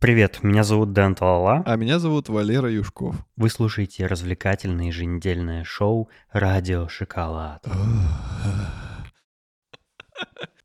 Привет, 0.00 0.42
меня 0.42 0.64
зовут 0.64 0.94
Дэн 0.94 1.14
Талала. 1.14 1.62
А 1.66 1.76
меня 1.76 1.98
зовут 1.98 2.30
Валера 2.30 2.72
Юшков. 2.72 3.16
Вы 3.36 3.50
слушаете 3.50 4.06
развлекательное 4.06 4.86
еженедельное 4.86 5.62
шоу 5.62 6.08
«Радио 6.32 6.88
Шоколад». 6.88 7.66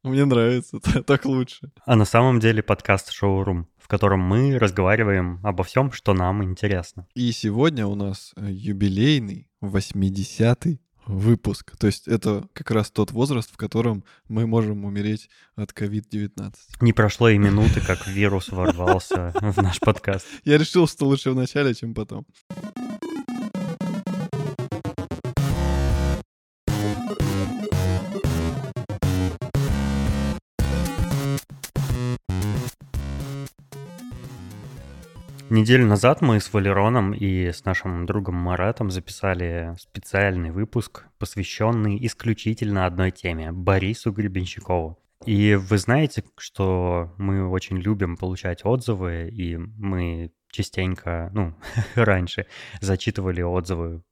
Мне 0.03 0.23
нравится, 0.23 0.79
так 1.05 1.25
лучше. 1.25 1.69
А 1.85 1.97
на 1.97 2.05
самом 2.05 2.39
деле 2.39 2.63
подкаст 2.63 3.11
«Шоурум», 3.11 3.67
в 3.77 3.89
котором 3.89 4.21
мы 4.21 4.57
разговариваем 4.57 5.41
обо 5.43 5.65
всем, 5.65 5.91
что 5.91 6.13
нам 6.13 6.41
интересно. 6.41 7.05
И 7.13 7.29
сегодня 7.33 7.87
у 7.87 7.95
нас 7.95 8.31
э, 8.37 8.47
юбилейный 8.49 9.49
80-й 9.61 10.79
выпуск. 11.07 11.75
То 11.77 11.87
есть 11.87 12.07
это 12.07 12.47
как 12.53 12.71
раз 12.71 12.91
тот 12.91 13.11
возраст, 13.11 13.51
в 13.51 13.57
котором 13.57 14.03
мы 14.27 14.47
можем 14.47 14.85
умереть 14.85 15.29
от 15.55 15.71
COVID-19. 15.71 16.53
Не 16.81 16.93
прошло 16.93 17.29
и 17.29 17.37
минуты, 17.37 17.81
как 17.81 18.07
вирус 18.07 18.49
ворвался 18.49 19.33
в 19.39 19.61
наш 19.61 19.79
подкаст. 19.79 20.25
Я 20.43 20.57
решил, 20.57 20.87
что 20.87 21.05
лучше 21.05 21.31
в 21.31 21.35
начале, 21.35 21.73
чем 21.73 21.93
потом. 21.93 22.25
Неделю 35.55 35.85
назад 35.85 36.21
мы 36.21 36.41
с 36.41 36.51
Валероном 36.51 37.13
и 37.13 37.45
с 37.45 37.63
нашим 37.63 38.05
другом 38.05 38.35
Маратом 38.35 38.91
записали 38.91 39.73
специальный 39.79 40.51
выпуск, 40.51 41.05
посвященный 41.17 41.97
исключительно 42.05 42.85
одной 42.85 43.11
теме— 43.11 43.51
Борису 43.53 44.11
Гребенщикову. 44.11 44.99
И 45.25 45.55
вы 45.55 45.77
знаете, 45.77 46.25
что 46.37 47.13
мы 47.17 47.47
очень 47.47 47.77
любим 47.77 48.17
получать 48.17 48.65
отзывы, 48.65 49.29
и 49.31 49.55
мы 49.55 50.33
частенько, 50.51 51.31
ну, 51.33 51.55
раньше 51.95 52.47
зачитывали 52.81 53.41
отзывы 53.41 54.03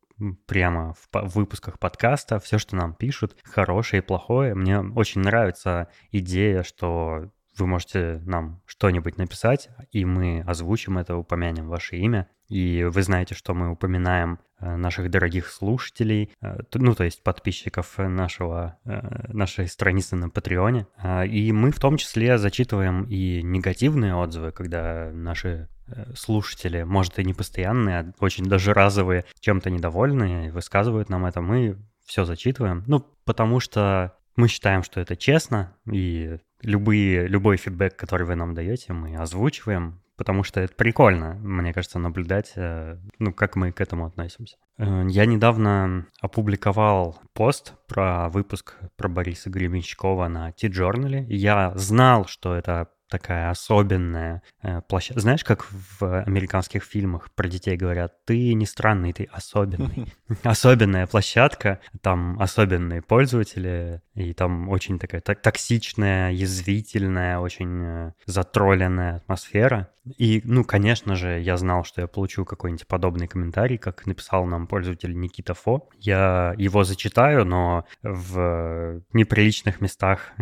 прямо 0.45 0.93
в, 0.93 1.09
в 1.11 1.35
выпусках 1.35 1.77
подкаста, 1.77 2.39
все, 2.39 2.57
что 2.57 2.77
нам 2.77 2.93
пишут, 2.93 3.35
хорошее 3.43 4.01
и 4.01 4.05
плохое. 4.05 4.55
Мне 4.55 4.79
очень 4.79 5.19
нравится 5.19 5.89
идея, 6.09 6.63
что 6.63 7.31
вы 7.57 7.67
можете 7.67 8.21
нам 8.25 8.61
что-нибудь 8.65 9.17
написать, 9.17 9.69
и 9.91 10.05
мы 10.05 10.41
озвучим 10.41 10.97
это, 10.97 11.15
упомянем 11.15 11.67
ваше 11.67 11.97
имя. 11.97 12.27
И 12.49 12.83
вы 12.83 13.01
знаете, 13.01 13.35
что 13.35 13.53
мы 13.53 13.71
упоминаем 13.71 14.37
э, 14.59 14.75
наших 14.75 15.09
дорогих 15.09 15.49
слушателей, 15.49 16.31
э, 16.41 16.59
ну, 16.73 16.93
то 16.93 17.03
есть 17.03 17.23
подписчиков 17.23 17.97
нашего, 17.97 18.77
э, 18.85 19.31
нашей 19.33 19.67
страницы 19.67 20.15
на 20.15 20.29
Патреоне. 20.29 20.85
И 21.27 21.51
мы 21.51 21.71
в 21.71 21.79
том 21.79 21.97
числе 21.97 22.37
зачитываем 22.37 23.05
и 23.05 23.41
негативные 23.41 24.15
отзывы, 24.15 24.51
когда 24.51 25.09
наши 25.13 25.69
слушатели, 26.15 26.83
может, 26.83 27.19
и 27.19 27.25
не 27.25 27.33
постоянные, 27.33 27.99
а 27.99 28.13
очень 28.19 28.45
даже 28.45 28.73
разовые, 28.73 29.25
чем-то 29.39 29.69
недовольны, 29.69 30.51
высказывают 30.51 31.09
нам 31.09 31.25
это. 31.25 31.41
Мы 31.41 31.77
все 32.05 32.23
зачитываем. 32.23 32.83
Ну, 32.87 33.05
потому 33.25 33.59
что 33.59 34.15
мы 34.35 34.47
считаем, 34.47 34.83
что 34.83 34.99
это 34.99 35.15
честно, 35.15 35.75
и 35.91 36.37
любые, 36.63 37.27
любой 37.27 37.57
фидбэк, 37.57 37.95
который 37.95 38.25
вы 38.25 38.35
нам 38.35 38.53
даете, 38.53 38.93
мы 38.93 39.15
озвучиваем, 39.15 40.01
потому 40.17 40.43
что 40.43 40.61
это 40.61 40.73
прикольно, 40.75 41.35
мне 41.35 41.73
кажется, 41.73 41.99
наблюдать, 41.99 42.53
э, 42.55 42.97
ну, 43.19 43.33
как 43.33 43.55
мы 43.55 43.71
к 43.71 43.81
этому 43.81 44.05
относимся. 44.05 44.57
Э, 44.77 45.05
я 45.07 45.25
недавно 45.25 46.07
опубликовал 46.21 47.19
пост 47.33 47.73
про 47.87 48.29
выпуск 48.29 48.75
про 48.95 49.09
Бориса 49.09 49.49
Гребенщикова 49.49 50.27
на 50.27 50.51
T-Journal. 50.51 51.25
Я 51.27 51.73
знал, 51.75 52.25
что 52.25 52.55
это 52.55 52.89
такая 53.13 53.51
особенная 53.51 54.41
э, 54.63 54.81
площадка. 54.81 55.21
Знаешь, 55.21 55.43
как 55.43 55.67
в 55.99 56.23
американских 56.23 56.83
фильмах 56.83 57.29
про 57.35 57.47
детей 57.47 57.77
говорят, 57.77 58.25
ты 58.25 58.55
не 58.55 58.65
странный, 58.65 59.13
ты 59.13 59.25
особенный. 59.31 60.11
Особенная 60.43 61.05
площадка, 61.05 61.79
там 62.01 62.41
особенные 62.41 63.03
пользователи, 63.03 64.01
и 64.15 64.33
там 64.33 64.67
очень 64.67 64.97
такая 64.97 65.21
токсичная, 65.21 66.31
язвительная, 66.31 67.37
очень 67.37 67.83
э, 67.83 68.11
затролленная 68.25 69.17
атмосфера. 69.17 69.92
И, 70.17 70.41
ну, 70.43 70.65
конечно 70.65 71.15
же, 71.15 71.39
я 71.39 71.55
знал, 71.55 71.85
что 71.85 72.01
я 72.01 72.07
получу 72.07 72.43
какой-нибудь 72.43 72.87
подобный 72.87 73.27
комментарий, 73.27 73.77
как 73.77 74.05
написал 74.05 74.45
нам 74.45 74.67
пользователь 74.67 75.17
Никита 75.17 75.53
Фо. 75.53 75.89
Я 75.97 76.53
его 76.57 76.83
зачитаю, 76.83 77.45
но 77.45 77.85
в 78.01 79.01
неприличных 79.13 79.79
местах 79.79 80.33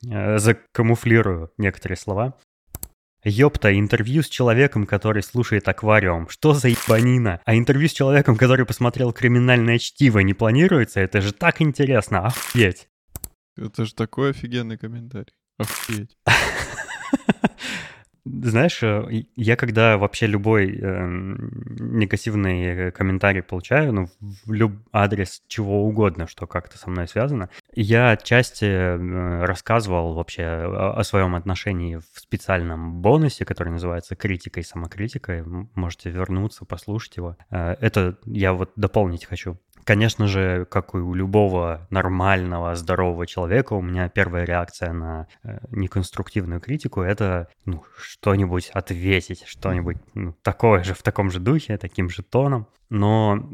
закамуфлирую 0.00 1.50
некоторые 1.58 1.96
слова. 1.96 2.36
Ёпта, 3.24 3.76
интервью 3.76 4.22
с 4.22 4.28
человеком, 4.28 4.86
который 4.86 5.24
слушает 5.24 5.66
аквариум. 5.68 6.28
Что 6.28 6.54
за 6.54 6.68
ебанина? 6.68 7.40
А 7.44 7.56
интервью 7.56 7.88
с 7.88 7.92
человеком, 7.92 8.36
который 8.36 8.64
посмотрел 8.64 9.12
криминальное 9.12 9.78
чтиво, 9.78 10.20
не 10.20 10.34
планируется? 10.34 11.00
Это 11.00 11.20
же 11.20 11.32
так 11.32 11.60
интересно, 11.60 12.26
охуеть. 12.26 12.88
Это 13.56 13.84
же 13.84 13.94
такой 13.94 14.30
офигенный 14.30 14.78
комментарий. 14.78 15.32
Охуеть. 15.58 16.16
Знаешь, 18.42 18.82
э, 18.82 19.24
я 19.36 19.56
когда 19.56 19.98
вообще 19.98 20.26
любой 20.26 20.76
э, 20.76 21.06
негативный 21.78 22.92
комментарий 22.92 23.42
получаю, 23.42 23.92
ну, 23.92 24.08
в 24.20 24.52
люб 24.52 24.72
адрес 24.92 25.42
чего 25.48 25.84
угодно, 25.84 26.26
что 26.26 26.46
как-то 26.46 26.78
со 26.78 26.90
мной 26.90 27.08
связано, 27.08 27.48
я 27.74 28.10
отчасти 28.10 28.64
э, 28.64 29.44
рассказывал 29.44 30.14
вообще 30.14 30.44
о, 30.44 30.94
о 30.98 31.04
своем 31.04 31.34
отношении 31.34 31.96
в 31.96 32.20
специальном 32.20 33.00
бонусе, 33.00 33.44
который 33.44 33.70
называется 33.70 34.16
«Критика 34.16 34.60
и 34.60 34.64
самокритика». 34.64 35.44
Можете 35.74 36.10
вернуться, 36.10 36.64
послушать 36.64 37.16
его. 37.16 37.36
Э, 37.50 37.76
это 37.80 38.18
я 38.24 38.52
вот 38.52 38.72
дополнить 38.76 39.24
хочу. 39.24 39.58
Конечно 39.88 40.26
же, 40.26 40.66
как 40.66 40.94
и 40.94 40.98
у 40.98 41.14
любого 41.14 41.86
нормального, 41.88 42.74
здорового 42.74 43.26
человека, 43.26 43.72
у 43.72 43.80
меня 43.80 44.10
первая 44.10 44.44
реакция 44.44 44.92
на 44.92 45.28
э, 45.42 45.60
неконструктивную 45.70 46.60
критику— 46.60 47.00
это 47.02 47.48
ну, 47.64 47.82
что-нибудь 47.96 48.68
ответить, 48.74 49.44
что-нибудь 49.46 49.96
ну, 50.12 50.34
такое 50.42 50.84
же, 50.84 50.92
в 50.92 51.02
таком 51.02 51.30
же 51.30 51.40
духе, 51.40 51.78
таким 51.78 52.10
же 52.10 52.22
тоном. 52.22 52.66
Но 52.90 53.48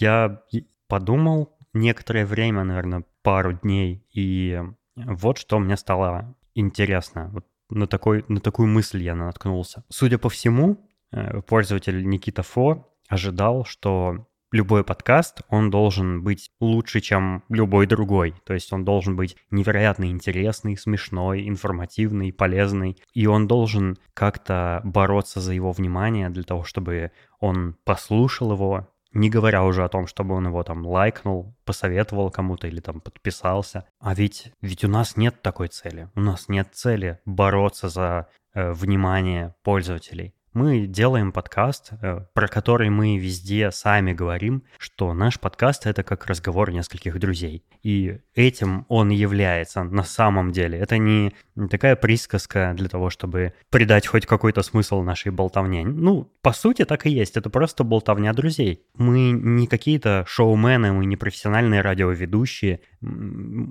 я 0.00 0.42
подумал 0.88 1.56
некоторое 1.72 2.26
время, 2.26 2.64
наверное, 2.64 3.04
пару 3.22 3.52
дней, 3.52 4.04
и 4.12 4.60
вот 4.96 5.38
что 5.38 5.60
мне 5.60 5.76
стало 5.76 6.34
интересно. 6.52 7.30
Вот 7.32 7.46
на, 7.68 7.86
такой, 7.86 8.24
на 8.26 8.40
такую 8.40 8.66
мысль 8.66 9.04
я 9.04 9.14
наткнулся. 9.14 9.84
Судя 9.88 10.18
по 10.18 10.30
всему, 10.30 10.84
э, 11.12 11.42
пользователь 11.42 12.04
Никита 12.08 12.42
Фо 12.42 12.88
ожидал, 13.08 13.64
что 13.64 14.26
любой 14.52 14.84
подкаст, 14.84 15.42
он 15.48 15.70
должен 15.70 16.22
быть 16.22 16.50
лучше, 16.60 17.00
чем 17.00 17.44
любой 17.48 17.86
другой. 17.86 18.34
То 18.44 18.54
есть 18.54 18.72
он 18.72 18.84
должен 18.84 19.16
быть 19.16 19.36
невероятно 19.50 20.10
интересный, 20.10 20.76
смешной, 20.76 21.48
информативный, 21.48 22.32
полезный. 22.32 22.96
И 23.14 23.26
он 23.26 23.46
должен 23.46 23.96
как-то 24.14 24.80
бороться 24.84 25.40
за 25.40 25.52
его 25.52 25.72
внимание 25.72 26.30
для 26.30 26.42
того, 26.42 26.64
чтобы 26.64 27.12
он 27.38 27.76
послушал 27.84 28.52
его, 28.52 28.88
не 29.12 29.30
говоря 29.30 29.64
уже 29.64 29.84
о 29.84 29.88
том, 29.88 30.06
чтобы 30.06 30.34
он 30.34 30.46
его 30.46 30.62
там 30.62 30.86
лайкнул, 30.86 31.56
посоветовал 31.64 32.30
кому-то 32.30 32.66
или 32.68 32.80
там 32.80 33.00
подписался. 33.00 33.84
А 33.98 34.14
ведь, 34.14 34.52
ведь 34.60 34.84
у 34.84 34.88
нас 34.88 35.16
нет 35.16 35.42
такой 35.42 35.68
цели. 35.68 36.08
У 36.14 36.20
нас 36.20 36.48
нет 36.48 36.68
цели 36.72 37.18
бороться 37.24 37.88
за 37.88 38.28
э, 38.54 38.72
внимание 38.72 39.54
пользователей. 39.62 40.34
Мы 40.52 40.86
делаем 40.86 41.30
подкаст, 41.30 41.92
э, 42.02 42.22
про 42.34 42.48
который 42.48 42.90
мы 42.90 43.18
везде 43.18 43.70
сами 43.70 44.12
говорим, 44.12 44.64
что 44.78 45.14
наш 45.14 45.38
подкаст— 45.38 45.84
это 45.86 46.02
как 46.02 46.26
разговор 46.26 46.72
нескольких 46.72 47.20
друзей. 47.20 47.62
И 47.84 48.18
этим 48.34 48.84
он 48.88 49.10
является 49.10 49.84
на 49.84 50.02
самом 50.02 50.50
деле. 50.50 50.76
Это 50.78 50.98
не 50.98 51.32
такая 51.70 51.94
присказка 51.94 52.74
для 52.76 52.88
того, 52.88 53.10
чтобы 53.10 53.54
придать 53.70 54.08
хоть 54.08 54.26
какой-то 54.26 54.62
смысл 54.62 55.02
нашей 55.02 55.30
болтовне. 55.30 55.86
Ну, 55.86 56.32
по 56.42 56.52
сути, 56.52 56.84
так 56.84 57.06
и 57.06 57.10
есть. 57.10 57.36
Это 57.36 57.48
просто 57.48 57.84
болтовня 57.84 58.32
друзей. 58.32 58.82
Мы 58.96 59.30
не 59.30 59.68
какие-то 59.68 60.24
шоумены, 60.26 60.92
мы 60.92 61.06
не 61.06 61.16
профессиональные 61.16 61.80
радиоведущие. 61.80 62.80
У 63.02 63.06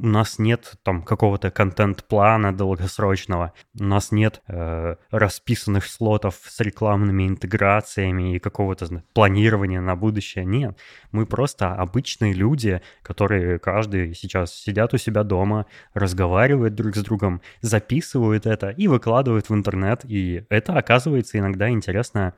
нас 0.08 0.40
нет 0.40 0.74
там 0.82 1.04
какого-то 1.04 1.52
контент-плана 1.52 2.52
долгосрочного. 2.52 3.54
У 3.80 3.84
нас 3.84 4.12
нет 4.12 4.42
э, 4.48 4.96
расписанных 5.12 5.86
слотов 5.86 6.36
с 6.44 6.60
рекламными 6.62 7.28
интеграциями 7.28 8.36
и 8.36 8.40
какого-то 8.40 9.04
планирования 9.14 9.82
на 9.82 9.96
будущее. 9.96 10.46
Нет, 10.46 10.80
мы 11.12 11.28
просто 11.28 11.76
обычные 11.76 12.34
люди, 12.34 12.82
которые 13.04 13.60
каждый 13.60 14.16
сейчас 14.16 14.52
сидят 14.52 14.96
у 14.96 14.98
себя 14.98 15.24
дома, 15.24 15.68
разговаривают 15.94 16.74
друг 16.74 16.96
с 16.96 17.04
другом, 17.04 17.42
записывают 17.62 18.48
это 18.48 18.70
и 18.70 18.88
выкладывают 18.88 19.50
в 19.50 19.54
интернет. 19.54 20.06
И 20.06 20.44
это 20.50 20.74
оказывается 20.74 21.38
иногда 21.38 21.70
интересно 21.70 22.34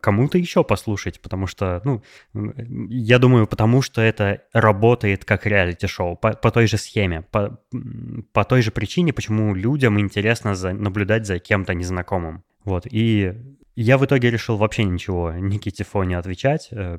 кому-то 0.00 0.38
еще 0.38 0.64
послушать, 0.64 1.20
потому 1.20 1.46
что, 1.46 1.80
ну, 1.84 2.02
я 2.88 3.18
думаю, 3.18 3.46
потому 3.46 3.82
что 3.82 4.00
это 4.00 4.42
работает 4.52 5.24
как 5.24 5.46
реалити-шоу, 5.46 6.16
по, 6.16 6.32
по 6.32 6.50
той 6.50 6.66
же 6.66 6.78
схеме, 6.78 7.22
по, 7.30 7.60
по 8.32 8.44
той 8.44 8.62
же 8.62 8.70
причине, 8.70 9.12
почему 9.12 9.54
людям 9.54 10.00
интересно 10.00 10.54
за, 10.54 10.72
наблюдать 10.72 11.26
за 11.26 11.38
кем-то 11.38 11.74
незнакомым. 11.74 12.44
Вот, 12.64 12.86
и 12.90 13.34
я 13.76 13.98
в 13.98 14.04
итоге 14.04 14.30
решил 14.30 14.56
вообще 14.56 14.84
ничего 14.84 15.32
Никите 15.32 15.84
Фо 15.84 16.02
не 16.02 16.14
отвечать. 16.14 16.68
Э, 16.72 16.98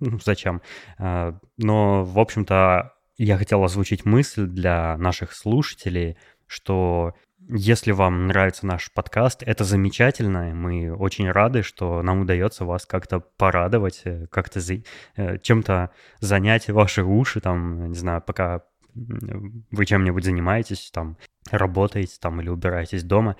ну, 0.00 0.18
зачем? 0.24 0.60
Э, 0.98 1.32
но, 1.56 2.04
в 2.04 2.18
общем-то, 2.18 2.92
я 3.16 3.38
хотел 3.38 3.64
озвучить 3.64 4.04
мысль 4.04 4.46
для 4.46 4.96
наших 4.98 5.32
слушателей, 5.32 6.16
что 6.46 7.14
если 7.48 7.92
вам 7.92 8.26
нравится 8.26 8.66
наш 8.66 8.92
подкаст, 8.92 9.42
это 9.42 9.64
замечательно. 9.64 10.54
Мы 10.54 10.94
очень 10.94 11.30
рады, 11.30 11.62
что 11.62 12.02
нам 12.02 12.20
удается 12.20 12.64
вас 12.64 12.86
как-то 12.86 13.20
порадовать, 13.20 14.02
э, 14.04 14.26
как-то 14.26 14.60
за... 14.60 14.82
чем-то 15.16 15.90
занять 16.20 16.68
ваши 16.68 17.02
уши, 17.02 17.40
там, 17.40 17.90
не 17.90 17.96
знаю, 17.96 18.22
пока 18.22 18.62
вы 18.94 19.86
чем-нибудь 19.86 20.24
занимаетесь, 20.24 20.90
там, 20.92 21.16
работаете 21.50 22.16
там 22.20 22.40
или 22.40 22.48
убираетесь 22.48 23.04
дома. 23.04 23.36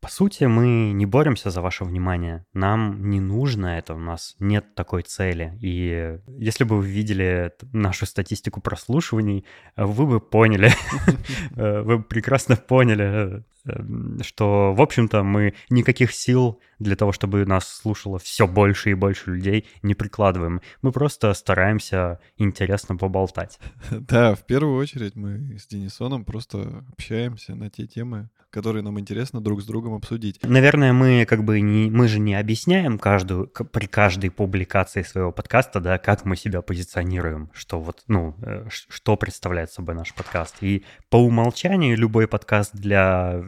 По 0.00 0.08
сути, 0.08 0.44
мы 0.44 0.92
не 0.92 1.04
боремся 1.04 1.50
за 1.50 1.60
ваше 1.60 1.84
внимание. 1.84 2.46
Нам 2.54 3.10
не 3.10 3.20
нужно 3.20 3.78
это, 3.78 3.94
у 3.94 3.98
нас 3.98 4.34
нет 4.38 4.74
такой 4.74 5.02
цели. 5.02 5.58
И 5.60 6.18
если 6.38 6.64
бы 6.64 6.78
вы 6.78 6.86
видели 6.86 7.52
нашу 7.72 8.06
статистику 8.06 8.62
прослушиваний, 8.62 9.44
вы 9.76 10.06
бы 10.06 10.20
поняли, 10.20 10.72
вы 11.50 11.98
бы 11.98 12.02
прекрасно 12.02 12.56
поняли, 12.56 13.44
что, 14.22 14.72
в 14.74 14.80
общем-то, 14.80 15.22
мы 15.22 15.54
никаких 15.68 16.12
сил 16.12 16.60
для 16.78 16.96
того, 16.96 17.12
чтобы 17.12 17.44
нас 17.46 17.68
слушало 17.68 18.18
все 18.18 18.46
больше 18.46 18.90
и 18.90 18.94
больше 18.94 19.30
людей, 19.30 19.66
не 19.82 19.94
прикладываем. 19.94 20.60
Мы 20.82 20.92
просто 20.92 21.32
стараемся 21.34 22.18
интересно 22.36 22.96
поболтать. 22.96 23.58
Да, 24.10 24.34
в 24.34 24.44
первую 24.44 24.76
очередь 24.76 25.14
мы 25.14 25.56
с 25.58 25.66
Денисоном 25.66 26.24
просто 26.24 26.84
общаемся 26.92 27.54
на 27.54 27.70
те 27.70 27.86
темы, 27.86 28.28
которые 28.50 28.82
нам 28.82 28.98
интересно 28.98 29.40
друг 29.40 29.62
с 29.62 29.66
другом 29.66 29.94
обсудить. 29.94 30.40
Наверное, 30.42 30.92
мы 30.92 31.24
как 31.26 31.44
бы 31.44 31.60
не, 31.60 31.90
мы 31.90 32.08
же 32.08 32.18
не 32.18 32.34
объясняем 32.34 32.98
каждую, 32.98 33.46
при 33.46 33.86
каждой 33.86 34.30
публикации 34.30 35.02
своего 35.02 35.32
подкаста, 35.32 35.80
да, 35.80 35.98
как 35.98 36.24
мы 36.24 36.36
себя 36.36 36.60
позиционируем, 36.60 37.50
что 37.54 37.80
вот, 37.80 38.02
ну, 38.08 38.34
э, 38.42 38.66
что 38.68 39.16
представляет 39.16 39.70
собой 39.70 39.94
наш 39.94 40.12
подкаст. 40.14 40.56
И 40.60 40.84
по 41.08 41.16
умолчанию 41.16 41.96
любой 41.96 42.26
подкаст 42.26 42.74
для 42.74 43.42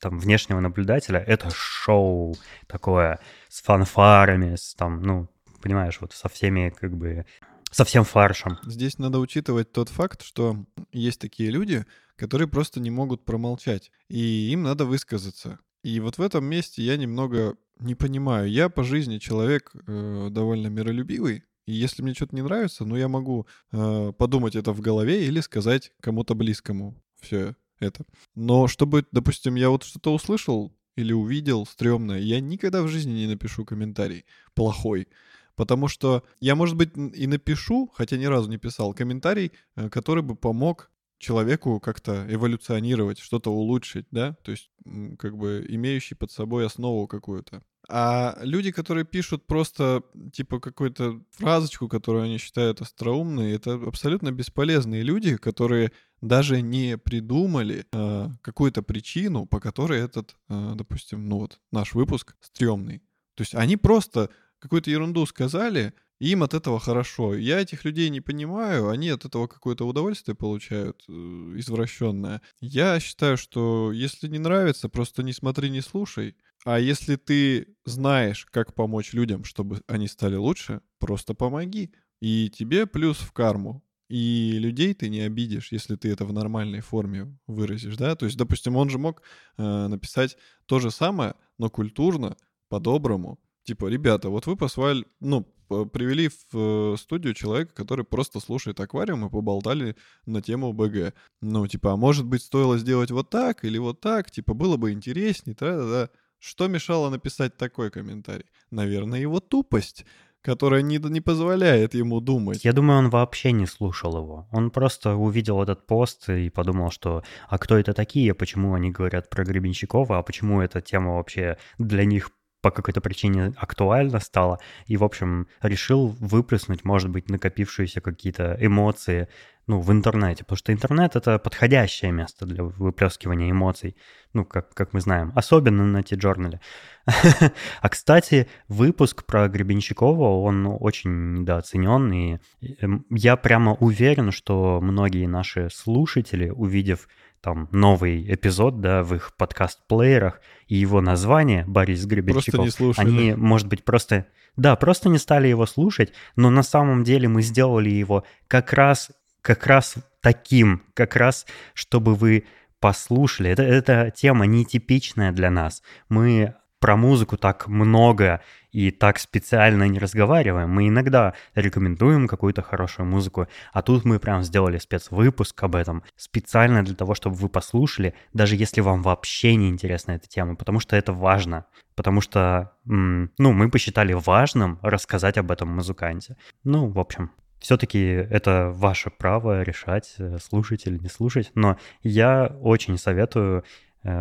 там 0.00 0.18
внешнего 0.18 0.60
наблюдателя 0.60 1.18
это 1.20 1.50
шоу 1.50 2.36
такое 2.66 3.18
с 3.48 3.62
фанфарами, 3.62 4.56
с 4.56 4.74
там, 4.74 5.02
ну, 5.02 5.28
понимаешь, 5.62 6.00
вот 6.00 6.12
со 6.12 6.28
всеми 6.28 6.70
как 6.70 6.96
бы 6.96 7.26
со 7.70 7.84
всем 7.84 8.04
фаршем. 8.04 8.58
Здесь 8.64 8.98
надо 8.98 9.18
учитывать 9.18 9.72
тот 9.72 9.88
факт, 9.88 10.22
что 10.22 10.64
есть 10.92 11.20
такие 11.20 11.50
люди, 11.50 11.84
которые 12.16 12.48
просто 12.48 12.80
не 12.80 12.90
могут 12.90 13.24
промолчать, 13.24 13.90
и 14.08 14.50
им 14.50 14.62
надо 14.62 14.84
высказаться. 14.84 15.58
И 15.82 16.00
вот 16.00 16.18
в 16.18 16.22
этом 16.22 16.44
месте 16.44 16.82
я 16.82 16.96
немного 16.96 17.56
не 17.78 17.94
понимаю. 17.94 18.50
Я 18.50 18.68
по 18.68 18.82
жизни 18.82 19.18
человек 19.18 19.70
э, 19.86 20.28
довольно 20.30 20.68
миролюбивый, 20.68 21.44
и 21.66 21.72
если 21.72 22.02
мне 22.02 22.14
что-то 22.14 22.34
не 22.34 22.42
нравится, 22.42 22.84
ну 22.84 22.96
я 22.96 23.08
могу 23.08 23.46
э, 23.72 24.12
подумать 24.16 24.56
это 24.56 24.72
в 24.72 24.80
голове 24.80 25.26
или 25.26 25.40
сказать 25.40 25.92
кому-то 26.00 26.34
близкому 26.34 27.00
все 27.20 27.54
это. 27.80 28.04
Но 28.34 28.68
чтобы, 28.68 29.06
допустим, 29.12 29.54
я 29.54 29.70
вот 29.70 29.84
что-то 29.84 30.12
услышал 30.14 30.72
или 30.96 31.12
увидел 31.12 31.66
стрёмное, 31.66 32.18
я 32.18 32.40
никогда 32.40 32.82
в 32.82 32.88
жизни 32.88 33.12
не 33.12 33.26
напишу 33.26 33.64
комментарий 33.64 34.24
плохой. 34.54 35.08
Потому 35.54 35.88
что 35.88 36.22
я, 36.40 36.54
может 36.54 36.76
быть, 36.76 36.96
и 36.96 37.26
напишу, 37.26 37.90
хотя 37.92 38.16
ни 38.16 38.26
разу 38.26 38.48
не 38.48 38.58
писал, 38.58 38.94
комментарий, 38.94 39.52
э, 39.74 39.88
который 39.88 40.22
бы 40.22 40.36
помог 40.36 40.90
человеку 41.18 41.80
как-то 41.80 42.26
эволюционировать, 42.32 43.18
что-то 43.18 43.52
улучшить, 43.52 44.06
да, 44.10 44.36
то 44.42 44.52
есть 44.52 44.70
как 45.18 45.36
бы 45.36 45.66
имеющий 45.68 46.14
под 46.14 46.30
собой 46.30 46.64
основу 46.64 47.06
какую-то. 47.08 47.62
А 47.90 48.38
люди, 48.42 48.70
которые 48.70 49.04
пишут 49.04 49.46
просто 49.46 50.02
типа 50.32 50.60
какую-то 50.60 51.22
фразочку, 51.30 51.88
которую 51.88 52.24
они 52.24 52.36
считают 52.36 52.82
остроумной, 52.82 53.52
это 53.52 53.74
абсолютно 53.74 54.30
бесполезные 54.30 55.02
люди, 55.02 55.36
которые 55.36 55.92
даже 56.20 56.60
не 56.60 56.98
придумали 56.98 57.86
э, 57.90 58.28
какую-то 58.42 58.82
причину, 58.82 59.46
по 59.46 59.58
которой 59.58 60.00
этот, 60.00 60.36
э, 60.50 60.72
допустим, 60.74 61.28
ну 61.28 61.38
вот 61.38 61.60
наш 61.72 61.94
выпуск 61.94 62.36
стрёмный. 62.40 62.98
То 63.34 63.42
есть 63.42 63.54
они 63.54 63.76
просто 63.76 64.28
какую-то 64.58 64.90
ерунду 64.90 65.24
сказали, 65.24 65.94
им 66.18 66.42
от 66.42 66.52
этого 66.52 66.80
хорошо. 66.80 67.34
Я 67.34 67.60
этих 67.60 67.84
людей 67.84 68.10
не 68.10 68.20
понимаю, 68.20 68.88
они 68.88 69.08
от 69.08 69.24
этого 69.24 69.46
какое-то 69.46 69.86
удовольствие 69.86 70.34
получают 70.34 71.04
э, 71.08 71.12
извращенное. 71.12 72.42
Я 72.60 72.98
считаю, 72.98 73.36
что 73.36 73.92
если 73.92 74.26
не 74.28 74.38
нравится, 74.38 74.88
просто 74.88 75.22
не 75.22 75.32
смотри, 75.32 75.70
не 75.70 75.80
слушай. 75.80 76.34
А 76.64 76.78
если 76.78 77.16
ты 77.16 77.76
знаешь, 77.84 78.46
как 78.50 78.74
помочь 78.74 79.12
людям, 79.12 79.44
чтобы 79.44 79.82
они 79.86 80.08
стали 80.08 80.36
лучше, 80.36 80.80
просто 80.98 81.34
помоги. 81.34 81.92
И 82.20 82.50
тебе 82.50 82.86
плюс 82.86 83.18
в 83.18 83.32
карму. 83.32 83.82
И 84.08 84.58
людей 84.58 84.94
ты 84.94 85.10
не 85.10 85.20
обидишь, 85.20 85.70
если 85.70 85.94
ты 85.96 86.10
это 86.10 86.24
в 86.24 86.32
нормальной 86.32 86.80
форме 86.80 87.38
выразишь, 87.46 87.96
да? 87.96 88.16
То 88.16 88.24
есть, 88.24 88.38
допустим, 88.38 88.76
он 88.76 88.88
же 88.88 88.98
мог 88.98 89.22
э, 89.58 89.86
написать 89.86 90.38
то 90.66 90.78
же 90.80 90.90
самое, 90.90 91.34
но 91.58 91.68
культурно, 91.68 92.36
по-доброму. 92.70 93.38
Типа, 93.64 93.86
ребята, 93.86 94.30
вот 94.30 94.46
вы 94.46 94.56
позвали, 94.56 95.04
ну, 95.20 95.42
привели 95.68 96.28
в 96.28 96.94
э, 96.94 96.96
студию 96.98 97.34
человека, 97.34 97.74
который 97.74 98.04
просто 98.04 98.40
слушает 98.40 98.80
аквариум 98.80 99.26
и 99.26 99.30
поболтали 99.30 99.94
на 100.24 100.40
тему 100.40 100.72
БГ. 100.72 101.12
Ну, 101.42 101.66
типа, 101.66 101.92
а 101.92 101.96
может 101.96 102.24
быть, 102.24 102.42
стоило 102.42 102.78
сделать 102.78 103.10
вот 103.10 103.28
так 103.28 103.64
или 103.64 103.76
вот 103.76 104.00
так, 104.00 104.30
типа, 104.30 104.54
было 104.54 104.78
бы 104.78 104.92
интереснее, 104.92 105.54
да-да-да. 105.58 106.10
Что 106.38 106.68
мешало 106.68 107.10
написать 107.10 107.56
такой 107.56 107.90
комментарий? 107.90 108.46
Наверное, 108.70 109.20
его 109.20 109.40
тупость 109.40 110.04
которая 110.40 110.82
не, 110.82 110.98
не 110.98 111.20
позволяет 111.20 111.94
ему 111.94 112.20
думать. 112.20 112.64
Я 112.64 112.72
думаю, 112.72 113.00
он 113.00 113.10
вообще 113.10 113.52
не 113.52 113.66
слушал 113.66 114.16
его. 114.16 114.48
Он 114.52 114.70
просто 114.70 115.14
увидел 115.14 115.62
этот 115.62 115.86
пост 115.86 116.28
и 116.28 116.48
подумал, 116.48 116.90
что 116.90 117.22
«а 117.48 117.58
кто 117.58 117.76
это 117.76 117.92
такие? 117.92 118.34
Почему 118.34 118.74
они 118.74 118.90
говорят 118.90 119.28
про 119.30 119.44
Гребенщикова? 119.44 120.18
А 120.18 120.22
почему 120.22 120.62
эта 120.62 120.80
тема 120.80 121.16
вообще 121.16 121.58
для 121.78 122.04
них 122.04 122.30
по 122.60 122.70
какой-то 122.70 123.00
причине 123.00 123.52
актуально 123.56 124.20
стало, 124.20 124.58
и, 124.86 124.96
в 124.96 125.04
общем, 125.04 125.46
решил 125.62 126.08
выплеснуть, 126.20 126.84
может 126.84 127.10
быть, 127.10 127.30
накопившиеся 127.30 128.00
какие-то 128.00 128.56
эмоции, 128.60 129.28
ну, 129.68 129.80
в 129.80 129.92
интернете, 129.92 130.44
потому 130.44 130.56
что 130.56 130.72
интернет— 130.72 131.14
это 131.14 131.38
подходящее 131.38 132.10
место 132.10 132.46
для 132.46 132.64
выплескивания 132.64 133.50
эмоций, 133.50 133.96
ну, 134.32 134.46
как, 134.46 134.72
как 134.74 134.94
мы 134.94 135.00
знаем, 135.02 135.30
особенно 135.36 135.84
на 135.84 136.02
T-Journal. 136.02 136.58
а, 137.82 137.88
кстати, 137.90 138.48
выпуск 138.68 139.26
про 139.26 139.46
Гребенщикова, 139.46 140.42
он 140.42 140.66
очень 140.80 141.34
недооценен, 141.34 142.12
и 142.12 142.38
эм, 142.80 143.04
я 143.10 143.36
прямо 143.36 143.74
уверен, 143.74 144.32
что 144.32 144.80
многие 144.80 145.26
наши 145.26 145.68
слушатели, 145.70 146.48
увидев 146.48 147.06
там 147.40 147.68
новый 147.72 148.32
эпизод, 148.34 148.80
да, 148.80 149.02
в 149.02 149.14
их 149.14 149.34
подкаст-плеерах, 149.36 150.40
и 150.66 150.76
его 150.76 151.00
название 151.00 151.64
Борис 151.66 152.04
Гребенщиков, 152.04 152.98
они, 152.98 153.34
может 153.34 153.68
быть, 153.68 153.84
просто... 153.84 154.26
Да, 154.56 154.74
просто 154.74 155.08
не 155.08 155.18
стали 155.18 155.46
его 155.46 155.66
слушать, 155.66 156.12
но 156.34 156.50
на 156.50 156.64
самом 156.64 157.04
деле 157.04 157.28
мы 157.28 157.42
сделали 157.42 157.90
его 157.90 158.24
как 158.48 158.72
раз, 158.72 159.10
как 159.40 159.66
раз 159.66 159.94
таким, 160.20 160.82
как 160.94 161.14
раз, 161.14 161.46
чтобы 161.74 162.16
вы 162.16 162.44
послушали. 162.80 163.50
Это, 163.50 163.62
эта 163.62 164.12
тема 164.14 164.46
нетипичная 164.46 165.32
для 165.32 165.50
нас. 165.50 165.82
Мы 166.08 166.54
про 166.80 166.96
музыку 166.96 167.36
так 167.36 167.68
много 167.68 168.40
и 168.72 168.90
так 168.90 169.18
специально 169.18 169.88
не 169.88 169.98
разговариваем. 169.98 170.70
Мы 170.70 170.88
иногда 170.88 171.34
рекомендуем 171.54 172.28
какую-то 172.28 172.62
хорошую 172.62 173.06
музыку, 173.06 173.48
а 173.72 173.82
тут 173.82 174.04
мы 174.04 174.18
прям 174.18 174.42
сделали 174.42 174.78
спецвыпуск 174.78 175.62
об 175.62 175.74
этом 175.74 176.02
специально 176.16 176.84
для 176.84 176.94
того, 176.94 177.14
чтобы 177.14 177.36
вы 177.36 177.48
послушали, 177.48 178.14
даже 178.32 178.56
если 178.56 178.80
вам 178.80 179.02
вообще 179.02 179.56
не 179.56 179.68
интересна 179.68 180.12
эта 180.12 180.28
тема, 180.28 180.56
потому 180.56 180.80
что 180.80 180.96
это 180.96 181.12
важно. 181.12 181.66
Потому 181.94 182.20
что, 182.20 182.72
ну, 182.84 183.28
мы 183.38 183.70
посчитали 183.70 184.12
важным 184.12 184.78
рассказать 184.82 185.36
об 185.38 185.50
этом 185.50 185.68
музыканте. 185.68 186.36
Ну, 186.62 186.88
в 186.88 186.98
общем, 187.00 187.32
все-таки 187.58 187.98
это 187.98 188.70
ваше 188.72 189.10
право 189.10 189.62
решать, 189.62 190.14
э, 190.18 190.38
слушать 190.40 190.86
или 190.86 190.98
не 190.98 191.08
слушать, 191.08 191.50
но 191.54 191.76
я 192.02 192.56
очень 192.60 192.96
советую 192.98 193.64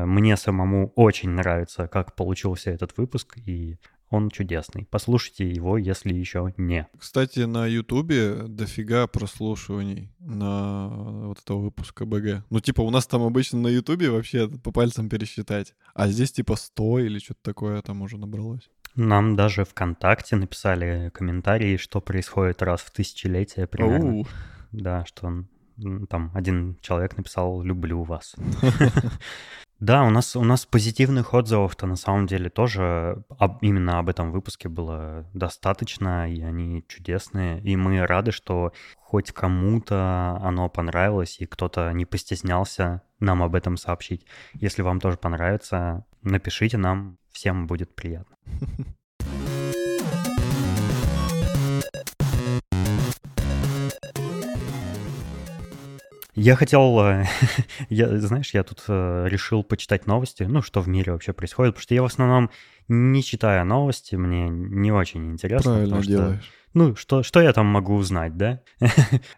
мне 0.05 0.37
самому 0.37 0.91
очень 0.95 1.29
нравится, 1.29 1.87
как 1.87 2.15
получился 2.15 2.71
этот 2.71 2.97
выпуск, 2.97 3.37
и 3.45 3.77
он 4.09 4.29
чудесный. 4.29 4.87
Послушайте 4.89 5.49
его, 5.49 5.77
если 5.77 6.13
еще 6.13 6.53
не. 6.57 6.87
Кстати, 6.97 7.39
на 7.39 7.67
Ютубе 7.67 8.43
дофига 8.47 9.07
прослушиваний 9.07 10.11
на 10.19 10.87
вот 11.27 11.39
этого 11.39 11.59
выпуска 11.59 12.05
БГ. 12.05 12.45
Ну, 12.49 12.59
типа, 12.59 12.81
у 12.81 12.89
нас 12.89 13.05
там 13.05 13.23
обычно 13.23 13.59
на 13.59 13.67
Ютубе 13.67 14.09
вообще 14.09 14.47
по 14.47 14.71
пальцам 14.71 15.09
пересчитать. 15.09 15.73
А 15.93 16.07
здесь 16.07 16.31
типа 16.31 16.55
100 16.55 16.99
или 16.99 17.19
что-то 17.19 17.41
такое 17.43 17.81
там 17.81 18.01
уже 18.01 18.17
набралось. 18.17 18.69
Нам 18.95 19.35
даже 19.35 19.65
ВКонтакте 19.65 20.37
написали 20.37 21.11
комментарии, 21.13 21.77
что 21.77 22.01
происходит 22.01 22.61
раз 22.61 22.81
в 22.81 22.91
тысячелетие 22.91 23.67
примерно. 23.67 24.19
Оу. 24.19 24.27
Да, 24.71 25.05
что 25.05 25.27
он 25.27 25.47
там 26.09 26.31
один 26.33 26.77
человек 26.81 27.17
написал 27.17 27.61
«люблю 27.61 28.03
вас». 28.03 28.35
Да, 29.79 30.03
у 30.03 30.09
нас, 30.09 30.35
у 30.35 30.43
нас 30.43 30.65
позитивных 30.65 31.35
отзывов-то 31.35 31.85
на 31.85 31.95
самом 31.95 32.25
деле 32.25 32.49
тоже 32.49 33.23
об, 33.37 33.59
именно 33.61 33.99
об 33.99 34.09
этом 34.09 34.31
выпуске 34.31 34.69
было 34.69 35.29
достаточно, 35.35 36.31
и 36.31 36.41
они 36.41 36.83
чудесные. 36.87 37.61
И 37.61 37.75
мы 37.75 38.05
рады, 38.07 38.31
что 38.31 38.73
хоть 38.97 39.31
кому-то 39.31 40.39
оно 40.41 40.67
понравилось, 40.67 41.37
и 41.39 41.45
кто-то 41.45 41.91
не 41.91 42.05
постеснялся 42.05 43.03
нам 43.19 43.43
об 43.43 43.53
этом 43.53 43.77
сообщить. 43.77 44.25
Если 44.53 44.81
вам 44.81 44.99
тоже 44.99 45.17
понравится, 45.17 46.05
напишите 46.23 46.77
нам, 46.77 47.19
всем 47.31 47.67
будет 47.67 47.95
приятно. 47.95 48.35
Я 56.39 56.55
хотел, 56.55 56.99
э, 56.99 57.25
я, 57.89 58.15
знаешь, 58.19 58.53
я 58.53 58.63
тут 58.63 58.83
э, 58.87 59.25
решил 59.27 59.63
почитать 59.63 60.05
новости, 60.05 60.43
ну, 60.43 60.61
что 60.61 60.81
в 60.81 60.87
мире 60.87 61.13
вообще 61.13 61.33
происходит, 61.33 61.73
потому 61.73 61.81
что 61.81 61.95
я 61.95 62.03
в 62.03 62.05
основном 62.05 62.51
не 62.87 63.23
читаю 63.23 63.65
новости, 63.65 64.13
мне 64.13 64.47
не 64.47 64.91
очень 64.91 65.31
интересно. 65.31 65.73
Правильно 65.73 66.03
что, 66.03 66.11
делаешь. 66.11 66.51
Ну, 66.75 66.95
что, 66.95 67.23
что 67.23 67.41
я 67.41 67.53
там 67.53 67.65
могу 67.65 67.95
узнать, 67.95 68.37
да? 68.37 68.61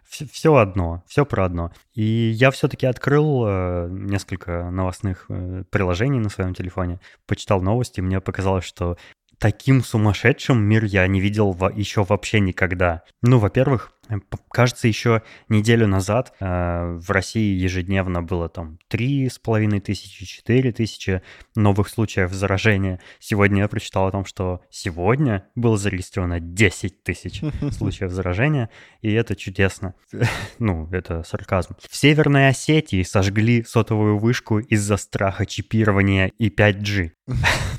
все, 0.06 0.26
все 0.30 0.54
одно, 0.56 1.02
все 1.06 1.24
про 1.24 1.46
одно. 1.46 1.72
И 1.94 2.02
я 2.02 2.50
все-таки 2.50 2.84
открыл 2.84 3.46
э, 3.46 3.88
несколько 3.90 4.70
новостных 4.70 5.24
э, 5.30 5.64
приложений 5.70 6.18
на 6.18 6.28
своем 6.28 6.52
телефоне, 6.52 7.00
почитал 7.26 7.62
новости, 7.62 8.02
мне 8.02 8.20
показалось, 8.20 8.64
что 8.64 8.98
таким 9.40 9.82
сумасшедшим 9.82 10.62
мир 10.62 10.84
я 10.84 11.06
не 11.08 11.20
видел 11.20 11.56
еще 11.74 12.04
вообще 12.04 12.38
никогда. 12.38 13.02
Ну, 13.22 13.38
во-первых, 13.38 13.92
Э, 14.10 14.16
кажется, 14.50 14.88
еще 14.88 15.22
неделю 15.48 15.86
назад 15.86 16.34
э, 16.40 16.98
в 17.00 17.10
России 17.10 17.56
ежедневно 17.56 18.22
было 18.22 18.48
там 18.48 18.78
три 18.88 19.28
с 19.28 19.38
половиной 19.38 19.80
тысячи, 19.80 20.26
четыре 20.26 20.72
тысячи 20.72 21.22
новых 21.54 21.88
случаев 21.88 22.32
заражения. 22.32 23.00
Сегодня 23.18 23.62
я 23.62 23.68
прочитал 23.68 24.08
о 24.08 24.10
том, 24.10 24.24
что 24.24 24.60
сегодня 24.70 25.46
было 25.54 25.76
зарегистрировано 25.76 26.40
10 26.40 27.02
тысяч 27.02 27.42
случаев 27.72 28.10
заражения, 28.10 28.70
и 29.00 29.12
это 29.12 29.36
чудесно. 29.36 29.94
ну, 30.58 30.88
это 30.90 31.22
сарказм. 31.22 31.76
В 31.88 31.96
Северной 31.96 32.48
Осетии 32.48 33.02
сожгли 33.02 33.62
сотовую 33.62 34.18
вышку 34.18 34.58
из-за 34.58 34.96
страха 34.96 35.46
чипирования 35.46 36.32
и 36.38 36.48
5G. 36.48 37.12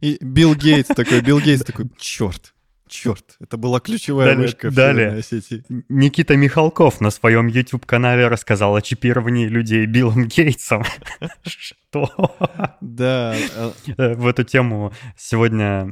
И 0.00 0.18
Билл 0.20 0.54
Гейтс 0.54 0.88
такой, 0.88 1.20
Билл 1.20 1.40
Гейтс 1.40 1.64
такой, 1.64 1.86
черт, 1.98 2.54
Черт, 2.88 3.36
это 3.40 3.56
была 3.56 3.80
ключевая 3.80 4.28
далее, 4.28 4.42
вышка 4.42 4.70
далее. 4.70 5.08
Осетии. 5.18 5.64
Никита 5.88 6.36
Михалков 6.36 7.00
на 7.00 7.10
своем 7.10 7.48
YouTube-канале 7.48 8.28
рассказал 8.28 8.76
о 8.76 8.82
чипировании 8.82 9.48
людей 9.48 9.86
Биллом 9.86 10.26
Гейтсом. 10.28 10.84
Что? 11.42 12.08
Да. 12.80 13.34
А 13.56 13.72
э, 13.96 14.14
в 14.14 14.26
эту 14.28 14.44
тему 14.44 14.92
сегодня 15.16 15.88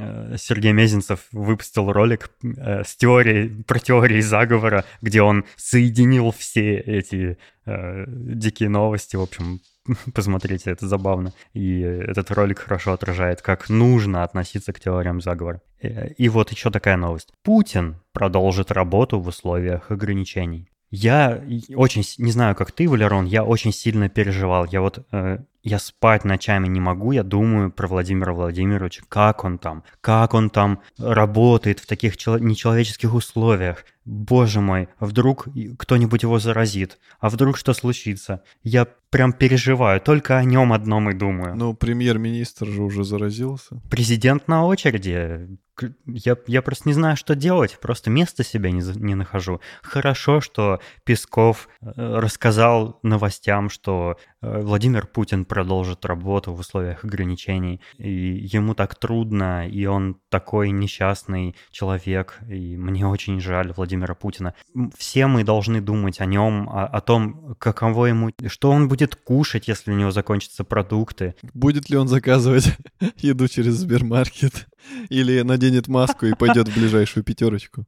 э, 0.00 0.36
Сергей 0.38 0.72
Мезенцев 0.72 1.20
выпустил 1.32 1.92
ролик 1.92 2.30
э, 2.42 2.82
с 2.82 2.96
теорией, 2.96 3.62
про 3.64 3.78
теории 3.78 4.22
заговора, 4.22 4.86
где 5.02 5.20
он 5.20 5.44
соединил 5.56 6.32
все 6.32 6.76
эти 6.76 7.38
дикие 7.66 8.70
новости, 8.70 9.16
в 9.16 9.20
общем, 9.20 9.60
Посмотрите, 10.14 10.70
это 10.70 10.86
забавно. 10.86 11.32
И 11.52 11.80
этот 11.80 12.30
ролик 12.30 12.60
хорошо 12.60 12.92
отражает, 12.92 13.42
как 13.42 13.68
нужно 13.68 14.24
относиться 14.24 14.72
к 14.72 14.80
теориям 14.80 15.20
заговора. 15.20 15.60
Э, 15.82 16.12
и 16.12 16.28
вот 16.28 16.50
еще 16.50 16.70
такая 16.70 16.96
новость. 16.96 17.32
Путин 17.42 17.96
продолжит 18.12 18.70
работу 18.70 19.20
в 19.20 19.28
условиях 19.28 19.90
ограничений. 19.90 20.68
Я 20.90 21.42
очень, 21.74 22.02
не 22.18 22.32
знаю, 22.32 22.54
как 22.54 22.72
ты, 22.72 22.88
Валерон, 22.88 23.26
я 23.26 23.44
очень 23.44 23.72
сильно 23.72 24.08
переживал. 24.08 24.64
Я 24.64 24.80
вот, 24.80 25.06
э, 25.12 25.38
я 25.62 25.78
спать 25.78 26.24
ночами 26.24 26.68
не 26.68 26.80
могу, 26.80 27.12
я 27.12 27.22
думаю 27.22 27.70
про 27.70 27.88
Владимира 27.88 28.32
Владимировича, 28.32 29.02
как 29.08 29.44
он 29.44 29.58
там, 29.58 29.84
как 30.00 30.34
он 30.34 30.50
там 30.50 30.80
работает 30.98 31.80
в 31.80 31.86
таких 31.86 32.16
чело- 32.16 32.38
нечеловеческих 32.38 33.12
условиях. 33.14 33.84
Боже 34.04 34.60
мой, 34.60 34.88
вдруг 35.00 35.48
кто-нибудь 35.78 36.22
его 36.22 36.38
заразит, 36.38 36.98
а 37.20 37.28
вдруг 37.28 37.58
что 37.58 37.74
случится? 37.74 38.42
Я 38.62 38.86
прям 39.10 39.32
переживаю, 39.32 40.00
только 40.00 40.38
о 40.38 40.44
нем 40.44 40.72
одном 40.72 41.10
и 41.10 41.14
думаю. 41.14 41.56
Ну, 41.56 41.74
премьер-министр 41.74 42.66
же 42.66 42.82
уже 42.82 43.04
заразился. 43.04 43.82
Президент 43.90 44.48
на 44.48 44.64
очереди 44.64 45.58
я, 46.06 46.36
я 46.46 46.62
просто 46.62 46.88
не 46.88 46.92
знаю, 46.92 47.16
что 47.16 47.34
делать, 47.34 47.78
просто 47.80 48.10
места 48.10 48.44
себя 48.44 48.70
не, 48.70 48.82
не 48.98 49.14
нахожу. 49.14 49.60
Хорошо, 49.82 50.40
что 50.40 50.80
Песков 51.04 51.68
э, 51.80 51.86
рассказал 51.96 52.98
новостям, 53.02 53.70
что 53.70 54.16
э, 54.40 54.60
Владимир 54.60 55.06
Путин 55.06 55.44
продолжит 55.48 56.04
работу 56.04 56.52
в 56.52 56.60
условиях 56.60 57.04
ограничений, 57.04 57.80
и 57.96 58.10
ему 58.52 58.74
так 58.74 58.94
трудно, 58.94 59.68
и 59.68 59.86
он 59.86 60.18
такой 60.28 60.70
несчастный 60.70 61.56
человек, 61.70 62.38
и 62.48 62.76
мне 62.76 63.06
очень 63.06 63.40
жаль 63.40 63.72
Владимира 63.76 64.14
Путина. 64.14 64.54
Все 64.96 65.26
мы 65.26 65.44
должны 65.44 65.80
думать 65.80 66.20
о 66.20 66.26
нем, 66.26 66.68
о, 66.68 66.86
о 66.86 67.00
том, 67.00 67.56
каково 67.58 68.06
ему, 68.06 68.30
что 68.46 68.70
он 68.70 68.88
будет 68.88 69.16
кушать, 69.16 69.68
если 69.68 69.90
у 69.90 69.94
него 69.94 70.10
закончатся 70.10 70.64
продукты. 70.64 71.34
Будет 71.54 71.90
ли 71.90 71.96
он 71.96 72.08
заказывать 72.08 72.76
еду 73.16 73.48
через 73.48 73.74
Сбермаркет? 73.74 74.68
Или 75.08 75.40
наденет 75.42 75.88
маску 75.88 76.26
и 76.26 76.34
пойдет 76.34 76.68
в 76.68 76.74
ближайшую 76.74 77.24
пятерочку. 77.24 77.86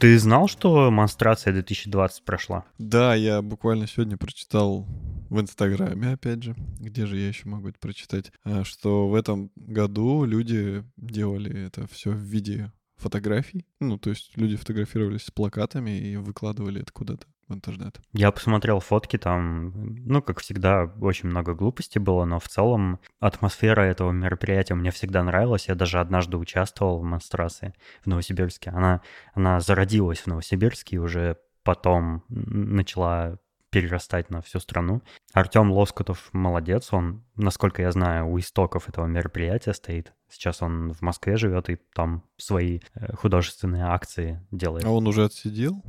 Ты 0.00 0.18
знал, 0.18 0.48
что 0.48 0.90
монстрация 0.90 1.52
2020 1.52 2.24
прошла? 2.24 2.64
Да, 2.78 3.14
я 3.14 3.42
буквально 3.42 3.86
сегодня 3.86 4.16
прочитал 4.16 4.86
в 5.28 5.38
Инстаграме, 5.38 6.12
опять 6.12 6.42
же, 6.42 6.56
где 6.78 7.04
же 7.04 7.18
я 7.18 7.28
еще 7.28 7.46
могу 7.46 7.68
это 7.68 7.78
прочитать, 7.78 8.32
а, 8.42 8.64
что 8.64 9.08
в 9.08 9.14
этом 9.14 9.50
году 9.56 10.24
люди 10.24 10.82
делали 10.96 11.66
это 11.66 11.86
все 11.88 12.12
в 12.12 12.18
виде 12.18 12.72
фотографий. 13.00 13.66
Ну, 13.80 13.98
то 13.98 14.10
есть 14.10 14.36
люди 14.36 14.56
фотографировались 14.56 15.24
с 15.24 15.30
плакатами 15.30 15.90
и 15.90 16.16
выкладывали 16.16 16.82
это 16.82 16.92
куда-то 16.92 17.26
в 17.48 17.54
интернет. 17.54 18.00
Я 18.12 18.30
посмотрел 18.30 18.80
фотки, 18.80 19.18
там, 19.18 19.94
ну, 20.06 20.22
как 20.22 20.40
всегда, 20.40 20.84
очень 21.00 21.28
много 21.28 21.54
глупости 21.54 21.98
было, 21.98 22.24
но 22.24 22.38
в 22.38 22.48
целом 22.48 23.00
атмосфера 23.18 23.82
этого 23.82 24.12
мероприятия 24.12 24.74
мне 24.74 24.90
всегда 24.90 25.22
нравилась. 25.24 25.68
Я 25.68 25.74
даже 25.74 25.98
однажды 25.98 26.36
участвовал 26.36 27.00
в 27.00 27.04
монстрации 27.04 27.74
в 28.02 28.06
Новосибирске. 28.06 28.70
Она, 28.70 29.02
она 29.34 29.60
зародилась 29.60 30.20
в 30.20 30.26
Новосибирске 30.28 30.96
и 30.96 31.00
уже 31.00 31.38
потом 31.62 32.24
начала 32.28 33.38
перерастать 33.70 34.30
на 34.30 34.42
всю 34.42 34.60
страну. 34.60 35.02
Артем 35.32 35.70
Лоскутов 35.70 36.28
молодец, 36.32 36.92
он, 36.92 37.24
насколько 37.36 37.82
я 37.82 37.92
знаю, 37.92 38.28
у 38.28 38.38
истоков 38.38 38.88
этого 38.88 39.06
мероприятия 39.06 39.72
стоит. 39.72 40.12
Сейчас 40.28 40.62
он 40.62 40.92
в 40.92 41.02
Москве 41.02 41.36
живет 41.36 41.70
и 41.70 41.78
там 41.94 42.24
свои 42.36 42.80
э, 42.94 43.14
художественные 43.14 43.84
акции 43.84 44.44
делает. 44.50 44.84
А 44.84 44.90
он 44.90 45.06
уже 45.06 45.24
отсидел? 45.24 45.82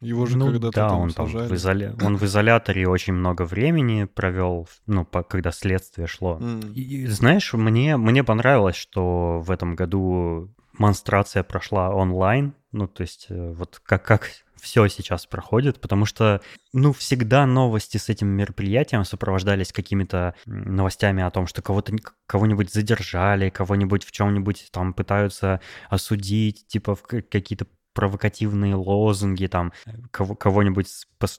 Его 0.00 0.26
же 0.26 0.36
ну, 0.36 0.46
когда-то 0.46 0.70
да, 0.72 0.88
там 0.88 1.00
он 1.00 1.10
сажали. 1.10 1.46
там 1.46 1.48
в, 1.48 1.54
изоля... 1.54 1.94
он 2.02 2.16
в 2.16 2.22
изоляторе 2.24 2.88
очень 2.88 3.12
много 3.12 3.42
времени 3.42 4.04
провел, 4.04 4.68
ну, 4.86 5.04
по... 5.04 5.22
когда 5.22 5.52
следствие 5.52 6.08
шло. 6.08 6.38
Mm. 6.40 6.72
И, 6.72 7.06
знаешь, 7.06 7.52
мне, 7.52 7.96
мне 7.96 8.24
понравилось, 8.24 8.74
что 8.74 9.38
в 9.38 9.50
этом 9.52 9.76
году 9.76 10.52
монстрация 10.72 11.44
прошла 11.44 11.90
онлайн, 11.94 12.54
ну, 12.72 12.88
то 12.88 13.02
есть 13.02 13.26
э, 13.28 13.52
вот 13.52 13.80
как, 13.84 14.04
как 14.04 14.30
все 14.62 14.86
сейчас 14.86 15.26
проходит, 15.26 15.80
потому 15.80 16.06
что, 16.06 16.40
ну, 16.72 16.92
всегда 16.92 17.46
новости 17.46 17.96
с 17.98 18.08
этим 18.08 18.28
мероприятием 18.28 19.04
сопровождались 19.04 19.72
какими-то 19.72 20.34
новостями 20.46 21.20
о 21.24 21.30
том, 21.30 21.48
что 21.48 21.62
кого-то 21.62 21.92
кого-нибудь 22.26 22.72
задержали, 22.72 23.50
кого-нибудь 23.50 24.04
в 24.04 24.12
чем-нибудь 24.12 24.68
там 24.70 24.94
пытаются 24.94 25.60
осудить, 25.90 26.68
типа 26.68 26.94
в 26.94 27.02
какие-то 27.02 27.66
провокативные 27.92 28.76
лозунги, 28.76 29.46
там, 29.48 29.72
кого- 30.12 30.36
кого-нибудь 30.36 30.88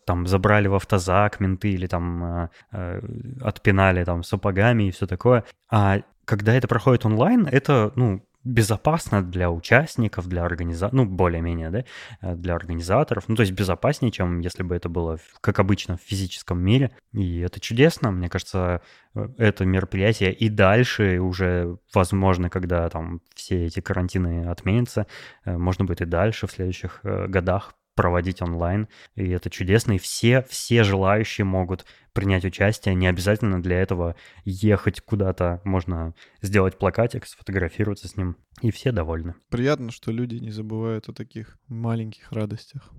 там 0.05 0.27
забрали 0.27 0.67
в 0.67 0.75
автозак 0.75 1.39
менты 1.39 1.71
или 1.71 1.87
там 1.87 2.23
э, 2.23 2.49
э, 2.73 3.01
отпинали 3.41 4.03
там 4.03 4.23
сапогами 4.23 4.83
и 4.89 4.91
все 4.91 5.07
такое. 5.07 5.45
А 5.71 6.01
когда 6.25 6.53
это 6.53 6.67
проходит 6.67 7.05
онлайн, 7.05 7.47
это, 7.47 7.93
ну, 7.95 8.21
безопасно 8.43 9.21
для 9.23 9.49
участников, 9.49 10.27
для 10.27 10.43
организаторов, 10.43 10.93
ну, 10.93 11.05
более-менее, 11.05 11.69
да, 11.69 11.85
э, 12.21 12.35
для 12.35 12.55
организаторов. 12.55 13.25
Ну, 13.27 13.35
то 13.35 13.41
есть 13.41 13.53
безопаснее, 13.53 14.11
чем 14.11 14.39
если 14.39 14.63
бы 14.63 14.75
это 14.75 14.89
было, 14.89 15.19
как 15.41 15.59
обычно, 15.59 15.97
в 15.97 16.01
физическом 16.01 16.59
мире. 16.59 16.91
И 17.13 17.39
это 17.39 17.59
чудесно. 17.59 18.11
Мне 18.11 18.29
кажется, 18.29 18.81
э, 19.15 19.27
это 19.37 19.65
мероприятие 19.65 20.33
и 20.33 20.49
дальше 20.49 21.19
уже, 21.19 21.77
возможно, 21.93 22.49
когда 22.49 22.89
там 22.89 23.21
все 23.35 23.65
эти 23.65 23.79
карантины 23.79 24.47
отменятся, 24.47 25.07
э, 25.45 25.57
можно 25.57 25.85
будет 25.85 26.01
и 26.01 26.05
дальше 26.05 26.47
в 26.47 26.51
следующих 26.51 26.99
годах 27.03 27.73
проводить 27.95 28.41
онлайн, 28.41 28.87
и 29.15 29.29
это 29.29 29.49
чудесно, 29.49 29.93
и 29.93 29.97
все, 29.97 30.41
все 30.43 30.83
желающие 30.83 31.45
могут 31.45 31.85
принять 32.13 32.45
участие, 32.45 32.95
не 32.95 33.07
обязательно 33.07 33.61
для 33.61 33.79
этого 33.81 34.15
ехать 34.45 35.01
куда-то, 35.01 35.61
можно 35.63 36.13
сделать 36.41 36.77
плакатик, 36.77 37.25
сфотографироваться 37.25 38.07
с 38.07 38.15
ним, 38.15 38.37
и 38.61 38.71
все 38.71 38.91
довольны. 38.91 39.35
Приятно, 39.49 39.91
что 39.91 40.11
люди 40.11 40.35
не 40.35 40.51
забывают 40.51 41.09
о 41.09 41.13
таких 41.13 41.57
маленьких 41.67 42.31
радостях. 42.31 42.91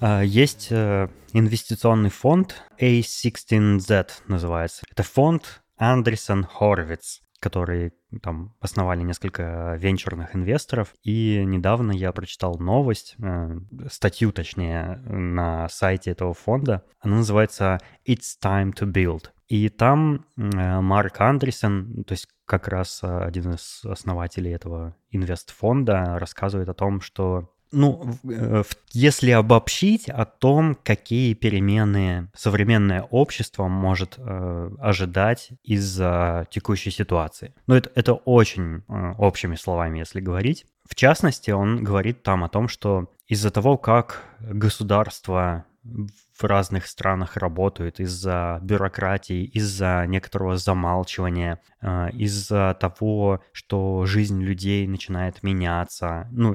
А, 0.00 0.22
есть 0.22 0.68
э, 0.70 1.08
инвестиционный 1.34 2.08
фонд 2.08 2.62
A16Z 2.80 4.08
называется. 4.28 4.82
Это 4.90 5.02
фонд 5.02 5.62
Андерсон 5.76 6.44
Хорвиц, 6.44 7.20
который 7.40 7.92
там 8.22 8.54
основали 8.60 9.02
несколько 9.02 9.76
венчурных 9.78 10.36
инвесторов. 10.36 10.94
И 11.02 11.42
недавно 11.44 11.92
я 11.92 12.12
прочитал 12.12 12.56
новость, 12.58 13.16
э, 13.18 13.58
статью 13.90 14.30
точнее, 14.32 15.02
на 15.06 15.68
сайте 15.68 16.10
этого 16.10 16.34
фонда. 16.34 16.84
Она 17.00 17.16
называется 17.16 17.78
«It's 18.06 18.38
time 18.42 18.72
to 18.74 18.86
build». 18.86 19.30
И 19.48 19.68
там 19.68 20.26
э, 20.36 20.80
Марк 20.80 21.20
Андерсон, 21.20 22.04
то 22.04 22.12
есть 22.12 22.28
как 22.44 22.68
раз 22.68 23.00
один 23.02 23.54
из 23.54 23.84
основателей 23.84 24.52
этого 24.52 24.96
инвестфонда, 25.10 26.18
рассказывает 26.18 26.68
о 26.68 26.74
том, 26.74 27.00
что 27.00 27.52
ну, 27.72 28.18
э, 28.28 28.62
если 28.92 29.30
обобщить 29.30 30.08
о 30.08 30.24
том, 30.24 30.76
какие 30.82 31.34
перемены 31.34 32.30
современное 32.34 33.02
общество 33.02 33.68
может 33.68 34.14
э, 34.18 34.70
ожидать 34.78 35.50
из-за 35.62 36.46
текущей 36.50 36.90
ситуации. 36.90 37.54
Ну, 37.66 37.74
это, 37.74 37.90
это 37.94 38.14
очень 38.14 38.82
э, 38.88 39.14
общими 39.18 39.56
словами, 39.56 39.98
если 39.98 40.20
говорить. 40.20 40.66
В 40.88 40.94
частности, 40.94 41.50
он 41.50 41.84
говорит 41.84 42.22
там 42.22 42.42
о 42.42 42.48
том, 42.48 42.68
что 42.68 43.12
из-за 43.28 43.50
того, 43.50 43.78
как 43.78 44.24
государство 44.40 45.64
в 45.84 46.44
разных 46.44 46.86
странах 46.86 47.36
работают 47.36 48.00
из-за 48.00 48.58
бюрократии, 48.62 49.44
из-за 49.44 50.04
некоторого 50.06 50.56
замалчивания, 50.56 51.60
э, 51.80 52.10
из-за 52.12 52.76
того, 52.78 53.40
что 53.52 54.04
жизнь 54.06 54.42
людей 54.42 54.86
начинает 54.86 55.42
меняться, 55.42 56.28
ну, 56.32 56.54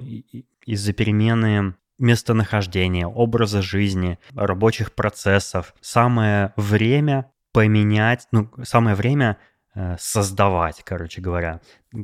из-за 0.65 0.93
перемены 0.93 1.75
местонахождения, 1.98 3.07
образа 3.07 3.62
жизни, 3.62 4.19
рабочих 4.36 4.93
процессов. 4.93 5.74
Самое 5.81 6.53
время 6.57 7.31
поменять, 7.53 8.27
ну, 8.31 8.50
самое 8.63 8.95
время 8.95 9.38
э, 9.74 9.95
создавать, 9.98 10.81
короче 10.84 11.22
говоря. 11.22 11.62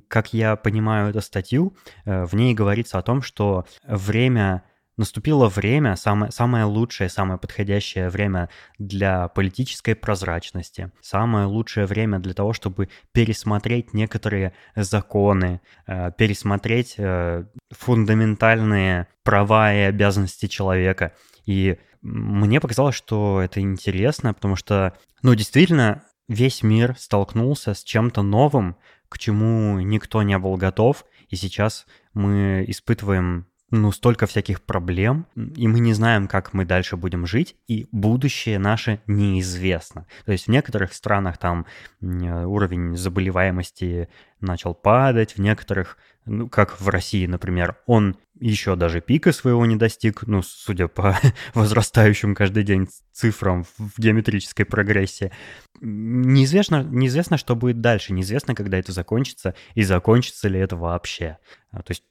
Как 0.07 0.33
я 0.33 0.55
понимаю 0.55 1.09
эту 1.09 1.21
статью, 1.21 1.75
э, 2.05 2.23
в 2.25 2.35
ней 2.35 2.53
говорится 2.53 2.97
о 2.97 3.01
том, 3.01 3.21
что 3.21 3.65
время 3.85 4.63
Наступило 4.97 5.47
время, 5.47 5.95
самое, 5.95 6.31
самое 6.31 6.65
лучшее, 6.65 7.09
самое 7.09 7.39
подходящее 7.39 8.09
время 8.09 8.49
для 8.77 9.29
политической 9.29 9.95
прозрачности, 9.95 10.91
самое 11.01 11.45
лучшее 11.45 11.85
время 11.85 12.19
для 12.19 12.33
того, 12.33 12.51
чтобы 12.51 12.89
пересмотреть 13.13 13.93
некоторые 13.93 14.53
законы, 14.75 15.61
э, 15.87 16.11
пересмотреть 16.17 16.95
э, 16.97 17.45
фундаментальные 17.71 19.07
права 19.23 19.73
и 19.73 19.79
обязанности 19.79 20.47
человека. 20.47 21.13
И 21.45 21.77
мне 22.01 22.59
показалось, 22.59 22.95
что 22.95 23.41
это 23.41 23.61
интересно, 23.61 24.33
потому 24.33 24.55
что, 24.55 24.93
ну, 25.23 25.35
действительно, 25.35 26.03
весь 26.27 26.63
мир 26.63 26.95
столкнулся 26.97 27.73
с 27.73 27.83
чем-то 27.83 28.23
новым, 28.23 28.75
к 29.07 29.17
чему 29.17 29.79
никто 29.79 30.21
не 30.23 30.37
был 30.37 30.57
готов, 30.57 31.05
и 31.29 31.35
сейчас 31.35 31.85
мы 32.13 32.65
испытываем 32.67 33.47
ну, 33.71 33.91
столько 33.93 34.27
всяких 34.27 34.61
проблем, 34.61 35.25
и 35.35 35.67
мы 35.67 35.79
не 35.79 35.93
знаем, 35.93 36.27
как 36.27 36.53
мы 36.53 36.65
дальше 36.65 36.97
будем 36.97 37.25
жить, 37.25 37.55
и 37.67 37.87
будущее 37.93 38.59
наше 38.59 39.01
неизвестно. 39.07 40.07
То 40.25 40.33
есть 40.33 40.47
в 40.47 40.51
некоторых 40.51 40.93
странах 40.93 41.37
там 41.37 41.65
уровень 42.01 42.97
заболеваемости 42.97 44.09
начал 44.41 44.73
падать, 44.73 45.35
в 45.35 45.37
некоторых, 45.39 45.97
ну, 46.25 46.49
как 46.49 46.81
в 46.81 46.89
России, 46.89 47.25
например, 47.25 47.77
он 47.85 48.17
еще 48.41 48.75
даже 48.75 49.01
пика 49.01 49.31
своего 49.31 49.65
не 49.65 49.75
достиг, 49.75 50.23
ну, 50.27 50.41
судя 50.41 50.87
по 50.87 51.17
возрастающим 51.53 52.35
каждый 52.35 52.63
день 52.63 52.89
цифрам 53.13 53.63
в 53.77 53.99
геометрической 53.99 54.65
прогрессии. 54.65 55.31
Неизвестно, 55.79 56.83
неизвестно, 56.83 57.37
что 57.37 57.55
будет 57.55 57.81
дальше, 57.81 58.13
неизвестно, 58.13 58.55
когда 58.55 58.77
это 58.77 58.91
закончится, 58.91 59.55
и 59.75 59.83
закончится 59.83 60.47
ли 60.47 60.59
это 60.59 60.75
вообще. 60.75 61.37
А, 61.71 61.83
то 61.83 61.91
есть 61.91 62.03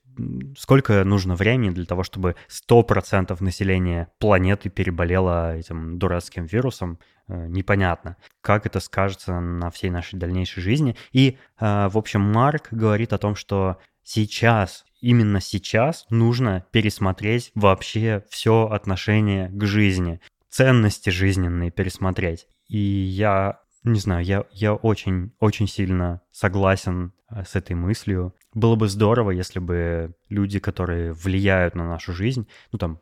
сколько 0.57 1.05
нужно 1.05 1.35
времени 1.35 1.71
для 1.71 1.85
того, 1.85 2.03
чтобы 2.03 2.37
100% 2.49 3.37
населения 3.43 4.09
планеты 4.19 4.69
переболело 4.69 5.57
этим 5.57 5.99
дурацким 5.99 6.47
вирусом, 6.47 6.99
э, 7.29 7.47
непонятно. 7.49 8.17
Как 8.41 8.67
это 8.67 8.81
скажется 8.81 9.41
на 9.41 9.71
всей 9.71 9.91
нашей 9.91 10.19
дальнейшей 10.19 10.63
жизни. 10.63 10.97
И, 11.13 11.39
э, 11.61 11.89
в 11.89 11.99
общем, 11.99 12.21
Марк 12.21 12.69
говорит 12.71 13.13
о 13.13 13.19
том, 13.19 13.35
что 13.35 13.79
сейчас, 14.03 14.85
именно 15.01 15.41
сейчас 15.41 16.07
нужно 16.11 16.65
пересмотреть 16.71 17.53
вообще 17.55 18.25
все 18.29 18.69
отношение 18.69 19.49
к 19.51 19.65
жизни, 19.65 20.21
ценности 20.49 21.11
жизненные 21.11 21.71
пересмотреть. 21.71 22.47
И 22.69 22.79
я 22.79 23.61
не 23.85 23.99
знаю, 23.99 24.25
я, 24.25 24.45
я 24.53 24.75
очень, 24.75 25.33
очень 25.41 25.67
сильно 25.67 26.21
согласен 26.33 27.13
э, 27.31 27.45
с 27.45 27.57
этой 27.57 27.75
мыслью. 27.75 28.35
Было 28.55 28.77
бы 28.77 28.89
здорово, 28.89 29.31
если 29.31 29.61
бы 29.61 30.15
люди, 30.29 30.59
которые 30.59 31.13
влияют 31.13 31.75
на 31.75 31.89
нашу 31.89 32.13
жизнь, 32.13 32.47
ну 32.73 32.79
там 32.79 33.01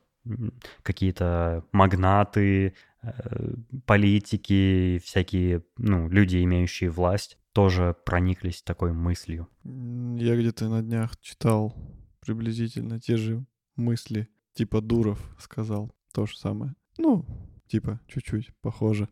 какие-то 0.83 1.65
магнаты, 1.73 2.75
э, 3.03 3.55
политики, 3.87 5.01
всякие, 5.05 5.65
ну, 5.79 6.09
люди, 6.09 6.43
имеющие 6.43 6.91
власть, 6.91 7.39
тоже 7.53 7.97
прониклись 8.05 8.63
такой 8.63 8.93
мыслью. 8.93 9.49
Я 9.65 10.37
где-то 10.37 10.69
на 10.69 10.83
днях 10.83 11.19
читал 11.21 11.75
приблизительно 12.21 13.01
те 13.01 13.17
же 13.17 13.45
мысли. 13.77 14.29
Типа 14.53 14.81
Дуров 14.81 15.19
сказал 15.39 15.95
то 16.13 16.27
же 16.27 16.37
самое. 16.37 16.75
Ну, 16.99 17.25
типа, 17.69 18.01
чуть-чуть 18.07 18.51
похоже. 18.61 19.09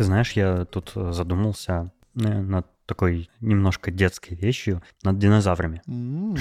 Ты 0.00 0.04
знаешь, 0.04 0.32
я 0.32 0.64
тут 0.64 0.92
э, 0.94 1.12
задумался 1.12 1.92
э, 2.18 2.22
над 2.22 2.66
такой 2.86 3.28
немножко 3.40 3.90
детской 3.90 4.34
вещью, 4.34 4.82
над 5.02 5.18
динозаврами. 5.18 5.82
Mm, 5.86 6.40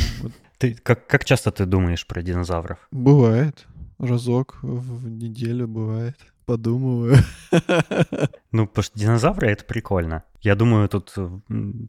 Ты 0.57 0.75
как, 0.75 1.07
как 1.07 1.25
часто 1.25 1.51
ты 1.51 1.65
думаешь 1.65 2.07
про 2.07 2.21
динозавров? 2.21 2.87
Бывает. 2.91 3.67
Разок 3.97 4.59
в 4.61 5.09
неделю 5.09 5.67
бывает. 5.67 6.15
Подумываю. 6.45 7.17
Ну, 8.53 8.65
потому 8.65 8.83
что 8.83 8.97
динозавры— 8.97 9.47
это 9.49 9.65
прикольно. 9.65 10.23
Я 10.41 10.55
думаю, 10.55 10.87
тут 10.87 11.13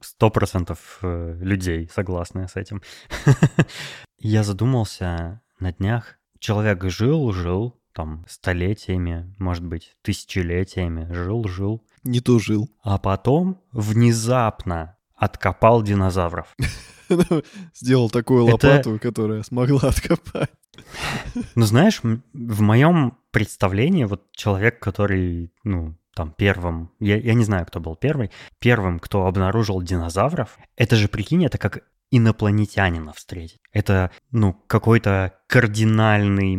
сто 0.02 0.28
процентов 0.30 0.98
э, 1.02 1.38
людей 1.40 1.88
согласны 1.94 2.48
с 2.48 2.56
этим. 2.56 2.82
Я 4.18 4.42
задумался 4.42 5.40
на 5.60 5.72
днях. 5.72 6.18
Человек 6.40 6.82
жил-жил, 6.90 7.79
там 7.92 8.24
столетиями, 8.28 9.34
может 9.38 9.64
быть, 9.64 9.96
тысячелетиями 10.02 11.12
жил-жил. 11.12 11.84
Не 12.04 12.20
то 12.20 12.38
жил. 12.38 12.70
А 12.82 12.98
потом 12.98 13.60
внезапно 13.72 14.96
откопал 15.14 15.82
динозавров. 15.82 16.54
Сделал 17.74 18.10
такую 18.10 18.44
лопату, 18.44 18.98
которая 19.00 19.42
смогла 19.42 19.88
откопать. 19.88 20.50
Ну, 21.54 21.66
знаешь, 21.66 22.00
в 22.02 22.60
моем 22.60 23.18
представлении 23.30 24.04
вот 24.04 24.32
человек, 24.32 24.80
который, 24.80 25.52
ну, 25.62 25.96
там 26.14 26.32
первым, 26.32 26.90
я, 27.00 27.16
я 27.16 27.34
не 27.34 27.44
знаю, 27.44 27.66
кто 27.66 27.80
был 27.80 27.96
первый, 27.96 28.30
первым, 28.58 28.98
кто 28.98 29.26
обнаружил 29.26 29.82
динозавров, 29.82 30.58
это 30.76 30.96
же, 30.96 31.08
прикинь, 31.08 31.44
это 31.44 31.58
как 31.58 31.84
инопланетянина 32.10 33.12
встретить. 33.12 33.60
Это, 33.72 34.10
ну, 34.30 34.52
какой-то 34.66 35.34
кардинальный 35.46 36.56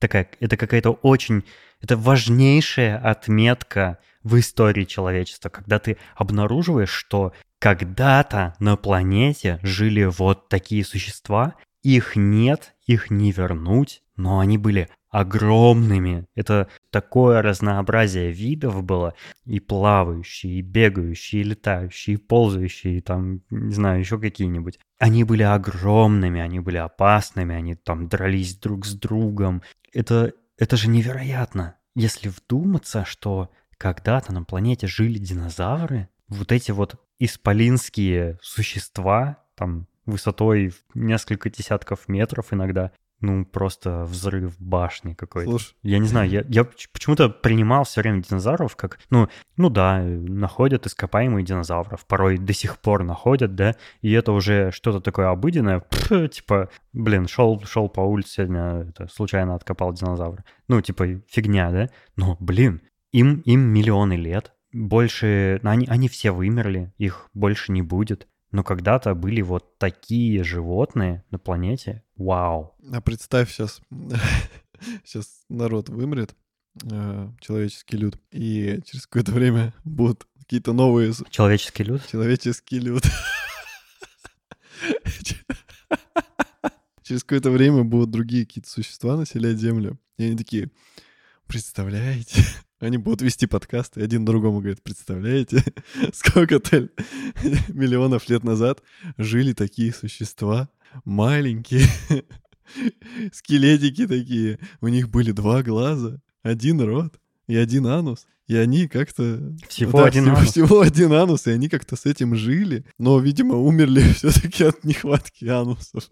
такая, 0.00 0.28
это 0.40 0.56
какая-то 0.56 0.90
очень, 0.90 1.44
это 1.80 1.96
важнейшая 1.96 2.98
отметка 2.98 3.98
в 4.22 4.38
истории 4.38 4.84
человечества, 4.84 5.48
когда 5.48 5.78
ты 5.78 5.96
обнаруживаешь, 6.16 6.90
что 6.90 7.32
когда-то 7.58 8.54
на 8.58 8.76
планете 8.76 9.60
жили 9.62 10.04
вот 10.04 10.48
такие 10.48 10.84
существа, 10.84 11.54
их 11.82 12.16
нет, 12.16 12.74
их 12.86 13.10
не 13.10 13.32
вернуть, 13.32 14.02
но 14.16 14.40
они 14.40 14.58
были 14.58 14.90
огромными. 15.10 16.26
Это 16.34 16.68
такое 16.90 17.42
разнообразие 17.42 18.32
видов 18.32 18.82
было. 18.82 19.14
И 19.44 19.60
плавающие, 19.60 20.54
и 20.54 20.62
бегающие, 20.62 21.42
и 21.42 21.44
летающие, 21.44 22.14
и 22.14 22.18
ползающие, 22.18 22.98
и 22.98 23.00
там, 23.00 23.42
не 23.50 23.72
знаю, 23.72 24.00
еще 24.00 24.18
какие-нибудь. 24.18 24.78
Они 24.98 25.24
были 25.24 25.42
огромными, 25.42 26.40
они 26.40 26.60
были 26.60 26.76
опасными, 26.76 27.54
они 27.54 27.74
там 27.74 28.08
дрались 28.08 28.56
друг 28.56 28.86
с 28.86 28.94
другом. 28.94 29.62
Это 29.92 30.32
это 30.60 30.76
же 30.76 30.88
невероятно. 30.88 31.76
Если 31.94 32.28
вдуматься, 32.28 33.06
что 33.06 33.50
когда-то 33.78 34.32
на 34.32 34.44
планете 34.44 34.86
жили 34.86 35.18
динозавры, 35.18 36.10
вот 36.28 36.52
эти 36.52 36.70
вот 36.70 37.02
исполинские 37.18 38.38
существа, 38.42 39.42
там, 39.54 39.88
высотой 40.04 40.68
в 40.68 40.82
несколько 40.94 41.48
десятков 41.48 42.08
метров 42.08 42.52
иногда, 42.52 42.92
ну, 43.20 43.44
просто 43.44 44.04
взрыв 44.04 44.58
башни 44.58 45.14
какой-то. 45.14 45.50
Слушай. 45.50 45.74
Я 45.82 45.98
не 45.98 46.08
знаю, 46.08 46.30
я, 46.30 46.44
я 46.48 46.64
почему-то 46.64 47.28
принимал 47.28 47.84
все 47.84 48.00
время 48.00 48.22
динозавров 48.22 48.76
как, 48.76 48.98
ну, 49.10 49.28
ну 49.56 49.68
да, 49.68 50.02
находят 50.02 50.86
ископаемые 50.86 51.44
динозавров, 51.44 52.06
порой 52.06 52.38
до 52.38 52.52
сих 52.52 52.78
пор 52.78 53.04
находят, 53.04 53.54
да, 53.54 53.76
и 54.00 54.12
это 54.12 54.32
уже 54.32 54.70
что-то 54.72 55.00
такое 55.00 55.28
обыденное, 55.28 55.80
пф, 55.80 56.30
типа, 56.30 56.70
блин, 56.92 57.28
шел, 57.28 57.62
шел 57.64 57.88
по 57.88 58.00
улице 58.00 58.30
сегодня, 58.30 58.86
это, 58.88 59.08
случайно 59.08 59.54
откопал 59.54 59.92
динозавра. 59.92 60.44
Ну, 60.68 60.80
типа, 60.80 61.20
фигня, 61.28 61.70
да? 61.70 61.90
Но, 62.16 62.36
блин, 62.40 62.80
им, 63.12 63.40
им 63.40 63.60
миллионы 63.60 64.14
лет, 64.14 64.52
больше, 64.72 65.60
они, 65.64 65.86
они 65.86 66.08
все 66.08 66.30
вымерли, 66.30 66.92
их 66.96 67.28
больше 67.34 67.72
не 67.72 67.82
будет. 67.82 68.28
Но 68.52 68.64
когда-то 68.64 69.14
были 69.14 69.42
вот 69.42 69.78
такие 69.78 70.42
животные 70.42 71.24
на 71.30 71.38
планете. 71.38 72.02
Вау. 72.16 72.74
А 72.92 73.00
представь 73.00 73.50
сейчас, 73.52 73.80
сейчас 75.04 75.44
народ 75.48 75.88
вымрет, 75.88 76.34
э, 76.90 77.28
человеческий 77.40 77.96
люд, 77.96 78.18
и 78.32 78.80
через 78.84 79.06
какое-то 79.06 79.32
время 79.32 79.72
будут 79.84 80.26
какие-то 80.38 80.72
новые... 80.72 81.12
Человеческий 81.30 81.84
люд? 81.84 82.02
Человеческий 82.10 82.80
люд. 82.80 83.04
Через 87.04 87.22
какое-то 87.22 87.50
время 87.50 87.84
будут 87.84 88.10
другие 88.10 88.46
какие-то 88.46 88.70
существа 88.70 89.16
населять 89.16 89.58
Землю. 89.58 89.98
И 90.16 90.24
они 90.24 90.36
такие, 90.36 90.70
представляете, 91.46 92.44
они 92.80 92.96
будут 92.96 93.20
вести 93.22 93.46
подкасты, 93.46 94.02
один 94.02 94.24
другому 94.24 94.60
говорит, 94.60 94.82
представляете, 94.82 95.62
сколько-то 96.12 96.88
миллионов 97.68 98.28
лет 98.28 98.42
назад 98.42 98.82
жили 99.18 99.52
такие 99.52 99.92
существа, 99.92 100.68
маленькие, 101.04 101.86
скелетики 103.32 104.06
такие, 104.06 104.58
у 104.80 104.88
них 104.88 105.10
были 105.10 105.32
два 105.32 105.62
глаза, 105.62 106.20
один 106.42 106.80
рот 106.80 107.20
и 107.46 107.56
один 107.56 107.86
анус. 107.86 108.26
И 108.46 108.56
они 108.56 108.88
как-то... 108.88 109.54
Всего 109.68 110.00
да, 110.00 110.06
один 110.06 110.24
всего, 110.24 110.36
анус. 110.36 110.50
Всего 110.50 110.80
один 110.80 111.12
анус, 111.12 111.46
и 111.46 111.52
они 111.52 111.68
как-то 111.68 111.94
с 111.94 112.04
этим 112.04 112.34
жили. 112.34 112.84
Но, 112.98 113.20
видимо, 113.20 113.54
умерли 113.54 114.02
все-таки 114.12 114.64
от 114.64 114.82
нехватки 114.82 115.44
анусов. 115.44 116.10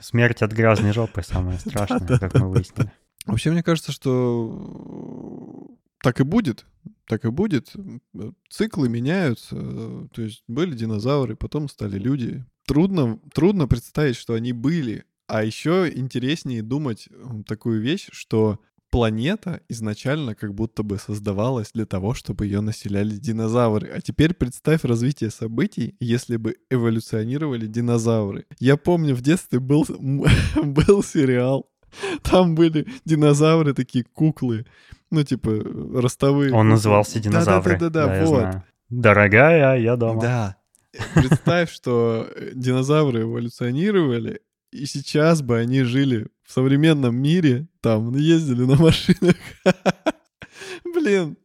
Смерть 0.00 0.42
от 0.42 0.52
грязной 0.52 0.92
жопы 0.92 1.22
самое 1.22 1.58
страшное, 1.58 2.18
как 2.18 2.34
мы 2.34 2.50
выяснили. 2.50 2.92
Вообще, 3.26 3.50
мне 3.50 3.62
кажется, 3.62 3.92
что 3.92 5.70
так 6.02 6.20
и 6.20 6.24
будет. 6.24 6.66
Так 7.06 7.24
и 7.24 7.30
будет. 7.30 7.72
Циклы 8.50 8.88
меняются. 8.88 9.56
То 10.12 10.22
есть 10.22 10.44
были 10.46 10.74
динозавры, 10.74 11.36
потом 11.36 11.68
стали 11.68 11.98
люди. 11.98 12.44
Трудно, 12.66 13.18
трудно 13.32 13.66
представить, 13.66 14.16
что 14.16 14.34
они 14.34 14.52
были. 14.52 15.04
А 15.26 15.42
еще 15.42 15.90
интереснее 15.94 16.62
думать 16.62 17.08
такую 17.46 17.80
вещь, 17.80 18.08
что 18.12 18.60
планета 18.94 19.60
изначально 19.68 20.36
как 20.36 20.54
будто 20.54 20.84
бы 20.84 20.98
создавалась 20.98 21.72
для 21.72 21.84
того, 21.84 22.14
чтобы 22.14 22.44
ее 22.46 22.60
населяли 22.60 23.16
динозавры. 23.16 23.88
А 23.88 24.00
теперь 24.00 24.34
представь 24.34 24.84
развитие 24.84 25.30
событий, 25.30 25.96
если 25.98 26.36
бы 26.36 26.56
эволюционировали 26.70 27.66
динозавры. 27.66 28.46
Я 28.60 28.76
помню, 28.76 29.16
в 29.16 29.20
детстве 29.20 29.58
был, 29.58 29.84
был 30.62 31.02
сериал 31.02 31.68
там 32.22 32.54
были 32.54 32.86
динозавры, 33.04 33.74
такие 33.74 34.04
куклы, 34.04 34.66
ну, 35.10 35.22
типа, 35.22 35.50
ростовые. 35.94 36.52
Он 36.52 36.68
назывался 36.68 37.20
«Динозавры». 37.20 37.78
Да-да-да, 37.78 38.06
да, 38.06 38.24
вот. 38.26 38.46
Дорогая, 38.90 39.78
я 39.78 39.96
дома. 39.96 40.20
Да. 40.20 40.56
Представь, 41.14 41.72
что 41.72 42.28
динозавры 42.54 43.22
эволюционировали, 43.22 44.40
и 44.70 44.86
сейчас 44.86 45.42
бы 45.42 45.58
они 45.58 45.82
жили 45.82 46.28
в 46.44 46.52
современном 46.52 47.16
мире, 47.16 47.68
там, 47.80 48.14
ездили 48.16 48.64
на 48.64 48.76
машинах. 48.76 49.36
Блин. 50.94 51.36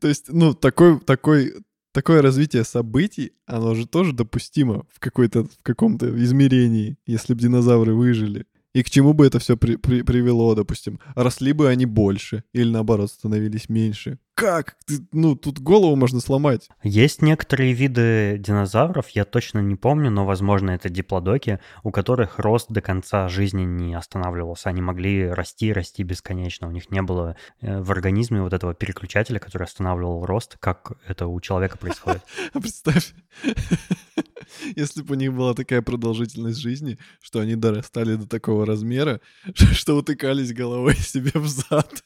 То 0.00 0.08
есть, 0.08 0.26
ну, 0.28 0.54
такой, 0.54 0.98
такой, 1.00 1.54
такое 1.92 2.22
развитие 2.22 2.64
событий, 2.64 3.32
оно 3.46 3.74
же 3.74 3.86
тоже 3.86 4.12
допустимо 4.12 4.86
в, 4.92 4.98
какой-то, 4.98 5.44
в 5.44 5.62
каком-то 5.62 6.08
измерении, 6.22 6.96
если 7.06 7.34
бы 7.34 7.40
динозавры 7.40 7.94
выжили. 7.94 8.46
И 8.74 8.82
к 8.82 8.90
чему 8.90 9.12
бы 9.14 9.26
это 9.26 9.38
все 9.38 9.56
при, 9.56 9.76
при, 9.76 10.02
привело, 10.02 10.54
допустим? 10.54 10.98
Росли 11.14 11.52
бы 11.52 11.68
они 11.68 11.86
больше 11.86 12.42
или 12.52 12.70
наоборот 12.70 13.10
становились 13.10 13.68
меньше? 13.68 14.18
Как? 14.34 14.76
Ну, 15.12 15.36
тут 15.36 15.60
голову 15.60 15.94
можно 15.94 16.18
сломать. 16.20 16.68
Есть 16.82 17.22
некоторые 17.22 17.72
виды 17.72 18.36
динозавров, 18.38 19.08
я 19.10 19.24
точно 19.24 19.60
не 19.60 19.76
помню, 19.76 20.10
но, 20.10 20.26
возможно, 20.26 20.72
это 20.72 20.88
диплодоки, 20.88 21.60
у 21.84 21.92
которых 21.92 22.40
рост 22.40 22.68
до 22.68 22.80
конца 22.80 23.28
жизни 23.28 23.62
не 23.62 23.94
останавливался. 23.94 24.70
Они 24.70 24.82
могли 24.82 25.28
расти, 25.28 25.72
расти 25.72 26.02
бесконечно. 26.02 26.66
У 26.66 26.72
них 26.72 26.90
не 26.90 27.00
было 27.00 27.36
э, 27.60 27.80
в 27.80 27.92
организме 27.92 28.42
вот 28.42 28.52
этого 28.52 28.74
переключателя, 28.74 29.38
который 29.38 29.64
останавливал 29.64 30.26
рост, 30.26 30.56
как 30.58 30.92
это 31.06 31.28
у 31.28 31.40
человека 31.40 31.78
происходит. 31.78 32.22
Представь, 32.52 33.14
если 34.76 35.02
бы 35.02 35.14
у 35.14 35.18
них 35.18 35.32
была 35.32 35.54
такая 35.54 35.80
продолжительность 35.80 36.58
жизни, 36.58 36.98
что 37.20 37.38
они 37.38 37.54
дорастали 37.54 38.16
до 38.16 38.26
такого 38.26 38.66
размера, 38.66 39.20
что 39.54 39.94
утыкались 39.94 40.52
головой 40.52 40.96
себе 40.96 41.32
в 41.34 41.46
зад. 41.46 42.02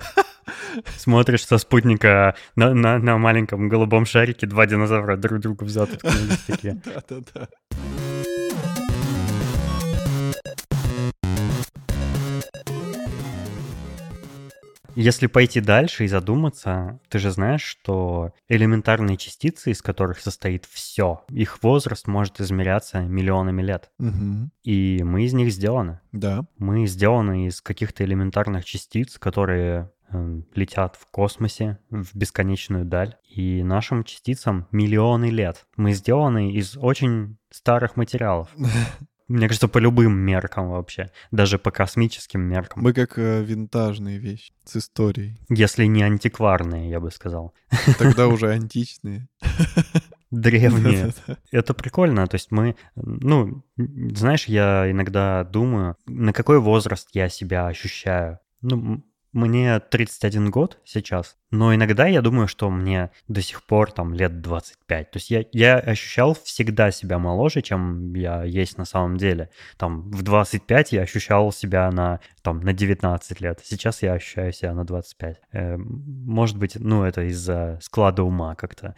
Смотришь 0.96 1.46
со 1.46 1.58
спутника 1.58 2.34
на, 2.56 2.74
на, 2.74 2.98
на 2.98 3.18
маленьком 3.18 3.68
голубом 3.68 4.06
шарике, 4.06 4.46
два 4.46 4.66
динозавра 4.66 5.16
друг 5.16 5.40
другу 5.40 5.64
в 5.64 5.70
зад 5.70 5.90
такие. 6.46 6.80
Да-да-да. 6.84 7.48
Если 14.94 15.26
пойти 15.26 15.60
дальше 15.60 16.04
и 16.04 16.08
задуматься, 16.08 17.00
ты 17.08 17.18
же 17.18 17.30
знаешь, 17.30 17.62
что 17.62 18.32
элементарные 18.48 19.16
частицы, 19.16 19.70
из 19.70 19.82
которых 19.82 20.20
состоит 20.20 20.64
все, 20.64 21.24
их 21.28 21.62
возраст 21.62 22.06
может 22.06 22.40
измеряться 22.40 23.00
миллионами 23.00 23.62
лет. 23.62 23.90
Угу. 23.98 24.50
И 24.64 25.02
мы 25.02 25.24
из 25.24 25.32
них 25.32 25.52
сделаны. 25.52 26.00
Да. 26.12 26.44
Мы 26.58 26.86
сделаны 26.86 27.46
из 27.46 27.60
каких-то 27.60 28.04
элементарных 28.04 28.64
частиц, 28.64 29.18
которые 29.18 29.90
э, 30.10 30.40
летят 30.54 30.96
в 30.96 31.06
космосе 31.10 31.78
в 31.90 32.14
бесконечную 32.14 32.84
даль. 32.84 33.16
И 33.28 33.62
нашим 33.62 34.04
частицам 34.04 34.66
миллионы 34.72 35.30
лет. 35.30 35.66
Мы 35.76 35.92
сделаны 35.92 36.52
из 36.52 36.76
очень 36.76 37.38
старых 37.50 37.96
материалов. 37.96 38.48
Мне 39.32 39.48
кажется, 39.48 39.66
по 39.66 39.78
любым 39.78 40.12
меркам 40.12 40.68
вообще, 40.68 41.10
даже 41.30 41.58
по 41.58 41.70
космическим 41.70 42.42
меркам. 42.42 42.82
Мы 42.82 42.92
как 42.92 43.18
э, 43.18 43.42
винтажные 43.42 44.18
вещи 44.18 44.52
с 44.66 44.76
историей. 44.76 45.38
Если 45.48 45.86
не 45.86 46.02
антикварные, 46.02 46.90
я 46.90 47.00
бы 47.00 47.10
сказал. 47.10 47.54
Тогда 47.98 48.28
уже 48.28 48.50
античные. 48.50 49.30
Древние. 50.30 51.14
Это 51.50 51.72
прикольно. 51.72 52.26
То 52.26 52.34
есть 52.34 52.50
мы, 52.50 52.76
ну, 52.94 53.64
знаешь, 53.78 54.44
я 54.44 54.90
иногда 54.90 55.44
думаю, 55.44 55.96
на 56.04 56.34
какой 56.34 56.58
возраст 56.58 57.08
я 57.14 57.30
себя 57.30 57.68
ощущаю. 57.68 58.38
Ну, 58.60 59.02
мне 59.32 59.80
31 59.80 60.50
год 60.50 60.78
сейчас, 60.84 61.36
но 61.50 61.74
иногда 61.74 62.06
я 62.06 62.20
думаю, 62.22 62.48
что 62.48 62.70
мне 62.70 63.10
до 63.28 63.40
сих 63.40 63.62
пор 63.64 63.90
там 63.90 64.14
лет 64.14 64.40
25. 64.40 65.10
То 65.10 65.16
есть 65.16 65.30
я, 65.30 65.44
я 65.52 65.78
ощущал 65.78 66.34
всегда 66.34 66.90
себя 66.90 67.18
моложе, 67.18 67.62
чем 67.62 68.14
я 68.14 68.44
есть 68.44 68.78
на 68.78 68.84
самом 68.84 69.16
деле. 69.16 69.50
Там 69.76 70.10
в 70.10 70.22
25 70.22 70.92
я 70.92 71.02
ощущал 71.02 71.50
себя 71.52 71.90
на, 71.90 72.20
там, 72.42 72.60
на 72.60 72.72
19 72.72 73.40
лет. 73.40 73.60
Сейчас 73.64 74.02
я 74.02 74.14
ощущаю 74.14 74.52
себя 74.52 74.74
на 74.74 74.84
25. 74.84 75.40
Э, 75.52 75.76
может 75.76 76.58
быть, 76.58 76.76
ну 76.78 77.04
это 77.04 77.22
из-за 77.22 77.78
склада 77.82 78.22
ума 78.22 78.54
как-то 78.54 78.94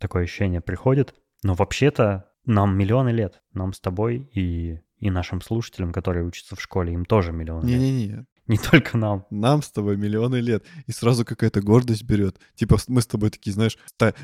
такое 0.00 0.24
ощущение 0.24 0.60
приходит. 0.60 1.14
Но 1.42 1.54
вообще-то 1.54 2.30
нам 2.46 2.76
миллионы 2.76 3.10
лет. 3.10 3.42
Нам 3.52 3.72
с 3.72 3.80
тобой 3.80 4.28
и 4.32 4.80
и 4.98 5.10
нашим 5.10 5.40
слушателям, 5.40 5.92
которые 5.92 6.26
учатся 6.26 6.56
в 6.56 6.60
школе, 6.60 6.92
им 6.92 7.04
тоже 7.04 7.32
лет. 7.32 7.80
Не-не-не, 7.80 8.26
не 8.48 8.58
только 8.58 8.96
нам. 8.96 9.26
Нам 9.30 9.62
с 9.62 9.70
тобой 9.70 9.96
миллионы 9.96 10.36
лет. 10.36 10.64
И 10.86 10.92
сразу 10.92 11.24
какая-то 11.24 11.60
гордость 11.60 12.04
берет. 12.04 12.36
Типа 12.54 12.78
мы 12.88 13.02
с 13.02 13.06
тобой 13.06 13.30
такие, 13.30 13.52
знаешь, 13.52 13.78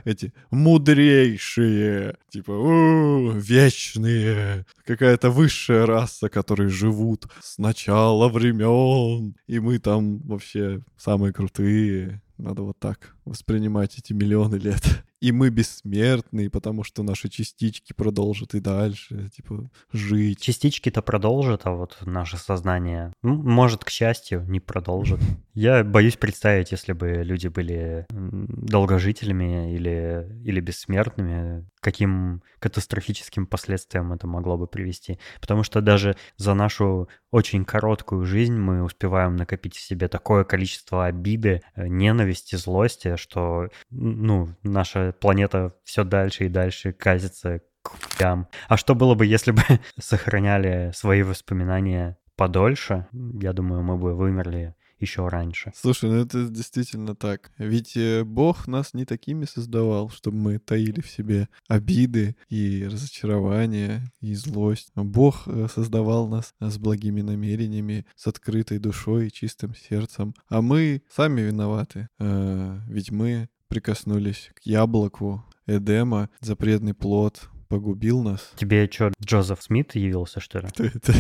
эти 0.04 0.32
мудрейшие, 0.50 2.16
типа 2.30 2.50
у 2.52 3.30
вечные. 3.30 4.66
Какая-то 4.84 5.30
высшая 5.30 5.86
раса, 5.86 6.28
которые 6.28 6.68
живут 6.68 7.26
с 7.40 7.58
начала 7.58 8.28
времен. 8.28 9.36
И 9.46 9.60
мы 9.60 9.78
там 9.78 10.18
вообще 10.22 10.82
самые 10.96 11.32
крутые. 11.32 12.22
Надо 12.38 12.62
вот 12.62 12.78
так 12.80 13.14
воспринимать 13.24 13.98
эти 13.98 14.12
миллионы 14.12 14.56
лет. 14.56 14.82
И 15.24 15.32
мы 15.32 15.48
бессмертные, 15.48 16.50
потому 16.50 16.84
что 16.84 17.02
наши 17.02 17.30
частички 17.30 17.94
продолжат 17.94 18.54
и 18.54 18.60
дальше, 18.60 19.30
типа, 19.34 19.70
жить. 19.90 20.38
Частички-то 20.38 21.00
продолжат, 21.00 21.62
а 21.64 21.70
вот 21.70 21.96
наше 22.04 22.36
сознание, 22.36 23.10
ну, 23.22 23.34
может, 23.34 23.86
к 23.86 23.88
счастью, 23.88 24.44
не 24.46 24.60
продолжит. 24.60 25.20
Я 25.54 25.82
боюсь 25.82 26.16
представить, 26.16 26.72
если 26.72 26.92
бы 26.92 27.22
люди 27.24 27.48
были 27.48 28.04
долгожителями 28.10 29.74
или, 29.74 30.28
или 30.44 30.60
бессмертными, 30.60 31.66
каким 31.80 32.42
катастрофическим 32.58 33.46
последствиям 33.46 34.12
это 34.12 34.26
могло 34.26 34.58
бы 34.58 34.66
привести. 34.66 35.18
Потому 35.40 35.62
что 35.62 35.80
даже 35.80 36.16
за 36.36 36.52
нашу 36.54 37.08
очень 37.30 37.64
короткую 37.64 38.24
жизнь 38.24 38.56
мы 38.56 38.82
успеваем 38.82 39.36
накопить 39.36 39.76
в 39.76 39.80
себе 39.80 40.08
такое 40.08 40.44
количество 40.44 41.06
обиды, 41.06 41.62
э, 41.74 41.86
ненависти, 41.86 42.56
злости, 42.56 43.16
что 43.16 43.68
ну, 43.90 44.54
наша 44.62 45.13
планета 45.20 45.74
все 45.84 46.04
дальше 46.04 46.46
и 46.46 46.48
дальше 46.48 46.92
катится 46.92 47.60
к 47.82 47.90
хуям. 47.90 48.48
А 48.68 48.76
что 48.76 48.94
было 48.94 49.14
бы, 49.14 49.26
если 49.26 49.52
бы 49.52 49.62
сохраняли 49.98 50.92
свои 50.94 51.22
воспоминания 51.22 52.18
подольше? 52.36 53.06
Я 53.12 53.52
думаю, 53.52 53.82
мы 53.82 53.96
бы 53.96 54.14
вымерли 54.14 54.74
еще 55.04 55.28
раньше. 55.28 55.72
Слушай, 55.74 56.10
ну 56.10 56.16
это 56.16 56.48
действительно 56.48 57.14
так. 57.14 57.52
Ведь 57.58 57.96
э, 57.96 58.24
Бог 58.24 58.66
нас 58.66 58.94
не 58.94 59.04
такими 59.04 59.44
создавал, 59.44 60.10
чтобы 60.10 60.36
мы 60.38 60.58
таили 60.58 61.00
в 61.00 61.10
себе 61.10 61.48
обиды 61.68 62.36
и 62.48 62.86
разочарования 62.90 64.10
и 64.20 64.34
злость. 64.34 64.90
Бог 64.94 65.46
э, 65.46 65.68
создавал 65.72 66.28
нас 66.28 66.54
с 66.60 66.78
благими 66.78 67.20
намерениями, 67.20 68.06
с 68.16 68.26
открытой 68.26 68.78
душой 68.78 69.28
и 69.28 69.32
чистым 69.32 69.74
сердцем. 69.74 70.34
А 70.48 70.62
мы 70.62 71.02
сами 71.14 71.42
виноваты. 71.42 72.08
Э, 72.18 72.80
ведь 72.88 73.10
мы 73.10 73.48
прикоснулись 73.74 74.52
к 74.54 74.60
яблоку 74.66 75.44
Эдема, 75.66 76.30
запретный 76.40 76.94
плод, 76.94 77.48
погубил 77.68 78.22
нас. 78.22 78.52
Тебе 78.54 78.88
что, 78.88 79.10
Джозеф 79.20 79.60
Смит 79.62 79.96
явился, 79.96 80.38
что 80.38 80.60
ли? 80.60 80.68
Кто 80.72 80.84
это? 80.84 81.12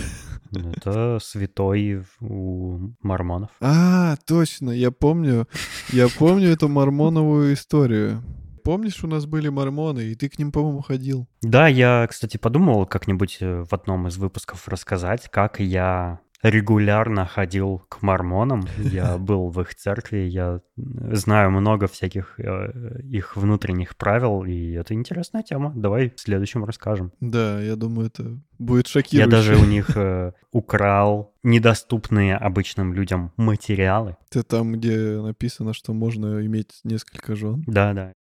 Ну, 0.52 0.70
это 0.70 1.18
святой 1.20 2.04
у 2.20 2.92
мормонов. 3.02 3.50
А, 3.60 4.14
точно, 4.24 4.70
я 4.70 4.92
помню, 4.92 5.48
я 5.90 6.06
помню 6.16 6.50
эту 6.50 6.68
мормоновую 6.68 7.54
историю. 7.54 8.22
Помнишь, 8.62 9.02
у 9.02 9.08
нас 9.08 9.26
были 9.26 9.48
мормоны, 9.48 10.02
и 10.02 10.14
ты 10.14 10.28
к 10.28 10.38
ним, 10.38 10.52
по-моему, 10.52 10.80
ходил? 10.80 11.26
Да, 11.42 11.66
я, 11.66 12.06
кстати, 12.08 12.36
подумал 12.36 12.86
как-нибудь 12.86 13.38
э, 13.40 13.64
в 13.68 13.72
одном 13.72 14.06
из 14.06 14.16
выпусков 14.16 14.68
рассказать, 14.68 15.28
как 15.28 15.58
я 15.58 16.20
регулярно 16.44 17.26
ходил 17.26 17.82
к 17.88 18.02
мормонам. 18.02 18.66
Я 18.78 19.16
был 19.18 19.48
в 19.48 19.60
их 19.60 19.74
церкви, 19.74 20.18
я 20.18 20.60
знаю 20.76 21.50
много 21.50 21.88
всяких 21.88 22.38
э, 22.38 23.00
их 23.02 23.36
внутренних 23.36 23.96
правил, 23.96 24.44
и 24.44 24.72
это 24.72 24.94
интересная 24.94 25.42
тема. 25.42 25.72
Давай 25.74 26.10
в 26.10 26.20
следующем 26.20 26.64
расскажем. 26.64 27.12
Да, 27.20 27.60
я 27.60 27.76
думаю, 27.76 28.08
это 28.08 28.38
будет 28.58 28.86
шокирующе. 28.86 29.18
Я 29.18 29.26
даже 29.26 29.56
у 29.56 29.64
них 29.64 29.90
э, 29.96 30.32
украл 30.52 31.32
недоступные 31.42 32.36
обычным 32.36 32.92
людям 32.92 33.32
материалы. 33.36 34.16
Ты 34.30 34.42
там, 34.42 34.72
где 34.72 35.20
написано, 35.20 35.72
что 35.72 35.92
можно 35.94 36.44
иметь 36.44 36.80
несколько 36.84 37.34
жен? 37.34 37.64
Да, 37.66 37.94
да. 37.94 38.12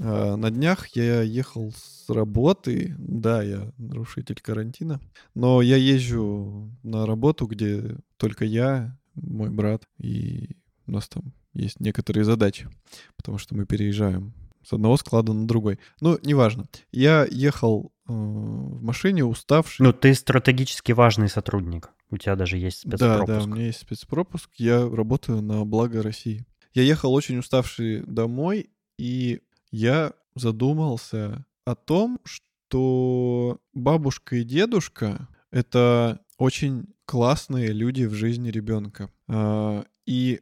На 0.00 0.50
днях 0.50 0.88
я 0.88 1.22
ехал 1.22 1.72
с 1.72 2.08
работы. 2.08 2.94
Да, 2.98 3.42
я 3.42 3.72
нарушитель 3.78 4.40
карантина. 4.40 5.00
Но 5.34 5.62
я 5.62 5.76
езжу 5.76 6.70
на 6.82 7.06
работу, 7.06 7.46
где 7.46 7.96
только 8.16 8.44
я, 8.44 8.98
мой 9.14 9.50
брат, 9.50 9.82
и 9.98 10.56
у 10.86 10.92
нас 10.92 11.08
там 11.08 11.32
есть 11.52 11.80
некоторые 11.80 12.24
задачи, 12.24 12.68
потому 13.16 13.38
что 13.38 13.54
мы 13.54 13.66
переезжаем 13.66 14.34
с 14.62 14.72
одного 14.72 14.96
склада 14.96 15.32
на 15.32 15.46
другой. 15.46 15.78
Ну, 16.00 16.18
неважно. 16.22 16.66
Я 16.92 17.26
ехал 17.30 17.92
э, 18.08 18.12
в 18.12 18.82
машине 18.82 19.24
уставший. 19.24 19.84
Ну, 19.84 19.92
ты 19.92 20.14
стратегически 20.14 20.92
важный 20.92 21.28
сотрудник. 21.28 21.90
У 22.10 22.18
тебя 22.18 22.36
даже 22.36 22.58
есть 22.58 22.78
спецпропуск. 22.78 23.26
Да, 23.26 23.38
да, 23.38 23.44
у 23.44 23.46
меня 23.46 23.66
есть 23.66 23.80
спецпропуск. 23.80 24.50
Я 24.56 24.88
работаю 24.88 25.40
на 25.40 25.64
благо 25.64 26.02
России. 26.02 26.44
Я 26.74 26.82
ехал 26.82 27.12
очень 27.12 27.38
уставший 27.38 28.02
домой, 28.02 28.70
и 28.98 29.40
я 29.70 30.12
задумался 30.34 31.44
о 31.64 31.74
том, 31.74 32.20
что 32.24 33.58
бабушка 33.72 34.36
и 34.36 34.44
дедушка— 34.44 35.28
это 35.50 36.20
очень 36.38 36.86
классные 37.04 37.72
люди 37.72 38.04
в 38.04 38.14
жизни 38.14 38.50
ребенка. 38.50 39.10
А, 39.28 39.84
и 40.06 40.40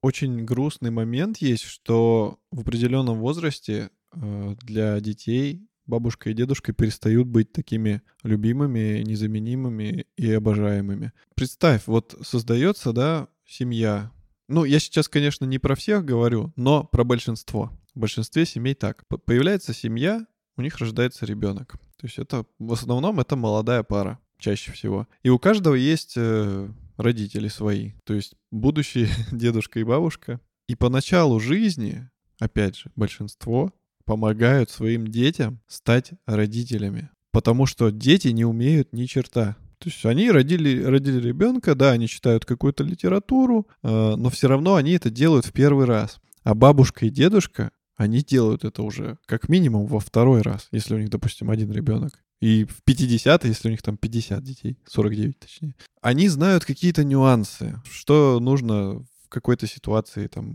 очень 0.00 0.44
грустный 0.44 0.90
момент 0.90 1.38
есть, 1.38 1.64
что 1.64 2.38
в 2.50 2.60
определенном 2.60 3.18
возрасте 3.18 3.90
а, 4.12 4.54
для 4.62 5.00
детей 5.00 5.66
бабушка 5.86 6.30
и 6.30 6.34
дедушка 6.34 6.72
перестают 6.72 7.26
быть 7.26 7.52
такими 7.52 8.02
любимыми, 8.22 9.02
незаменимыми 9.02 10.06
и 10.16 10.32
обожаемыми. 10.32 11.12
Представь, 11.34 11.86
вот 11.86 12.18
создается, 12.22 12.92
да, 12.92 13.28
семья. 13.46 14.10
Ну, 14.48 14.64
я 14.64 14.78
сейчас, 14.78 15.08
конечно, 15.08 15.44
не 15.44 15.58
про 15.58 15.74
всех 15.74 16.04
говорю, 16.04 16.52
но 16.56 16.84
про 16.84 17.04
большинство. 17.04 17.70
В 17.94 18.00
большинстве 18.00 18.44
семей 18.44 18.74
так. 18.74 19.04
Появляется 19.24 19.72
семья, 19.72 20.26
у 20.56 20.62
них 20.62 20.78
рождается 20.78 21.26
ребенок. 21.26 21.72
То 21.96 22.06
есть 22.06 22.18
это 22.18 22.44
в 22.58 22.72
основном 22.72 23.20
это 23.20 23.36
молодая 23.36 23.82
пара 23.82 24.18
чаще 24.38 24.72
всего. 24.72 25.06
И 25.22 25.30
у 25.30 25.38
каждого 25.38 25.74
есть 25.74 26.14
э, 26.16 26.68
родители 26.96 27.48
свои, 27.48 27.92
то 28.04 28.14
есть 28.14 28.34
будущие 28.50 29.08
дедушка 29.32 29.80
и 29.80 29.84
бабушка. 29.84 30.40
И 30.68 30.74
по 30.74 30.88
началу 30.88 31.40
жизни, 31.40 32.08
опять 32.38 32.76
же, 32.76 32.90
большинство 32.96 33.72
помогают 34.04 34.70
своим 34.70 35.06
детям 35.06 35.60
стать 35.66 36.12
родителями. 36.26 37.10
Потому 37.32 37.66
что 37.66 37.90
дети 37.90 38.28
не 38.28 38.44
умеют 38.44 38.92
ни 38.92 39.06
черта. 39.06 39.56
То 39.78 39.88
есть 39.88 40.04
они 40.06 40.30
родили, 40.30 40.82
родили 40.82 41.20
ребенка, 41.20 41.74
да, 41.74 41.90
они 41.90 42.08
читают 42.08 42.44
какую-то 42.44 42.84
литературу, 42.84 43.66
э, 43.82 44.14
но 44.16 44.30
все 44.30 44.48
равно 44.48 44.76
они 44.76 44.92
это 44.92 45.10
делают 45.10 45.46
в 45.46 45.52
первый 45.52 45.86
раз. 45.86 46.20
А 46.42 46.54
бабушка 46.54 47.06
и 47.06 47.10
дедушка 47.10 47.70
они 47.96 48.20
делают 48.20 48.64
это 48.64 48.82
уже 48.82 49.18
как 49.26 49.48
минимум 49.48 49.86
во 49.86 50.00
второй 50.00 50.42
раз, 50.42 50.68
если 50.72 50.94
у 50.94 50.98
них, 50.98 51.10
допустим, 51.10 51.50
один 51.50 51.70
ребенок. 51.72 52.12
И 52.40 52.64
в 52.64 52.82
50, 52.84 53.44
если 53.44 53.68
у 53.68 53.70
них 53.70 53.82
там 53.82 53.96
50 53.96 54.42
детей, 54.42 54.78
49 54.86 55.38
точнее. 55.38 55.74
Они 56.02 56.28
знают 56.28 56.64
какие-то 56.64 57.04
нюансы, 57.04 57.80
что 57.90 58.38
нужно 58.40 59.04
в 59.24 59.28
какой-то 59.28 59.66
ситуации 59.66 60.26
там 60.26 60.52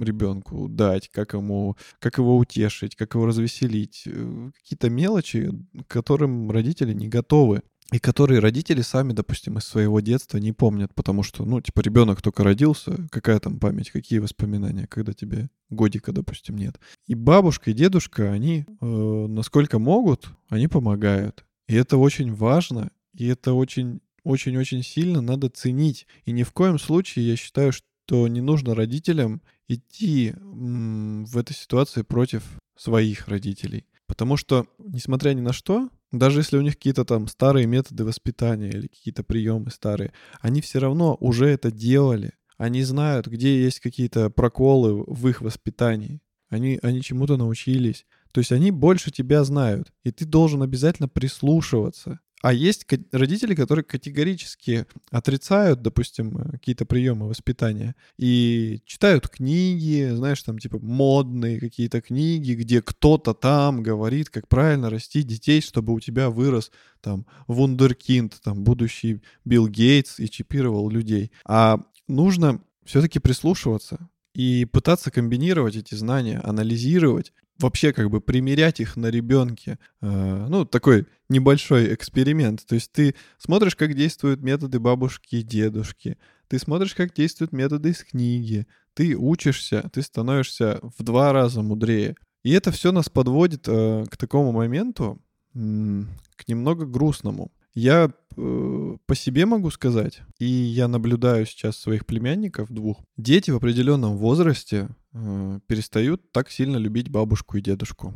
ребенку 0.00 0.68
дать, 0.68 1.08
как 1.10 1.34
ему, 1.34 1.76
как 1.98 2.18
его 2.18 2.36
утешить, 2.36 2.96
как 2.96 3.14
его 3.14 3.26
развеселить. 3.26 4.04
Э, 4.06 4.50
какие-то 4.56 4.88
мелочи, 4.88 5.50
к 5.86 5.90
которым 5.90 6.50
родители 6.50 6.94
не 6.94 7.08
готовы 7.08 7.62
и 7.90 7.98
которые 7.98 8.40
родители 8.40 8.82
сами, 8.82 9.12
допустим, 9.12 9.56
из 9.58 9.64
своего 9.64 10.00
детства 10.00 10.38
не 10.38 10.52
помнят, 10.52 10.94
потому 10.94 11.22
что, 11.22 11.44
ну, 11.44 11.60
типа, 11.60 11.80
ребенок 11.80 12.20
только 12.20 12.44
родился, 12.44 13.08
какая 13.10 13.40
там 13.40 13.58
память, 13.58 13.90
какие 13.90 14.18
воспоминания, 14.18 14.86
когда 14.86 15.14
тебе 15.14 15.48
годика, 15.70 16.12
допустим, 16.12 16.56
нет. 16.56 16.78
И 17.06 17.14
бабушка, 17.14 17.70
и 17.70 17.74
дедушка, 17.74 18.30
они, 18.30 18.66
э, 18.80 18.86
насколько 18.86 19.78
могут, 19.78 20.28
они 20.48 20.68
помогают. 20.68 21.44
И 21.66 21.74
это 21.74 21.96
очень 21.96 22.34
важно, 22.34 22.90
и 23.14 23.26
это 23.26 23.54
очень 23.54 24.00
очень-очень 24.24 24.82
сильно 24.82 25.22
надо 25.22 25.48
ценить. 25.48 26.06
И 26.26 26.32
ни 26.32 26.42
в 26.42 26.52
коем 26.52 26.78
случае 26.78 27.26
я 27.26 27.36
считаю, 27.36 27.72
что 27.72 28.28
не 28.28 28.42
нужно 28.42 28.74
родителям 28.74 29.40
идти 29.68 30.34
в 30.38 31.38
этой 31.38 31.54
ситуации 31.54 32.02
против 32.02 32.42
своих 32.76 33.28
родителей. 33.28 33.86
Потому 34.06 34.36
что, 34.36 34.66
несмотря 34.78 35.32
ни 35.32 35.40
на 35.40 35.52
что, 35.52 35.88
даже 36.12 36.40
если 36.40 36.56
у 36.56 36.62
них 36.62 36.74
какие-то 36.74 37.04
там 37.04 37.28
старые 37.28 37.66
методы 37.66 38.04
воспитания 38.04 38.70
или 38.70 38.86
какие-то 38.86 39.22
приемы 39.22 39.70
старые, 39.70 40.12
они 40.40 40.60
все 40.60 40.78
равно 40.78 41.16
уже 41.20 41.46
это 41.48 41.70
делали. 41.70 42.32
Они 42.56 42.82
знают, 42.82 43.26
где 43.26 43.62
есть 43.62 43.80
какие-то 43.80 44.30
проколы 44.30 45.04
в 45.06 45.28
их 45.28 45.42
воспитании. 45.42 46.20
Они, 46.48 46.78
они 46.82 47.02
чему-то 47.02 47.36
научились. 47.36 48.06
То 48.32 48.40
есть 48.40 48.52
они 48.52 48.70
больше 48.70 49.10
тебя 49.10 49.44
знают. 49.44 49.92
И 50.02 50.10
ты 50.10 50.24
должен 50.24 50.62
обязательно 50.62 51.08
прислушиваться. 51.08 52.20
А 52.40 52.52
есть 52.52 52.86
родители, 53.10 53.54
которые 53.56 53.84
категорически 53.84 54.86
отрицают, 55.10 55.82
допустим, 55.82 56.38
э, 56.38 56.50
какие-то 56.52 56.86
приемы 56.86 57.28
воспитания 57.28 57.96
и 58.16 58.80
читают 58.84 59.28
книги, 59.28 60.08
знаешь, 60.12 60.42
там 60.42 60.58
типа 60.58 60.78
модные 60.78 61.58
какие-то 61.58 62.00
книги, 62.00 62.52
где 62.52 62.80
кто-то 62.80 63.34
там 63.34 63.82
говорит, 63.82 64.30
как 64.30 64.46
правильно 64.46 64.88
расти 64.88 65.22
детей, 65.22 65.60
чтобы 65.60 65.92
у 65.92 66.00
тебя 66.00 66.30
вырос 66.30 66.70
там 67.00 67.26
вундеркинд, 67.48 68.40
там 68.42 68.62
будущий 68.62 69.20
Билл 69.44 69.66
Гейтс 69.66 70.20
и 70.20 70.30
чипировал 70.30 70.88
людей. 70.90 71.32
А 71.44 71.80
нужно 72.06 72.60
все-таки 72.84 73.18
прислушиваться 73.18 74.08
и 74.34 74.64
пытаться 74.64 75.10
комбинировать 75.10 75.74
эти 75.74 75.96
знания, 75.96 76.40
анализировать, 76.44 77.32
вообще 77.58 77.92
как 77.92 78.10
бы 78.10 78.20
примерять 78.20 78.80
их 78.80 78.96
на 78.96 79.10
ребенке. 79.10 79.78
Э, 80.00 80.46
ну, 80.48 80.64
такой 80.64 81.06
небольшой 81.28 81.94
эксперимент. 81.94 82.64
То 82.66 82.74
есть 82.74 82.92
ты 82.92 83.14
смотришь, 83.38 83.76
как 83.76 83.94
действуют 83.94 84.40
методы 84.40 84.78
бабушки 84.78 85.36
и 85.36 85.42
дедушки, 85.42 86.18
ты 86.48 86.58
смотришь, 86.58 86.94
как 86.94 87.12
действуют 87.12 87.52
методы 87.52 87.90
из 87.90 88.02
книги, 88.02 88.66
ты 88.94 89.16
учишься, 89.16 89.88
ты 89.92 90.02
становишься 90.02 90.80
в 90.82 91.02
два 91.02 91.32
раза 91.32 91.62
мудрее. 91.62 92.16
И 92.42 92.52
это 92.52 92.70
все 92.70 92.92
нас 92.92 93.08
подводит 93.08 93.68
э, 93.68 94.04
к 94.08 94.16
такому 94.16 94.52
моменту, 94.52 95.20
к 95.52 96.48
немного 96.48 96.86
грустному. 96.86 97.50
Я 97.74 98.10
э, 98.36 98.96
по 99.06 99.14
себе 99.14 99.46
могу 99.46 99.70
сказать, 99.70 100.22
и 100.38 100.46
я 100.46 100.88
наблюдаю 100.88 101.46
сейчас 101.46 101.76
своих 101.76 102.06
племянников 102.06 102.70
двух. 102.70 103.00
Дети 103.16 103.50
в 103.50 103.56
определенном 103.56 104.16
возрасте 104.16 104.88
э, 105.12 105.60
перестают 105.66 106.32
так 106.32 106.50
сильно 106.50 106.76
любить 106.76 107.08
бабушку 107.08 107.56
и 107.56 107.60
дедушку. 107.60 108.14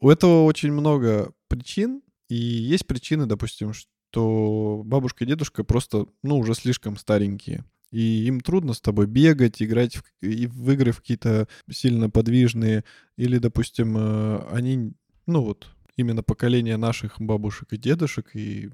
У 0.00 0.10
этого 0.10 0.44
очень 0.44 0.72
много 0.72 1.32
причин, 1.48 2.02
и 2.28 2.36
есть 2.36 2.86
причины, 2.86 3.26
допустим, 3.26 3.72
что 3.72 4.82
бабушка 4.84 5.24
и 5.24 5.26
дедушка 5.26 5.64
просто, 5.64 6.06
ну, 6.22 6.38
уже 6.38 6.54
слишком 6.54 6.96
старенькие. 6.96 7.64
И 7.90 8.26
им 8.26 8.40
трудно 8.40 8.74
с 8.74 8.80
тобой 8.80 9.06
бегать, 9.06 9.62
играть 9.62 9.96
в, 9.96 10.02
и 10.20 10.46
в 10.46 10.70
игры 10.70 10.92
в 10.92 10.98
какие-то 10.98 11.48
сильно 11.70 12.10
подвижные. 12.10 12.84
Или, 13.16 13.38
допустим, 13.38 13.96
э, 13.96 14.46
они, 14.50 14.92
ну 15.26 15.42
вот, 15.42 15.68
именно 15.96 16.22
поколение 16.22 16.76
наших 16.76 17.20
бабушек 17.20 17.72
и 17.72 17.76
дедушек 17.76 18.30
и 18.34 18.70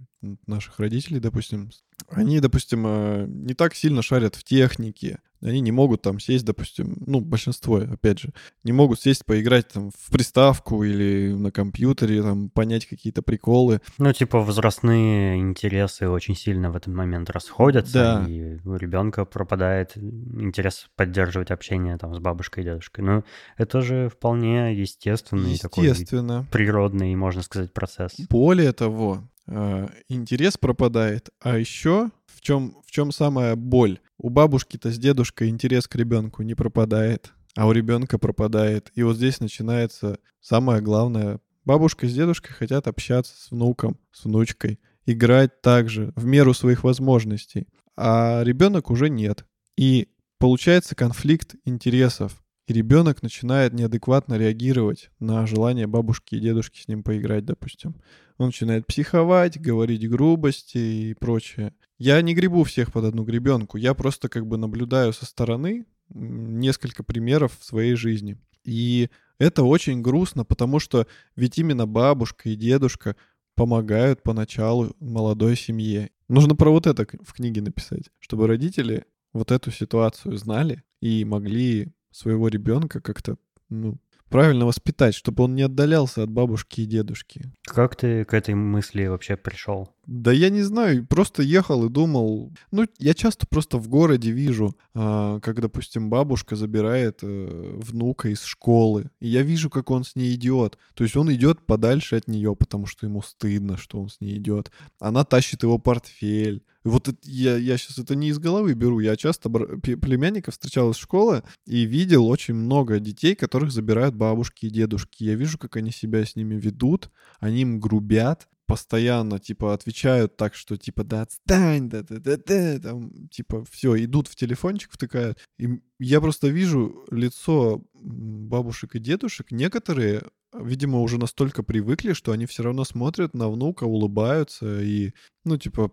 наших 0.47 0.79
родителей, 0.79 1.21
допустим, 1.21 1.71
они, 2.09 2.41
допустим, 2.41 2.85
э, 2.87 3.27
не 3.29 3.55
так 3.55 3.75
сильно 3.75 4.03
шарят 4.03 4.35
в 4.35 4.45
технике, 4.45 5.21
они 5.45 5.61
не 5.61 5.73
могут 5.73 6.03
там 6.03 6.19
сесть, 6.21 6.45
допустим, 6.45 6.97
ну, 7.07 7.21
большинство, 7.21 7.77
опять 7.77 8.19
же, 8.19 8.33
не 8.63 8.73
могут 8.73 9.01
сесть 9.01 9.27
поиграть 9.27 9.69
там 9.69 9.91
в 9.91 10.11
приставку 10.11 10.83
или 10.85 11.33
на 11.33 11.51
компьютере, 11.51 12.23
там, 12.23 12.49
понять 12.49 12.87
какие-то 12.87 13.21
приколы. 13.21 13.81
Ну, 13.99 14.13
типа, 14.13 14.41
возрастные 14.41 15.39
интересы 15.39 16.09
очень 16.09 16.35
сильно 16.35 16.71
в 16.71 16.77
этот 16.77 16.95
момент 16.95 17.29
расходятся, 17.31 18.25
да. 18.25 18.27
и 18.27 18.59
у 18.65 18.77
ребенка 18.77 19.25
пропадает 19.27 19.97
интерес 19.97 20.89
поддерживать 20.97 21.51
общение 21.51 21.99
там 21.99 22.15
с 22.15 22.19
бабушкой 22.19 22.63
и 22.63 22.67
дедушкой. 22.67 23.05
Ну, 23.05 23.25
это 23.59 23.83
же 23.83 24.09
вполне 24.09 24.75
естественный 24.75 25.53
Естественно. 25.53 26.39
такой 26.45 26.51
природный, 26.51 27.15
можно 27.17 27.43
сказать, 27.43 27.73
процесс. 27.73 28.15
Более 28.31 28.73
того, 28.73 29.29
интерес 29.47 30.57
пропадает, 30.57 31.31
а 31.41 31.59
еще 31.59 32.11
в 32.27 32.41
чем, 32.41 32.77
в 32.87 32.91
чем 32.91 33.13
самая 33.13 33.57
боль? 33.57 34.01
У 34.19 34.31
бабушки-то 34.31 34.91
с 34.91 34.99
дедушкой 34.99 35.49
интерес 35.49 35.87
к 35.87 35.97
ребенку 35.97 36.43
не 36.43 36.55
пропадает, 36.55 37.33
а 37.57 37.67
у 37.67 37.73
ребенка 37.73 38.19
пропадает. 38.19 38.91
И 38.95 39.03
вот 39.03 39.17
здесь 39.17 39.41
начинается 39.41 40.19
самое 40.41 40.81
главное. 40.81 41.41
Бабушка 41.65 42.07
с 42.07 42.15
дедушкой 42.15 42.55
хотят 42.55 42.87
общаться 42.87 43.35
с 43.37 43.51
внуком, 43.51 43.99
с 44.13 44.25
внучкой, 44.25 44.81
играть 45.07 45.61
также 45.63 46.13
в 46.17 46.25
меру 46.25 46.55
своих 46.55 46.85
возможностей, 46.85 47.67
а 47.97 48.43
ребенок 48.43 48.91
уже 48.91 49.09
нет. 49.09 49.47
И 49.77 50.09
получается 50.39 50.95
конфликт 50.95 51.55
интересов. 51.65 52.44
И 52.67 52.73
ребенок 52.73 53.23
начинает 53.23 53.75
неадекватно 53.75 54.39
реагировать 54.39 55.11
на 55.19 55.47
желание 55.47 55.87
бабушки 55.87 56.35
и 56.35 56.41
дедушки 56.41 56.81
с 56.81 56.89
ним 56.89 57.03
поиграть, 57.03 57.45
допустим. 57.45 57.95
Он 58.39 58.47
начинает 58.47 58.87
психовать, 58.87 59.61
говорить 59.61 60.09
грубости 60.09 60.79
и 60.79 61.15
прочее. 61.15 61.75
Я 61.99 62.21
не 62.23 62.35
гребу 62.35 62.65
всех 62.65 62.91
под 62.91 63.05
одну 63.05 63.25
гребенку, 63.25 63.77
я 63.77 63.93
просто 63.93 64.29
как 64.29 64.47
бы 64.47 64.57
наблюдаю 64.57 65.13
со 65.13 65.27
стороны 65.27 65.85
несколько 66.09 67.03
примеров 67.03 67.57
в 67.59 67.65
своей 67.65 67.97
жизни. 67.97 68.39
И 68.65 69.11
это 69.39 69.63
очень 69.63 70.01
грустно, 70.01 70.45
потому 70.45 70.79
что 70.79 71.07
ведь 71.37 71.59
именно 71.59 71.87
бабушка 71.87 72.49
и 72.49 72.57
дедушка 72.57 73.15
помогают 73.55 74.23
поначалу 74.23 74.97
молодой 75.01 75.57
семье. 75.57 76.11
Нужно 76.29 76.57
про 76.57 76.71
вот 76.71 76.87
это 76.87 77.07
в 77.23 77.33
книге 77.35 77.61
написать, 77.61 78.11
чтобы 78.21 78.47
родители 78.47 79.05
вот 79.35 79.51
эту 79.51 79.71
ситуацию 79.71 80.37
знали 80.37 80.83
и 81.01 81.25
могли 81.25 81.93
своего 82.15 82.49
ребенка 82.49 83.01
как-то 83.01 83.37
ну, 83.69 83.99
правильно 84.29 84.67
воспитать, 84.67 85.15
чтобы 85.15 85.45
он 85.45 85.55
не 85.55 85.63
отдалялся 85.63 86.23
от 86.23 86.31
бабушки 86.31 86.81
и 86.81 86.87
дедушки. 86.87 87.53
Как 87.63 87.97
ты 87.97 88.25
к 88.25 88.35
этой 88.35 88.55
мысли 88.55 89.07
вообще 89.07 89.37
пришел? 89.37 89.91
Да 90.07 90.33
я 90.33 90.51
не 90.51 90.63
знаю, 90.63 91.07
просто 91.07 91.43
ехал 91.43 91.85
и 91.87 91.89
думал. 91.89 92.53
Ну, 92.71 92.87
я 92.99 93.15
часто 93.15 93.47
просто 93.47 93.79
в 93.79 93.89
городе 93.89 94.31
вижу, 94.31 94.77
а, 94.95 95.41
как, 95.41 95.61
допустим, 95.61 96.11
бабушка 96.11 96.57
забирает 96.57 97.21
э, 97.23 97.79
внука 97.81 98.29
из 98.29 98.43
школы. 98.43 99.11
И 99.21 99.29
я 99.29 99.43
вижу, 99.43 99.71
как 99.71 99.91
он 99.91 100.05
с 100.05 100.15
ней 100.15 100.35
идет. 100.35 100.79
То 100.95 101.05
есть 101.05 101.17
он 101.17 101.33
идет 101.33 101.65
подальше 101.67 102.17
от 102.17 102.29
нее, 102.29 102.55
потому 102.55 102.87
что 102.87 103.07
ему 103.07 103.23
стыдно, 103.23 103.77
что 103.77 104.01
он 104.01 104.09
с 104.09 104.21
ней 104.21 104.37
идет. 104.39 104.71
Она 105.01 105.25
тащит 105.25 105.63
его 105.63 105.79
портфель. 105.79 106.65
Вот 106.85 107.09
это, 107.09 107.19
я, 107.23 107.57
я 107.57 107.79
сейчас 107.79 107.99
это 107.99 108.15
не 108.15 108.29
из 108.29 108.39
головы 108.39 108.75
беру. 108.75 109.01
Я 109.01 109.17
часто 109.17 109.49
племянников 109.49 110.55
встречал 110.55 110.91
из 110.91 110.97
школы 110.97 111.43
и 111.67 111.85
видел 111.85 112.27
очень 112.27 112.55
много 112.55 113.01
детей, 113.01 113.35
которых 113.35 113.73
забирают 113.73 114.15
бабушки 114.15 114.67
и 114.67 114.71
дедушки. 114.71 115.25
Я 115.25 115.35
вижу, 115.35 115.59
как 115.59 115.77
они 115.77 115.91
себя 115.91 116.25
с 116.25 116.37
ними 116.37 116.57
ведут, 116.57 117.11
они 117.41 117.63
им 117.63 117.81
грубят, 117.81 118.49
постоянно, 118.67 119.39
типа, 119.39 119.75
отвечают 119.75 120.37
так, 120.37 120.55
что, 120.55 120.77
типа, 120.77 121.05
да 121.05 121.23
отстань, 121.23 121.89
да 121.89 122.03
да 122.03 122.19
да 122.19 122.37
да 122.37 122.79
там, 122.79 123.29
типа, 123.29 123.65
все, 123.71 124.03
идут 124.05 124.29
в 124.29 124.37
телефончик, 124.37 124.93
втыкают. 124.93 125.39
И 125.59 125.81
я 125.99 126.21
просто 126.21 126.49
вижу 126.49 127.05
лицо 127.11 127.83
бабушек 127.95 128.95
и 128.95 128.99
дедушек, 128.99 129.51
некоторые, 129.51 130.23
видимо, 130.53 131.01
уже 131.01 131.19
настолько 131.19 131.63
привыкли, 131.63 132.13
что 132.13 132.33
они 132.33 132.47
все 132.47 132.63
равно 132.63 132.85
смотрят 132.85 133.35
на 133.35 133.51
внука, 133.51 133.85
улыбаются 133.85 134.83
и, 134.83 135.13
ну, 135.45 135.59
типа, 135.59 135.93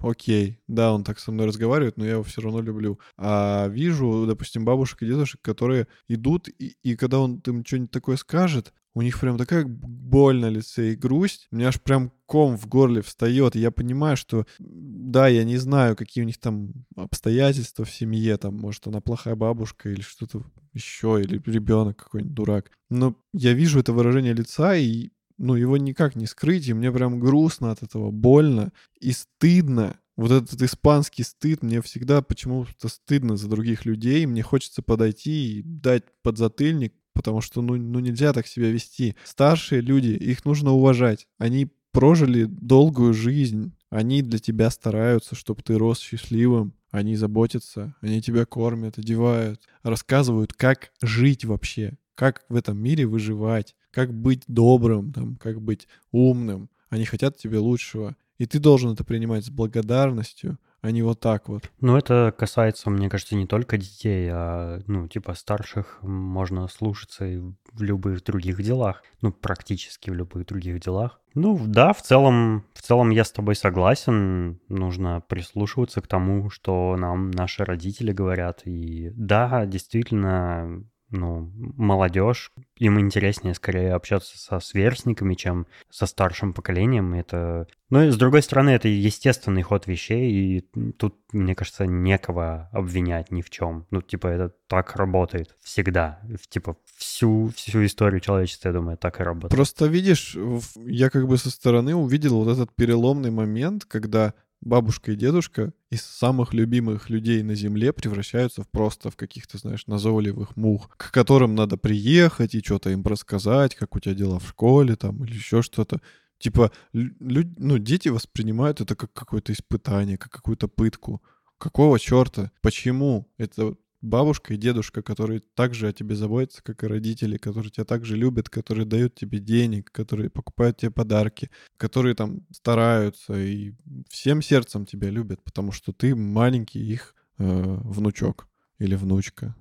окей, 0.00 0.58
да, 0.68 0.92
он 0.92 1.04
так 1.04 1.18
со 1.18 1.32
мной 1.32 1.46
разговаривает, 1.46 1.96
но 1.96 2.04
я 2.04 2.12
его 2.12 2.22
все 2.22 2.40
равно 2.40 2.60
люблю. 2.60 2.98
А 3.16 3.68
вижу, 3.68 4.24
допустим, 4.26 4.64
бабушек 4.64 5.02
и 5.02 5.06
дедушек, 5.06 5.40
которые 5.42 5.86
идут, 6.08 6.48
и, 6.48 6.76
и 6.82 6.96
когда 6.96 7.20
он 7.20 7.42
им 7.46 7.64
что-нибудь 7.64 7.90
такое 7.90 8.16
скажет, 8.16 8.72
у 8.94 9.02
них 9.02 9.20
прям 9.20 9.38
такая 9.38 9.64
боль 9.66 10.40
на 10.40 10.48
лице 10.48 10.92
и 10.92 10.96
грусть. 10.96 11.46
У 11.50 11.56
меня 11.56 11.68
аж 11.68 11.80
прям 11.80 12.12
ком 12.26 12.56
в 12.56 12.66
горле 12.66 13.02
встает. 13.02 13.54
И 13.54 13.60
я 13.60 13.70
понимаю, 13.70 14.16
что 14.16 14.46
да, 14.58 15.28
я 15.28 15.44
не 15.44 15.58
знаю, 15.58 15.94
какие 15.96 16.24
у 16.24 16.26
них 16.26 16.38
там 16.38 16.72
обстоятельства 16.96 17.84
в 17.84 17.90
семье. 17.90 18.36
Там, 18.36 18.56
может, 18.56 18.86
она 18.88 19.00
плохая 19.00 19.36
бабушка 19.36 19.90
или 19.90 20.00
что-то 20.00 20.42
еще, 20.72 21.20
или 21.22 21.40
ребенок 21.46 21.98
какой-нибудь 21.98 22.34
дурак. 22.34 22.70
Но 22.88 23.16
я 23.32 23.52
вижу 23.52 23.78
это 23.78 23.92
выражение 23.92 24.34
лица, 24.34 24.74
и 24.74 25.10
ну, 25.40 25.54
его 25.54 25.78
никак 25.78 26.16
не 26.16 26.26
скрыть, 26.26 26.68
и 26.68 26.74
мне 26.74 26.92
прям 26.92 27.18
грустно 27.18 27.70
от 27.70 27.82
этого, 27.82 28.10
больно 28.10 28.72
и 29.00 29.12
стыдно. 29.12 29.98
Вот 30.16 30.30
этот 30.30 30.60
испанский 30.60 31.22
стыд, 31.22 31.62
мне 31.62 31.80
всегда 31.80 32.20
почему-то 32.20 32.88
стыдно 32.88 33.38
за 33.38 33.48
других 33.48 33.86
людей, 33.86 34.26
мне 34.26 34.42
хочется 34.42 34.82
подойти 34.82 35.60
и 35.60 35.62
дать 35.62 36.04
подзатыльник, 36.22 36.92
потому 37.14 37.40
что 37.40 37.62
ну, 37.62 37.76
ну 37.76 38.00
нельзя 38.00 38.34
так 38.34 38.46
себя 38.46 38.70
вести. 38.70 39.16
Старшие 39.24 39.80
люди, 39.80 40.10
их 40.10 40.44
нужно 40.44 40.72
уважать. 40.72 41.26
Они 41.38 41.70
прожили 41.90 42.44
долгую 42.44 43.14
жизнь, 43.14 43.72
они 43.88 44.20
для 44.20 44.38
тебя 44.38 44.68
стараются, 44.70 45.34
чтобы 45.34 45.62
ты 45.62 45.78
рос 45.78 46.00
счастливым, 46.00 46.74
они 46.90 47.16
заботятся, 47.16 47.96
они 48.02 48.20
тебя 48.20 48.44
кормят, 48.44 48.98
одевают, 48.98 49.62
рассказывают, 49.82 50.52
как 50.52 50.92
жить 51.00 51.46
вообще, 51.46 51.94
как 52.14 52.44
в 52.50 52.56
этом 52.56 52.78
мире 52.78 53.06
выживать, 53.06 53.74
как 53.90 54.12
быть 54.12 54.44
добрым, 54.46 55.12
там, 55.12 55.36
как 55.36 55.60
быть 55.60 55.88
умным. 56.12 56.68
Они 56.88 57.04
хотят 57.04 57.36
тебе 57.36 57.58
лучшего. 57.58 58.16
И 58.38 58.46
ты 58.46 58.58
должен 58.58 58.92
это 58.92 59.04
принимать 59.04 59.44
с 59.44 59.50
благодарностью, 59.50 60.58
а 60.80 60.90
не 60.90 61.02
вот 61.02 61.20
так 61.20 61.48
вот. 61.48 61.70
Ну, 61.80 61.96
это 61.96 62.34
касается, 62.36 62.88
мне 62.88 63.10
кажется, 63.10 63.36
не 63.36 63.46
только 63.46 63.76
детей, 63.76 64.30
а, 64.32 64.80
ну, 64.86 65.08
типа 65.08 65.34
старших 65.34 65.98
можно 66.02 66.66
слушаться 66.68 67.26
и 67.26 67.38
в 67.72 67.82
любых 67.82 68.24
других 68.24 68.62
делах, 68.62 69.02
ну, 69.20 69.30
практически 69.30 70.08
в 70.08 70.14
любых 70.14 70.46
других 70.46 70.80
делах. 70.80 71.20
Ну, 71.34 71.60
да, 71.64 71.92
в 71.92 72.02
целом, 72.02 72.64
в 72.72 72.82
целом 72.82 73.10
я 73.10 73.24
с 73.24 73.30
тобой 73.30 73.54
согласен, 73.54 74.58
нужно 74.68 75.22
прислушиваться 75.28 76.00
к 76.00 76.06
тому, 76.06 76.50
что 76.50 76.96
нам 76.98 77.30
наши 77.30 77.64
родители 77.64 78.12
говорят, 78.12 78.62
и 78.64 79.12
да, 79.14 79.66
действительно, 79.66 80.82
ну, 81.10 81.50
молодежь, 81.54 82.52
им 82.76 83.00
интереснее 83.00 83.54
скорее 83.54 83.94
общаться 83.94 84.38
со 84.38 84.60
сверстниками, 84.60 85.34
чем 85.34 85.66
со 85.90 86.06
старшим 86.06 86.52
поколением. 86.52 87.14
Это... 87.14 87.66
Ну 87.90 88.04
и 88.04 88.10
с 88.10 88.16
другой 88.16 88.42
стороны, 88.42 88.70
это 88.70 88.88
естественный 88.88 89.62
ход 89.62 89.86
вещей, 89.86 90.30
и 90.30 90.60
тут, 90.92 91.16
мне 91.32 91.54
кажется, 91.54 91.86
некого 91.86 92.68
обвинять 92.72 93.32
ни 93.32 93.42
в 93.42 93.50
чем. 93.50 93.86
Ну, 93.90 94.00
типа, 94.00 94.28
это 94.28 94.54
так 94.68 94.94
работает 94.96 95.56
всегда. 95.60 96.20
Типа, 96.48 96.76
всю, 96.96 97.50
всю 97.56 97.84
историю 97.84 98.20
человечества, 98.20 98.68
я 98.68 98.74
думаю, 98.74 98.96
так 98.96 99.20
и 99.20 99.24
работает. 99.24 99.56
Просто 99.56 99.86
видишь, 99.86 100.36
я 100.76 101.10
как 101.10 101.26
бы 101.26 101.36
со 101.36 101.50
стороны 101.50 101.94
увидел 101.94 102.42
вот 102.44 102.52
этот 102.52 102.74
переломный 102.74 103.30
момент, 103.30 103.84
когда 103.84 104.34
бабушка 104.60 105.12
и 105.12 105.16
дедушка 105.16 105.72
из 105.90 106.02
самых 106.02 106.54
любимых 106.54 107.10
людей 107.10 107.42
на 107.42 107.54
земле 107.54 107.92
превращаются 107.92 108.62
в 108.62 108.68
просто 108.68 109.10
в 109.10 109.16
каких-то, 109.16 109.58
знаешь, 109.58 109.86
назойливых 109.86 110.56
мух, 110.56 110.90
к 110.96 111.10
которым 111.12 111.54
надо 111.54 111.76
приехать 111.76 112.54
и 112.54 112.62
что-то 112.62 112.90
им 112.90 113.02
рассказать, 113.02 113.74
как 113.74 113.96
у 113.96 114.00
тебя 114.00 114.14
дела 114.14 114.38
в 114.38 114.48
школе 114.48 114.96
там 114.96 115.24
или 115.24 115.34
еще 115.34 115.62
что-то. 115.62 116.00
Типа, 116.38 116.72
лю- 116.92 117.54
ну, 117.58 117.78
дети 117.78 118.08
воспринимают 118.08 118.80
это 118.80 118.96
как 118.96 119.12
какое-то 119.12 119.52
испытание, 119.52 120.16
как 120.16 120.32
какую-то 120.32 120.68
пытку. 120.68 121.22
Какого 121.58 121.98
черта? 121.98 122.50
Почему? 122.62 123.28
Это 123.36 123.74
бабушка 124.00 124.54
и 124.54 124.56
дедушка, 124.56 125.02
которые 125.02 125.40
также 125.54 125.88
о 125.88 125.92
тебе 125.92 126.14
заботятся, 126.14 126.62
как 126.62 126.82
и 126.84 126.86
родители, 126.86 127.36
которые 127.36 127.70
тебя 127.70 127.84
также 127.84 128.16
любят, 128.16 128.48
которые 128.48 128.86
дают 128.86 129.14
тебе 129.14 129.38
денег, 129.38 129.90
которые 129.92 130.30
покупают 130.30 130.78
тебе 130.78 130.90
подарки, 130.90 131.50
которые 131.76 132.14
там 132.14 132.40
стараются 132.50 133.34
и 133.34 133.72
всем 134.08 134.42
сердцем 134.42 134.86
тебя 134.86 135.10
любят, 135.10 135.42
потому 135.42 135.72
что 135.72 135.92
ты 135.92 136.14
маленький 136.14 136.80
их 136.80 137.14
э, 137.38 137.44
внучок 137.44 138.46
или 138.80 138.94
внучка. 138.94 139.54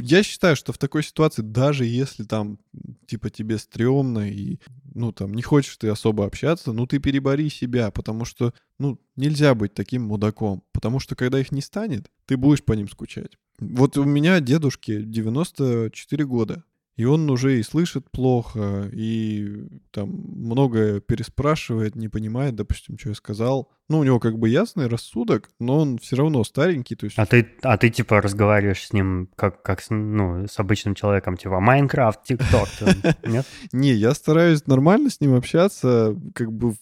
Я 0.00 0.22
считаю, 0.22 0.54
что 0.54 0.72
в 0.72 0.78
такой 0.78 1.02
ситуации, 1.02 1.42
даже 1.42 1.84
если 1.84 2.22
там, 2.22 2.60
типа, 3.06 3.28
тебе 3.28 3.58
стрёмно 3.58 4.30
и, 4.30 4.60
ну, 4.94 5.10
там, 5.10 5.34
не 5.34 5.42
хочешь 5.42 5.76
ты 5.76 5.88
особо 5.88 6.24
общаться, 6.24 6.72
ну, 6.72 6.86
ты 6.86 7.00
перебори 7.00 7.50
себя, 7.50 7.90
потому 7.90 8.24
что, 8.24 8.54
ну, 8.78 9.00
нельзя 9.16 9.56
быть 9.56 9.74
таким 9.74 10.02
мудаком, 10.02 10.62
потому 10.72 11.00
что 11.00 11.16
когда 11.16 11.40
их 11.40 11.50
не 11.50 11.62
станет, 11.62 12.10
ты 12.26 12.36
будешь 12.36 12.62
по 12.62 12.72
ним 12.74 12.88
скучать. 12.88 13.36
Вот 13.60 13.96
у 13.96 14.04
меня 14.04 14.40
дедушке 14.40 15.02
94 15.02 16.24
года. 16.24 16.64
И 16.96 17.04
он 17.04 17.30
уже 17.30 17.58
и 17.58 17.62
слышит 17.62 18.10
плохо, 18.10 18.90
и 18.92 19.64
там 19.90 20.10
многое 20.10 21.00
переспрашивает, 21.00 21.96
не 21.96 22.08
понимает, 22.08 22.56
допустим, 22.56 22.98
что 22.98 23.08
я 23.08 23.14
сказал. 23.14 23.70
Ну, 23.88 24.00
у 24.00 24.04
него 24.04 24.20
как 24.20 24.38
бы 24.38 24.50
ясный 24.50 24.86
рассудок, 24.86 25.48
но 25.58 25.78
он 25.78 25.96
все 25.96 26.16
равно 26.16 26.44
старенький. 26.44 26.96
То 26.96 27.04
есть... 27.06 27.18
А 27.18 27.24
ты, 27.24 27.48
а 27.62 27.78
ты 27.78 27.88
типа 27.88 28.20
разговариваешь 28.20 28.86
с 28.86 28.92
ним 28.92 29.30
как, 29.34 29.62
как 29.62 29.80
с, 29.80 29.88
ну, 29.88 30.46
с 30.46 30.58
обычным 30.58 30.94
человеком, 30.94 31.38
типа 31.38 31.58
Майнкрафт, 31.58 32.22
ТикТок, 32.24 32.68
нет? 33.24 33.46
Не, 33.72 33.92
я 33.92 34.12
стараюсь 34.12 34.66
нормально 34.66 35.08
с 35.08 35.22
ним 35.22 35.34
общаться, 35.34 36.14
как 36.34 36.52
бы 36.52 36.74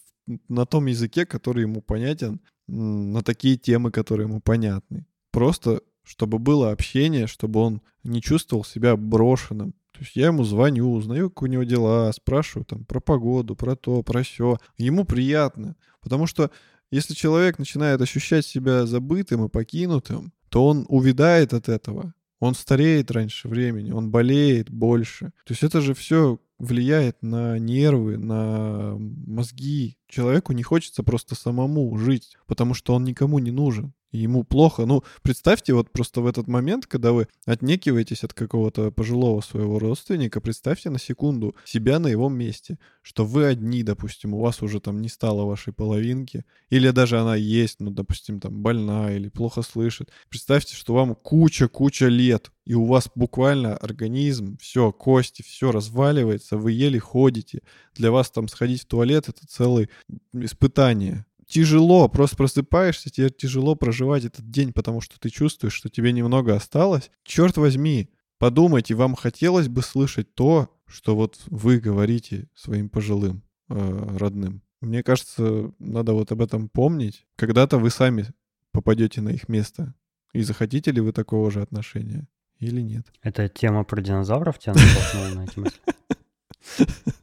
на 0.49 0.65
том 0.65 0.87
языке, 0.87 1.25
который 1.25 1.61
ему 1.61 1.81
понятен, 1.81 2.41
на 2.67 3.21
такие 3.23 3.55
темы, 3.55 3.89
которые 3.89 4.27
ему 4.27 4.41
понятны. 4.41 5.05
Просто 5.31 5.79
чтобы 6.09 6.39
было 6.39 6.71
общение, 6.71 7.27
чтобы 7.27 7.59
он 7.59 7.81
не 8.03 8.19
чувствовал 8.19 8.63
себя 8.63 8.97
брошенным. 8.97 9.73
То 9.91 9.99
есть 9.99 10.15
я 10.15 10.27
ему 10.27 10.43
звоню, 10.43 10.91
узнаю, 10.91 11.29
как 11.29 11.43
у 11.43 11.45
него 11.45 11.63
дела, 11.63 12.11
спрашиваю 12.13 12.65
там 12.65 12.83
про 12.85 12.99
погоду, 12.99 13.55
про 13.55 13.75
то, 13.75 14.01
про 14.01 14.23
все. 14.23 14.57
Ему 14.79 15.05
приятно. 15.05 15.75
Потому 16.01 16.25
что 16.25 16.49
если 16.89 17.13
человек 17.13 17.59
начинает 17.59 18.01
ощущать 18.01 18.43
себя 18.43 18.87
забытым 18.87 19.45
и 19.45 19.49
покинутым, 19.49 20.33
то 20.49 20.65
он 20.65 20.87
увядает 20.89 21.53
от 21.53 21.69
этого. 21.69 22.15
Он 22.39 22.55
стареет 22.55 23.11
раньше 23.11 23.47
времени, 23.47 23.91
он 23.91 24.09
болеет 24.09 24.71
больше. 24.71 25.25
То 25.45 25.51
есть 25.51 25.61
это 25.61 25.79
же 25.79 25.93
все 25.93 26.39
влияет 26.57 27.21
на 27.21 27.59
нервы, 27.59 28.17
на 28.17 28.95
мозги. 28.97 29.95
Человеку 30.07 30.53
не 30.53 30.63
хочется 30.63 31.03
просто 31.03 31.35
самому 31.35 31.95
жить, 31.99 32.35
потому 32.47 32.73
что 32.73 32.95
он 32.95 33.03
никому 33.03 33.37
не 33.37 33.51
нужен 33.51 33.93
ему 34.11 34.43
плохо. 34.43 34.85
Ну, 34.85 35.03
представьте 35.21 35.73
вот 35.73 35.91
просто 35.91 36.21
в 36.21 36.27
этот 36.27 36.47
момент, 36.47 36.87
когда 36.87 37.11
вы 37.11 37.27
отнекиваетесь 37.45 38.23
от 38.23 38.33
какого-то 38.33 38.91
пожилого 38.91 39.41
своего 39.41 39.79
родственника, 39.79 40.41
представьте 40.41 40.89
на 40.89 40.99
секунду 40.99 41.55
себя 41.65 41.99
на 41.99 42.07
его 42.07 42.29
месте, 42.29 42.77
что 43.01 43.25
вы 43.25 43.45
одни, 43.45 43.83
допустим, 43.83 44.33
у 44.33 44.39
вас 44.39 44.61
уже 44.61 44.79
там 44.79 45.01
не 45.01 45.09
стало 45.09 45.45
вашей 45.45 45.73
половинки, 45.73 46.45
или 46.69 46.89
даже 46.89 47.19
она 47.19 47.35
есть, 47.35 47.79
ну, 47.79 47.91
допустим, 47.91 48.39
там 48.39 48.61
больна 48.61 49.11
или 49.11 49.29
плохо 49.29 49.61
слышит. 49.61 50.11
Представьте, 50.29 50.75
что 50.75 50.93
вам 50.93 51.15
куча-куча 51.15 52.07
лет, 52.07 52.51
и 52.65 52.73
у 52.73 52.85
вас 52.85 53.09
буквально 53.15 53.75
организм, 53.75 54.57
все, 54.59 54.91
кости, 54.91 55.41
все 55.41 55.71
разваливается, 55.71 56.57
вы 56.57 56.71
еле 56.71 56.99
ходите. 56.99 57.61
Для 57.95 58.11
вас 58.11 58.29
там 58.29 58.47
сходить 58.47 58.83
в 58.83 58.85
туалет— 58.85 59.27
это 59.29 59.45
целое 59.47 59.89
испытание 60.33 61.25
тяжело, 61.49 62.07
просто 62.07 62.37
просыпаешься, 62.37 63.09
тебе 63.09 63.29
тяжело 63.29 63.75
проживать 63.75 64.23
этот 64.23 64.49
день, 64.49 64.71
потому 64.71 65.01
что 65.01 65.19
ты 65.19 65.29
чувствуешь, 65.29 65.73
что 65.73 65.89
тебе 65.89 66.13
немного 66.13 66.55
осталось. 66.55 67.11
Черт 67.23 67.57
возьми, 67.57 68.09
подумайте, 68.37 68.93
вам 68.93 69.15
хотелось 69.15 69.67
бы 69.67 69.81
слышать 69.81 70.33
то, 70.35 70.73
что 70.85 71.15
вот 71.15 71.39
вы 71.47 71.79
говорите 71.79 72.47
своим 72.55 72.89
пожилым 72.89 73.43
э, 73.67 74.17
родным. 74.17 74.61
Мне 74.79 75.03
кажется, 75.03 75.73
надо 75.79 76.13
вот 76.13 76.31
об 76.31 76.41
этом 76.41 76.69
помнить. 76.69 77.25
Когда-то 77.35 77.79
вы 77.79 77.89
сами 77.89 78.27
попадете 78.71 79.21
на 79.21 79.29
их 79.29 79.49
место. 79.49 79.93
И 80.31 80.41
захотите 80.43 80.91
ли 80.91 81.01
вы 81.01 81.11
такого 81.11 81.51
же 81.51 81.61
отношения 81.61 82.27
или 82.59 82.79
нет? 82.81 83.07
Это 83.23 83.49
тема 83.49 83.83
про 83.83 84.01
динозавров 84.01 84.59
тебя 84.59 84.73
натолкнула 84.73 85.35
на 85.35 85.45
эти 85.45 85.59
мысли? 85.59 85.79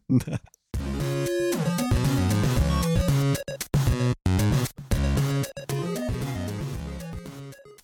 Да. 0.09 0.41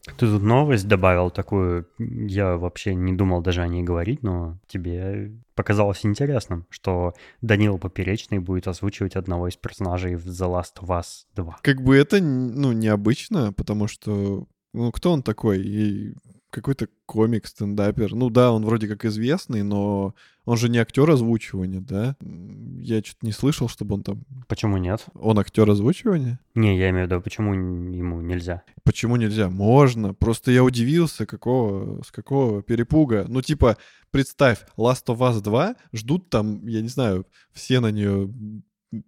Ты 0.04 0.26
тут 0.26 0.42
новость 0.42 0.88
добавил 0.88 1.30
такую, 1.30 1.86
я 1.98 2.56
вообще 2.56 2.94
не 2.94 3.12
думал 3.12 3.40
даже 3.40 3.62
о 3.62 3.68
ней 3.68 3.84
говорить, 3.84 4.22
но 4.22 4.58
тебе 4.66 5.32
показалось 5.54 6.04
интересным, 6.04 6.66
что 6.70 7.14
Данил 7.40 7.78
Поперечный 7.78 8.40
будет 8.40 8.66
озвучивать 8.66 9.14
одного 9.14 9.48
из 9.48 9.56
персонажей 9.56 10.16
в 10.16 10.26
The 10.26 10.48
Last 10.50 10.82
of 10.82 10.88
Us 10.88 11.26
2. 11.36 11.58
Как 11.62 11.82
бы 11.82 11.96
это, 11.96 12.20
ну, 12.20 12.72
необычно, 12.72 13.52
потому 13.52 13.86
что, 13.86 14.48
ну, 14.74 14.90
кто 14.90 15.12
он 15.12 15.22
такой? 15.22 15.60
И 15.60 16.14
какой-то 16.52 16.86
комик, 17.06 17.46
стендапер. 17.46 18.14
Ну 18.14 18.30
да, 18.30 18.52
он 18.52 18.64
вроде 18.64 18.86
как 18.86 19.04
известный, 19.06 19.62
но 19.62 20.14
он 20.44 20.56
же 20.56 20.68
не 20.68 20.78
актер 20.78 21.10
озвучивания, 21.10 21.80
да? 21.80 22.14
Я 22.20 23.02
что-то 23.02 23.26
не 23.26 23.32
слышал, 23.32 23.68
чтобы 23.68 23.94
он 23.94 24.02
там... 24.02 24.24
Почему 24.48 24.76
нет? 24.76 25.06
Он 25.14 25.38
актер 25.38 25.68
озвучивания? 25.68 26.38
Не, 26.54 26.78
я 26.78 26.90
имею 26.90 27.06
в 27.06 27.10
виду, 27.10 27.20
почему 27.22 27.54
ему 27.54 28.20
нельзя? 28.20 28.62
Почему 28.84 29.16
нельзя? 29.16 29.48
Можно. 29.48 30.14
Просто 30.14 30.52
я 30.52 30.62
удивился, 30.62 31.26
какого, 31.26 32.02
с 32.02 32.10
какого 32.10 32.62
перепуга. 32.62 33.24
Ну, 33.28 33.40
типа, 33.40 33.78
представь, 34.10 34.64
Last 34.76 35.06
of 35.06 35.18
Us 35.18 35.40
2 35.40 35.74
ждут 35.94 36.28
там, 36.28 36.66
я 36.66 36.82
не 36.82 36.88
знаю, 36.88 37.26
все 37.52 37.80
на 37.80 37.90
нее 37.90 38.30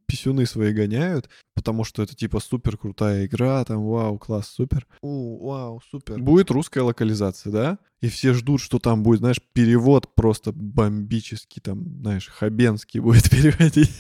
писюны 0.07 0.47
свои 0.47 0.73
гоняют, 0.73 1.29
потому 1.55 1.85
что 1.85 2.03
это 2.03 2.15
типа 2.15 2.41
супер 2.41 2.77
крутая 2.77 3.27
игра, 3.27 3.65
там 3.65 3.85
вау, 3.85 4.19
класс, 4.19 4.49
супер. 4.49 4.87
О, 5.03 5.39
вау, 5.47 5.83
супер. 5.91 6.19
Будет 6.19 6.51
русская 6.51 6.81
локализация, 6.81 7.53
да? 7.53 7.79
И 8.01 8.09
все 8.09 8.35
ждут, 8.35 8.61
что 8.61 8.79
там 8.79 9.03
будет, 9.03 9.21
знаешь, 9.21 9.41
перевод 9.53 10.15
просто 10.15 10.53
бомбический, 10.53 11.61
там, 11.63 12.01
знаешь, 12.01 12.29
Хабенский 12.29 13.01
будет 13.01 13.31
переводить. 13.31 13.93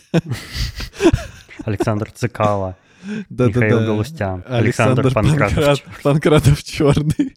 Александр 1.64 2.11
Цикало. 2.11 2.76
Да, 3.28 3.49
Михаил 3.49 3.78
да, 3.78 3.80
да. 3.80 3.87
Галустян. 3.87 4.45
Александр, 4.47 5.07
Александр 5.07 5.12
Панкратов, 5.12 6.03
Панкратов 6.03 6.62
Черный. 6.62 7.35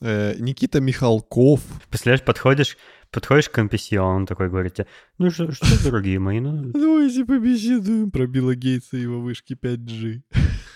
Никита 0.40 0.80
Михалков. 0.80 1.60
Представляешь, 1.88 2.24
подходишь, 2.24 2.76
подходишь 3.16 3.48
к 3.48 3.58
NPC, 3.58 3.96
а 3.96 4.04
он 4.04 4.26
такой 4.26 4.50
говорит 4.50 4.74
тебе, 4.74 4.86
ну 5.16 5.30
что, 5.30 5.50
что 5.50 5.84
дорогие 5.84 6.18
мои, 6.18 6.38
ну... 6.38 6.70
Давайте 6.74 7.24
побеседуем 7.24 8.10
про 8.10 8.26
Билла 8.26 8.54
Гейтса 8.54 8.98
и 8.98 9.00
его 9.00 9.22
вышки 9.22 9.54
5G. 9.54 10.20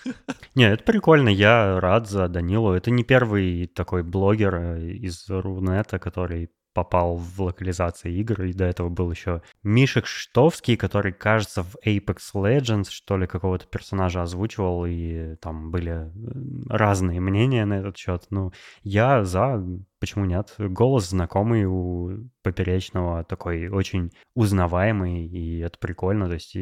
Не, 0.55 0.63
это 0.63 0.83
прикольно, 0.83 1.29
я 1.29 1.79
рад 1.79 2.09
за 2.09 2.27
Данилу. 2.27 2.71
Это 2.71 2.89
не 2.89 3.03
первый 3.03 3.67
такой 3.67 4.01
блогер 4.01 4.55
э, 4.55 4.89
из 4.89 5.29
Рунета, 5.29 5.99
который 5.99 6.49
попал 6.73 7.15
в 7.15 7.41
локализации 7.41 8.11
игр, 8.19 8.43
и 8.43 8.53
до 8.53 8.65
этого 8.65 8.89
был 8.89 9.11
еще 9.11 9.43
Миша 9.61 10.01
Штовский, 10.03 10.77
который, 10.77 11.11
кажется, 11.11 11.61
в 11.63 11.75
Apex 11.85 12.17
Legends, 12.33 12.89
что 12.89 13.17
ли, 13.17 13.27
какого-то 13.27 13.67
персонажа 13.67 14.23
озвучивал, 14.23 14.85
и 14.87 15.35
там 15.35 15.69
были 15.69 15.91
э, 15.91 16.09
разные 16.69 17.19
мнения 17.19 17.65
на 17.65 17.75
этот 17.75 17.97
счет. 17.97 18.25
Ну, 18.31 18.51
я 18.81 19.23
за, 19.23 19.63
почему 20.01 20.25
нет? 20.25 20.53
Голос 20.57 21.09
знакомый 21.09 21.65
у 21.65 22.29
Поперечного, 22.41 23.23
такой 23.23 23.69
очень 23.69 24.11
узнаваемый, 24.33 25.27
и 25.27 25.59
это 25.59 25.77
прикольно, 25.77 26.27
то 26.27 26.33
есть 26.33 26.55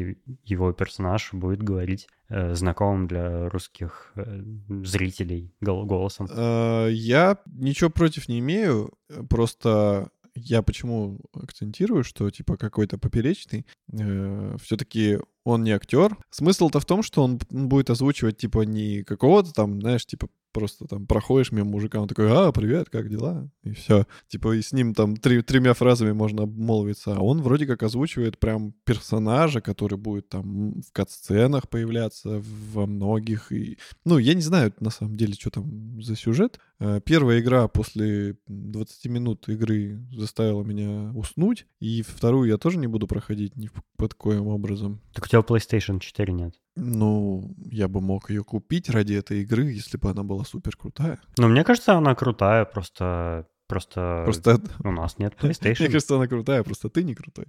его 0.44 0.72
персонаж 0.72 1.32
будет 1.32 1.62
говорить 1.62 2.06
э, 2.28 2.54
знакомым 2.54 3.08
для 3.08 3.48
русских 3.48 4.12
э, 4.14 4.42
зрителей 4.84 5.52
голосом. 5.60 6.28
Э, 6.30 6.88
я 6.92 7.38
ничего 7.46 7.88
против 7.88 8.28
не 8.28 8.38
имею, 8.40 8.92
просто 9.28 10.10
я 10.34 10.62
почему 10.62 11.18
акцентирую, 11.32 12.04
что 12.04 12.30
типа 12.30 12.56
какой-то 12.56 12.98
поперечный, 12.98 13.66
э, 13.92 14.56
все-таки 14.62 15.18
он 15.44 15.64
не 15.64 15.72
актер. 15.72 16.16
Смысл-то 16.30 16.80
в 16.80 16.84
том, 16.84 17.02
что 17.02 17.24
он 17.24 17.40
будет 17.48 17.90
озвучивать 17.90 18.36
типа 18.36 18.62
не 18.62 19.02
какого-то 19.02 19.52
там, 19.52 19.80
знаешь, 19.80 20.06
типа 20.06 20.28
Просто 20.52 20.86
там 20.86 21.06
проходишь 21.06 21.52
мимо 21.52 21.70
мужика, 21.70 22.00
он 22.00 22.08
такой, 22.08 22.30
а, 22.30 22.50
привет, 22.50 22.90
как 22.90 23.08
дела? 23.08 23.48
И 23.62 23.72
все. 23.72 24.06
Типа, 24.28 24.56
и 24.56 24.62
с 24.62 24.72
ним 24.72 24.94
там 24.94 25.16
три, 25.16 25.42
тремя 25.42 25.74
фразами 25.74 26.12
можно 26.12 26.42
обмолвиться. 26.42 27.14
А 27.14 27.20
он 27.20 27.40
вроде 27.40 27.66
как 27.66 27.82
озвучивает 27.82 28.38
прям 28.38 28.74
персонажа, 28.84 29.60
который 29.60 29.96
будет 29.96 30.28
там 30.28 30.80
в 30.80 30.92
кат-сценах 30.92 31.68
появляться 31.68 32.42
во 32.72 32.86
многих. 32.86 33.52
И... 33.52 33.78
Ну, 34.04 34.18
я 34.18 34.34
не 34.34 34.42
знаю, 34.42 34.72
на 34.80 34.90
самом 34.90 35.16
деле, 35.16 35.34
что 35.34 35.50
там 35.50 36.02
за 36.02 36.16
сюжет. 36.16 36.58
Э, 36.80 37.00
первая 37.04 37.40
игра 37.40 37.68
после 37.68 38.36
20 38.48 39.06
минут 39.06 39.48
игры 39.48 40.00
заставила 40.10 40.64
меня 40.64 41.12
уснуть. 41.14 41.66
И 41.78 42.02
вторую 42.02 42.48
я 42.48 42.58
тоже 42.58 42.78
не 42.78 42.88
буду 42.88 43.06
проходить 43.06 43.56
ни 43.56 43.70
под 43.96 44.14
коим 44.14 44.48
образом. 44.48 45.00
Так 45.12 45.26
у 45.26 45.28
тебя 45.28 45.40
PlayStation 45.40 46.00
4 46.00 46.32
нет? 46.32 46.54
Ну, 46.76 47.54
я 47.70 47.88
бы 47.88 48.00
мог 48.00 48.30
ее 48.30 48.44
купить 48.44 48.88
ради 48.88 49.14
этой 49.14 49.42
игры, 49.42 49.64
если 49.64 49.96
бы 49.96 50.10
она 50.10 50.22
была 50.22 50.44
супер 50.44 50.76
крутая. 50.76 51.20
Ну, 51.36 51.48
мне 51.48 51.64
кажется, 51.64 51.94
она 51.94 52.14
крутая, 52.14 52.64
просто 52.64 53.46
Просто, 53.70 54.22
просто 54.24 54.60
у 54.82 54.90
нас 54.90 55.16
нет 55.18 55.34
PlayStation. 55.40 55.82
Мне 55.82 55.90
кажется, 55.90 56.16
она 56.16 56.26
крутая, 56.26 56.64
просто 56.64 56.88
ты 56.88 57.04
не 57.04 57.14
крутой. 57.14 57.46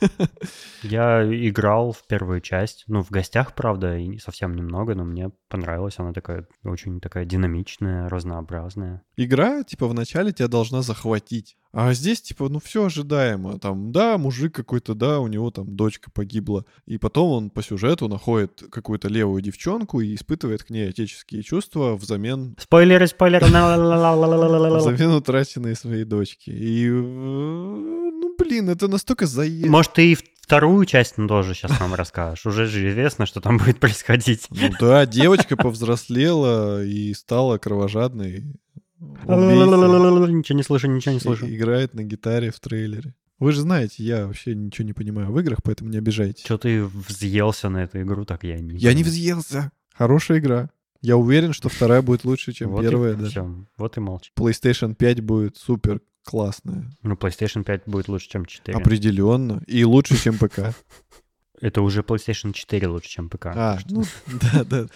Я 0.84 1.24
играл 1.24 1.90
в 1.90 2.06
первую 2.06 2.40
часть, 2.40 2.84
ну, 2.86 3.02
в 3.02 3.10
гостях, 3.10 3.56
правда, 3.56 3.98
и 3.98 4.18
совсем 4.18 4.54
немного, 4.54 4.94
но 4.94 5.02
мне 5.02 5.32
понравилась. 5.48 5.98
Она 5.98 6.12
такая, 6.12 6.46
очень 6.62 7.00
такая 7.00 7.24
динамичная, 7.24 8.08
разнообразная. 8.08 9.02
Игра, 9.16 9.64
типа, 9.64 9.88
вначале 9.88 10.32
тебя 10.32 10.46
должна 10.46 10.82
захватить. 10.82 11.56
А 11.72 11.92
здесь, 11.92 12.22
типа, 12.22 12.48
ну, 12.48 12.60
все 12.60 12.86
ожидаемо. 12.86 13.58
Там, 13.58 13.92
да, 13.92 14.16
мужик 14.16 14.54
какой-то, 14.54 14.94
да, 14.94 15.20
у 15.20 15.26
него 15.26 15.50
там 15.50 15.76
дочка 15.76 16.10
погибла. 16.10 16.64
И 16.86 16.96
потом 16.96 17.30
он 17.30 17.50
по 17.50 17.62
сюжету 17.62 18.08
находит 18.08 18.62
какую-то 18.70 19.08
левую 19.08 19.42
девчонку 19.42 20.00
и 20.00 20.14
испытывает 20.14 20.64
к 20.64 20.70
ней 20.70 20.88
отеческие 20.88 21.42
чувства 21.42 21.96
взамен... 21.96 22.56
Спойлеры, 22.58 23.06
спойлеры! 23.06 23.46
Взамен 23.48 25.10
утраченной 25.10 25.76
своей 25.76 26.04
дочки. 26.04 26.50
И, 26.50 26.86
э, 26.86 26.90
ну, 26.90 28.34
блин, 28.38 28.70
это 28.70 28.88
настолько 28.88 29.26
заезд. 29.26 29.68
Может, 29.68 29.92
ты 29.92 30.12
и 30.12 30.16
вторую 30.40 30.86
часть 30.86 31.16
тоже 31.16 31.52
сейчас 31.52 31.78
нам 31.78 31.94
расскажешь. 31.94 32.46
Уже 32.46 32.66
же 32.66 32.88
известно, 32.88 33.26
что 33.26 33.42
там 33.42 33.58
будет 33.58 33.78
происходить. 33.78 34.46
Ну 34.50 34.70
да, 34.80 35.04
девочка 35.04 35.56
повзрослела 35.56 36.82
и 36.82 37.12
стала 37.12 37.58
кровожадной. 37.58 38.44
Ничего 39.00 40.56
не 40.56 40.62
слышу, 40.62 40.88
ничего 40.88 41.14
не 41.14 41.20
слышу. 41.20 41.46
Играет 41.46 41.94
на 41.94 42.02
гитаре 42.02 42.50
в 42.50 42.60
трейлере. 42.60 43.14
Вы 43.38 43.52
же 43.52 43.60
знаете, 43.60 44.02
я 44.02 44.26
вообще 44.26 44.54
ничего 44.54 44.84
не 44.84 44.92
понимаю 44.92 45.30
в 45.30 45.38
играх, 45.38 45.60
поэтому 45.62 45.90
не 45.90 45.98
обижайтесь. 45.98 46.44
Что 46.44 46.58
ты 46.58 46.84
взъелся 46.84 47.68
на 47.68 47.84
эту 47.84 48.02
игру, 48.02 48.24
так 48.24 48.42
я 48.42 48.58
не 48.58 48.76
Я 48.76 48.94
не 48.94 49.04
взъелся. 49.04 49.70
Хорошая 49.94 50.38
игра. 50.38 50.70
Я 51.00 51.16
уверен, 51.16 51.52
что 51.52 51.68
вторая 51.68 52.02
будет 52.02 52.24
лучше, 52.24 52.52
чем 52.52 52.70
вот 52.70 52.82
первая. 52.82 53.12
И, 53.12 53.16
даже. 53.16 53.30
Все, 53.30 53.66
вот 53.76 53.96
и 53.96 54.00
молчи. 54.00 54.32
PlayStation 54.36 54.94
5 54.96 55.20
будет 55.20 55.56
супер 55.56 56.00
классная. 56.24 56.90
Ну, 57.02 57.14
PlayStation 57.14 57.62
5 57.62 57.82
будет 57.86 58.08
лучше, 58.08 58.28
чем 58.28 58.44
4. 58.44 58.76
Определенно. 58.76 59.62
И 59.68 59.84
лучше, 59.84 60.20
чем 60.20 60.36
ПК. 60.36 60.74
Это 61.60 61.82
уже 61.82 62.00
PlayStation 62.02 62.52
4 62.52 62.88
лучше, 62.88 63.08
чем 63.08 63.28
ПК. 63.28 63.46
А, 63.46 63.78
ну, 63.88 64.04
да, 64.26 64.64
да. 64.64 64.86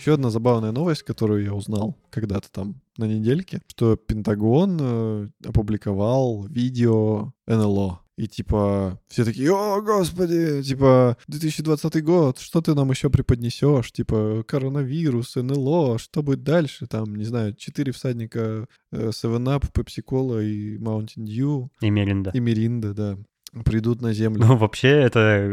Еще 0.00 0.14
одна 0.14 0.30
забавная 0.30 0.72
новость, 0.72 1.02
которую 1.02 1.44
я 1.44 1.52
узнал 1.52 1.94
когда-то 2.08 2.50
там 2.50 2.80
на 2.96 3.04
недельке, 3.04 3.60
что 3.66 3.96
Пентагон 3.96 4.78
э, 4.80 5.28
опубликовал 5.44 6.46
видео 6.46 7.34
НЛО. 7.46 8.00
И 8.16 8.26
типа 8.26 8.98
все 9.08 9.26
такие, 9.26 9.52
о, 9.52 9.82
господи, 9.82 10.62
типа 10.62 11.18
2020 11.28 12.02
год, 12.02 12.38
что 12.38 12.62
ты 12.62 12.74
нам 12.74 12.90
еще 12.90 13.10
преподнесешь? 13.10 13.92
Типа 13.92 14.42
коронавирус, 14.48 15.36
НЛО, 15.36 15.98
что 15.98 16.22
будет 16.22 16.44
дальше? 16.44 16.86
Там, 16.86 17.14
не 17.14 17.24
знаю, 17.24 17.54
четыре 17.54 17.92
всадника, 17.92 18.68
э, 18.92 19.10
7-Up, 19.10 19.70
Pepsi 19.70 20.02
Cola 20.02 20.42
и 20.42 20.78
Mountain 20.78 21.26
Dew. 21.26 21.68
И 21.82 21.90
Меринда. 21.90 22.30
И 22.30 22.40
Меринда, 22.40 22.94
да 22.94 23.18
придут 23.64 24.00
на 24.00 24.12
Землю. 24.12 24.44
Ну, 24.46 24.56
вообще, 24.56 24.88
это 24.88 25.50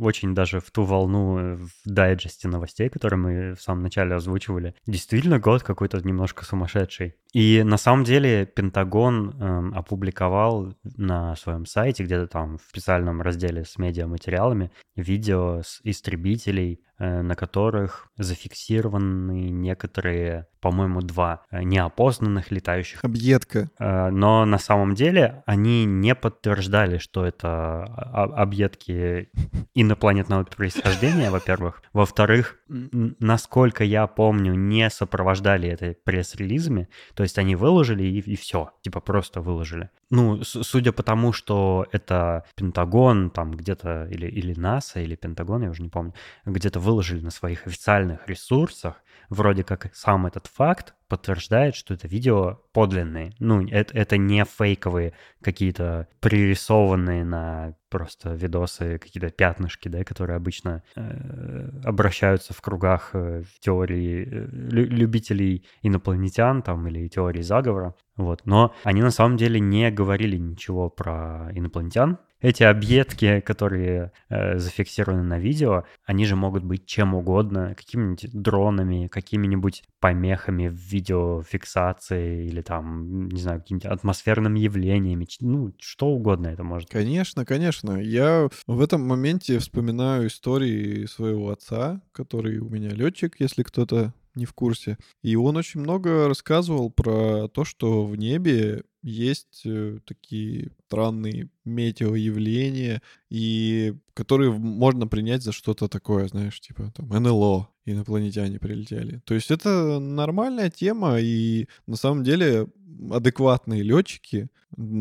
очень 0.00 0.34
даже 0.34 0.60
в 0.60 0.70
ту 0.70 0.84
волну 0.84 1.38
э, 1.38 1.56
в 1.56 1.70
дайджесте 1.84 2.48
новостей, 2.48 2.88
которые 2.88 3.18
мы 3.18 3.54
в 3.54 3.60
самом 3.60 3.82
начале 3.82 4.14
озвучивали. 4.14 4.74
Действительно, 4.86 5.38
год 5.38 5.62
какой-то 5.62 6.00
немножко 6.06 6.44
сумасшедший. 6.44 7.14
И 7.32 7.62
на 7.64 7.76
самом 7.76 8.04
деле 8.04 8.46
Пентагон 8.46 9.30
э, 9.30 9.70
опубликовал 9.76 10.74
на 10.84 11.34
своем 11.36 11.66
сайте, 11.66 12.04
где-то 12.04 12.26
там 12.28 12.58
в 12.58 12.62
специальном 12.62 13.20
разделе 13.20 13.64
с 13.64 13.76
медиаматериалами, 13.78 14.70
видео 14.96 15.60
с 15.62 15.80
истребителей, 15.82 16.80
э, 16.93 16.93
на 16.98 17.34
которых 17.34 18.08
зафиксированы 18.16 19.50
некоторые, 19.50 20.46
по-моему, 20.60 21.00
два 21.00 21.42
э, 21.50 21.62
неопознанных 21.62 22.50
летающих 22.50 23.04
объедка. 23.04 23.70
Э, 23.78 24.10
но 24.10 24.44
на 24.44 24.58
самом 24.58 24.94
деле 24.94 25.42
они 25.46 25.84
не 25.84 26.14
подтверждали, 26.14 26.98
что 26.98 27.24
это 27.24 27.82
объедки 27.82 29.28
инопланетного 29.74 30.44
происхождения, 30.44 31.30
во-первых. 31.30 31.82
Во-вторых, 31.92 32.58
насколько 32.68 33.82
я 33.84 34.06
помню, 34.06 34.54
не 34.54 34.88
сопровождали 34.90 35.68
это 35.68 35.96
пресс-релизами. 36.04 36.88
То 37.14 37.22
есть 37.24 37.38
они 37.38 37.56
выложили 37.56 38.04
и, 38.04 38.20
и 38.20 38.36
все, 38.36 38.72
типа 38.82 39.00
просто 39.00 39.40
выложили. 39.40 39.90
Ну, 40.10 40.42
судя 40.44 40.92
по 40.92 41.02
тому, 41.02 41.32
что 41.32 41.86
это 41.90 42.44
Пентагон, 42.54 43.30
там 43.30 43.50
где-то, 43.52 44.06
или, 44.10 44.28
или 44.28 44.54
НАСА, 44.58 45.00
или 45.00 45.16
Пентагон, 45.16 45.64
я 45.64 45.70
уже 45.70 45.82
не 45.82 45.88
помню, 45.88 46.14
где-то 46.44 46.78
выложили 46.84 47.20
на 47.20 47.30
своих 47.30 47.66
официальных 47.66 48.28
ресурсах, 48.28 49.02
вроде 49.30 49.64
как 49.64 49.94
сам 49.94 50.26
этот 50.26 50.46
факт 50.46 50.94
подтверждает, 51.08 51.74
что 51.74 51.94
это 51.94 52.08
видео 52.08 52.60
подлинные. 52.72 53.34
Ну, 53.38 53.66
это, 53.68 53.96
это 53.96 54.16
не 54.16 54.44
фейковые 54.44 55.12
какие-то 55.42 56.08
пририсованные 56.20 57.24
на 57.24 57.74
просто 57.88 58.34
видосы, 58.34 58.98
какие-то 58.98 59.30
пятнышки, 59.30 59.88
да, 59.88 60.02
которые 60.04 60.36
обычно 60.36 60.82
э, 60.96 61.70
обращаются 61.84 62.52
в 62.52 62.60
кругах 62.60 63.10
э, 63.12 63.44
теории 63.60 64.26
э, 64.28 64.46
любителей 64.50 65.66
инопланетян 65.82 66.62
там 66.62 66.86
или 66.88 67.08
теории 67.08 67.42
заговора. 67.42 67.94
Вот. 68.16 68.42
Но 68.44 68.74
они 68.82 69.02
на 69.02 69.10
самом 69.10 69.36
деле 69.36 69.60
не 69.60 69.90
говорили 69.90 70.36
ничего 70.36 70.90
про 70.90 71.50
инопланетян, 71.52 72.18
эти 72.44 72.62
объедки, 72.62 73.40
которые 73.40 74.12
э, 74.28 74.58
зафиксированы 74.58 75.22
на 75.22 75.38
видео, 75.38 75.84
они 76.04 76.26
же 76.26 76.36
могут 76.36 76.62
быть 76.62 76.84
чем 76.84 77.14
угодно, 77.14 77.74
какими-нибудь 77.74 78.28
дронами, 78.34 79.08
какими-нибудь 79.08 79.82
помехами 79.98 80.68
в 80.68 80.74
видеофиксации 80.74 82.44
или 82.46 82.60
там, 82.60 83.28
не 83.30 83.40
знаю, 83.40 83.60
какими-то 83.60 83.90
атмосферными 83.90 84.58
явлениями, 84.58 85.26
ну, 85.40 85.72
что 85.80 86.08
угодно 86.08 86.48
это 86.48 86.64
может. 86.64 86.90
Конечно, 86.90 87.46
конечно. 87.46 87.92
Я 87.92 88.50
в 88.66 88.82
этом 88.82 89.00
моменте 89.00 89.58
вспоминаю 89.58 90.26
истории 90.26 91.06
своего 91.06 91.50
отца, 91.50 92.02
который 92.12 92.58
у 92.58 92.68
меня 92.68 92.90
летчик, 92.90 93.36
если 93.38 93.62
кто-то 93.62 94.12
не 94.34 94.44
в 94.44 94.52
курсе. 94.52 94.98
И 95.22 95.36
он 95.36 95.56
очень 95.56 95.80
много 95.80 96.28
рассказывал 96.28 96.90
про 96.90 97.48
то, 97.48 97.64
что 97.64 98.04
в 98.04 98.16
небе 98.16 98.84
есть 99.02 99.62
э, 99.66 99.98
такие 100.06 100.72
странные 100.86 101.50
метеоявления, 101.64 103.02
и 103.30 103.94
которые 104.14 104.52
можно 104.52 105.06
принять 105.06 105.42
за 105.42 105.52
что-то 105.52 105.88
такое, 105.88 106.26
знаешь, 106.28 106.60
типа 106.60 106.92
там 106.96 107.08
НЛО, 107.08 107.68
инопланетяне 107.84 108.58
прилетели. 108.58 109.20
То 109.24 109.34
есть 109.34 109.50
это 109.50 109.98
нормальная 109.98 110.70
тема, 110.70 111.18
и 111.20 111.68
на 111.86 111.96
самом 111.96 112.24
деле 112.24 112.68
адекватные 113.10 113.82
летчики, 113.82 114.48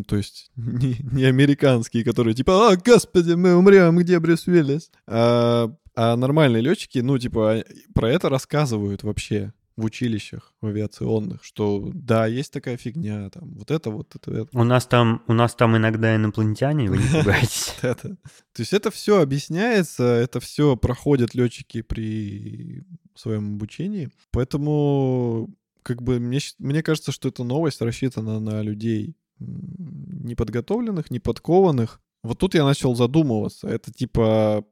то 0.08 0.16
есть 0.16 0.52
не, 0.56 0.98
не 1.12 1.24
американские, 1.24 2.04
которые 2.04 2.34
типа, 2.34 2.72
а, 2.72 2.76
господи, 2.76 3.34
мы 3.34 3.56
умрем, 3.56 3.98
где 3.98 4.20
Брюс 4.20 4.48
Уиллис? 4.48 4.92
А, 5.08 5.74
а 5.96 6.16
нормальные 6.16 6.62
летчики, 6.62 7.00
ну, 7.00 7.18
типа, 7.18 7.64
про 7.94 8.10
это 8.10 8.30
рассказывают 8.30 9.04
вообще 9.04 9.54
в 9.76 9.86
училищах 9.86 10.54
в 10.62 10.68
авиационных, 10.68 11.44
что 11.44 11.90
да, 11.94 12.28
есть 12.28 12.54
такая 12.54 12.78
фигня, 12.78 13.30
там, 13.32 13.56
вот 13.56 13.72
это, 13.72 13.90
вот 13.90 14.16
это, 14.16 14.32
это. 14.32 14.58
У 14.58 14.64
нас 14.64 14.86
там, 14.86 15.24
у 15.28 15.34
нас 15.34 15.56
там 15.56 15.76
иногда 15.76 16.16
инопланетяне, 16.16 16.90
вы 16.90 16.98
не 16.98 17.04
пугайтесь. 17.12 17.74
То 17.82 18.18
есть 18.58 18.74
это 18.74 18.92
все 18.92 19.22
объясняется, 19.22 20.04
это 20.04 20.40
все 20.40 20.78
проходят 20.78 21.34
летчики 21.34 21.82
при 21.82 22.84
своем 23.16 23.56
обучении, 23.56 24.12
поэтому 24.32 25.50
как 25.82 26.02
бы 26.02 26.20
мне, 26.20 26.40
мне 26.60 26.84
кажется, 26.84 27.12
что 27.12 27.30
эта 27.30 27.44
новость 27.44 27.82
рассчитана 27.82 28.40
на 28.40 28.62
людей 28.62 29.16
неподготовленных, 29.40 31.12
неподкованных. 31.12 32.00
Вот 32.24 32.40
тут 32.40 32.54
я 32.54 32.64
начал 32.64 32.96
задумываться. 32.96 33.68
Это 33.68 33.92
типа 33.92 34.64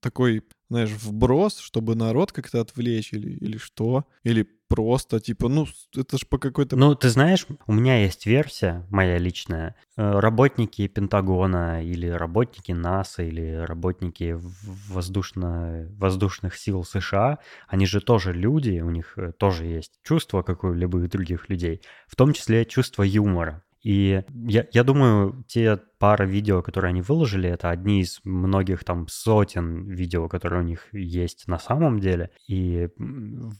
такой, 0.00 0.42
знаешь, 0.68 0.90
вброс, 0.90 1.58
чтобы 1.58 1.94
народ 1.94 2.32
как-то 2.32 2.60
отвлечь 2.60 3.12
или, 3.12 3.30
или 3.30 3.56
что? 3.56 4.04
Или 4.22 4.46
просто, 4.68 5.20
типа, 5.20 5.48
ну, 5.48 5.66
это 5.94 6.18
ж 6.18 6.26
по 6.26 6.38
какой-то... 6.38 6.76
Ну, 6.76 6.94
ты 6.94 7.08
знаешь, 7.08 7.46
у 7.66 7.72
меня 7.72 8.02
есть 8.02 8.26
версия, 8.26 8.84
моя 8.90 9.18
личная. 9.18 9.76
Э, 9.96 10.18
работники 10.18 10.88
Пентагона 10.88 11.84
или 11.84 12.08
работники 12.08 12.72
НАСА 12.72 13.22
или 13.22 13.64
работники 13.66 14.36
воздушно... 14.88 15.88
воздушных 15.96 16.56
сил 16.56 16.84
США, 16.84 17.38
они 17.68 17.86
же 17.86 18.00
тоже 18.00 18.32
люди, 18.32 18.80
у 18.80 18.90
них 18.90 19.14
э, 19.16 19.32
тоже 19.32 19.66
есть 19.66 19.92
чувство, 20.02 20.42
как 20.42 20.64
у 20.64 20.72
любых 20.72 21.08
других 21.08 21.48
людей, 21.48 21.80
в 22.06 22.16
том 22.16 22.32
числе 22.32 22.64
чувство 22.64 23.02
юмора. 23.02 23.62
И 23.84 24.22
я, 24.48 24.66
я 24.72 24.82
думаю, 24.82 25.44
те 25.46 25.78
пара 26.04 26.26
видео, 26.26 26.60
которые 26.60 26.90
они 26.90 27.00
выложили, 27.00 27.48
это 27.48 27.70
одни 27.70 28.02
из 28.02 28.20
многих 28.24 28.84
там 28.84 29.08
сотен 29.08 29.88
видео, 29.88 30.28
которые 30.28 30.60
у 30.60 30.66
них 30.66 30.92
есть 30.92 31.48
на 31.48 31.58
самом 31.58 31.98
деле. 31.98 32.28
И 32.46 32.90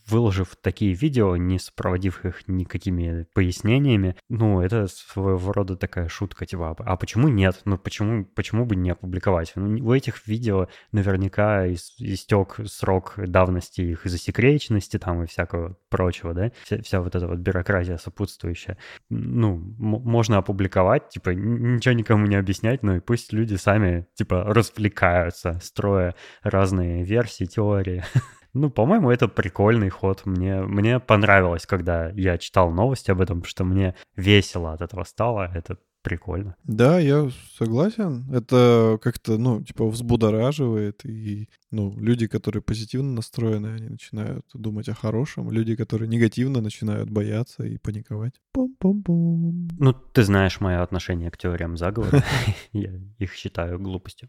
выложив 0.06 0.54
такие 0.60 0.92
видео, 0.92 1.38
не 1.38 1.58
сопроводив 1.58 2.22
их 2.26 2.46
никакими 2.46 3.26
пояснениями, 3.32 4.16
ну, 4.28 4.60
это 4.60 4.88
своего 4.88 5.52
рода 5.52 5.74
такая 5.74 6.08
шутка, 6.08 6.44
типа, 6.44 6.76
а 6.78 6.96
почему 6.98 7.28
нет? 7.28 7.62
Ну, 7.64 7.78
почему, 7.78 8.26
почему 8.26 8.66
бы 8.66 8.76
не 8.76 8.90
опубликовать? 8.90 9.52
Ну, 9.54 9.82
у 9.82 9.94
этих 9.94 10.26
видео 10.26 10.68
наверняка 10.92 11.66
истек 11.66 12.60
срок 12.66 13.14
давности 13.16 13.80
их 13.80 14.02
засекреченности 14.04 14.98
там 14.98 15.22
и 15.22 15.26
всякого 15.26 15.78
прочего, 15.88 16.34
да? 16.34 16.52
Вся, 16.64 16.82
вся 16.82 17.00
вот 17.00 17.14
эта 17.14 17.26
вот 17.26 17.38
бюрократия 17.38 17.96
сопутствующая. 17.96 18.76
Ну, 19.08 19.56
можно 19.78 20.36
опубликовать, 20.36 21.08
типа, 21.08 21.30
ничего 21.30 21.94
никому 21.94 22.26
не 22.26 22.33
не 22.34 22.40
объяснять, 22.40 22.82
но 22.82 22.96
и 22.96 23.00
пусть 23.00 23.32
люди 23.32 23.54
сами, 23.54 24.06
типа, 24.14 24.44
развлекаются, 24.44 25.60
строя 25.62 26.14
разные 26.42 27.04
версии, 27.04 27.44
теории. 27.44 28.02
Ну, 28.56 28.70
по-моему, 28.70 29.10
это 29.10 29.26
прикольный 29.26 29.88
ход. 29.88 30.26
Мне, 30.26 30.60
мне 30.60 31.00
понравилось, 31.00 31.66
когда 31.66 32.10
я 32.10 32.38
читал 32.38 32.70
новости 32.70 33.10
об 33.10 33.20
этом, 33.20 33.42
что 33.42 33.64
мне 33.64 33.96
весело 34.14 34.72
от 34.72 34.80
этого 34.80 35.02
стало. 35.02 35.50
Это 35.52 35.76
прикольно. 36.04 36.54
Да, 36.64 37.00
я 37.00 37.30
согласен. 37.58 38.30
Это 38.32 38.98
как-то, 39.02 39.38
ну, 39.38 39.62
типа, 39.62 39.88
взбудораживает. 39.88 41.04
И, 41.04 41.48
ну, 41.72 41.98
люди, 41.98 42.28
которые 42.28 42.62
позитивно 42.62 43.14
настроены, 43.14 43.68
они 43.68 43.88
начинают 43.88 44.46
думать 44.54 44.88
о 44.88 44.94
хорошем. 44.94 45.50
Люди, 45.50 45.74
которые 45.74 46.08
негативно 46.08 46.60
начинают 46.60 47.10
бояться 47.10 47.64
и 47.64 47.78
паниковать. 47.78 48.34
Пум-пум-пум. 48.52 49.68
Ну, 49.78 49.92
ты 49.92 50.22
знаешь 50.22 50.60
мое 50.60 50.82
отношение 50.82 51.30
к 51.30 51.38
теориям 51.38 51.76
заговора. 51.76 52.22
Я 52.72 52.92
их 53.18 53.32
считаю 53.32 53.80
глупостью. 53.80 54.28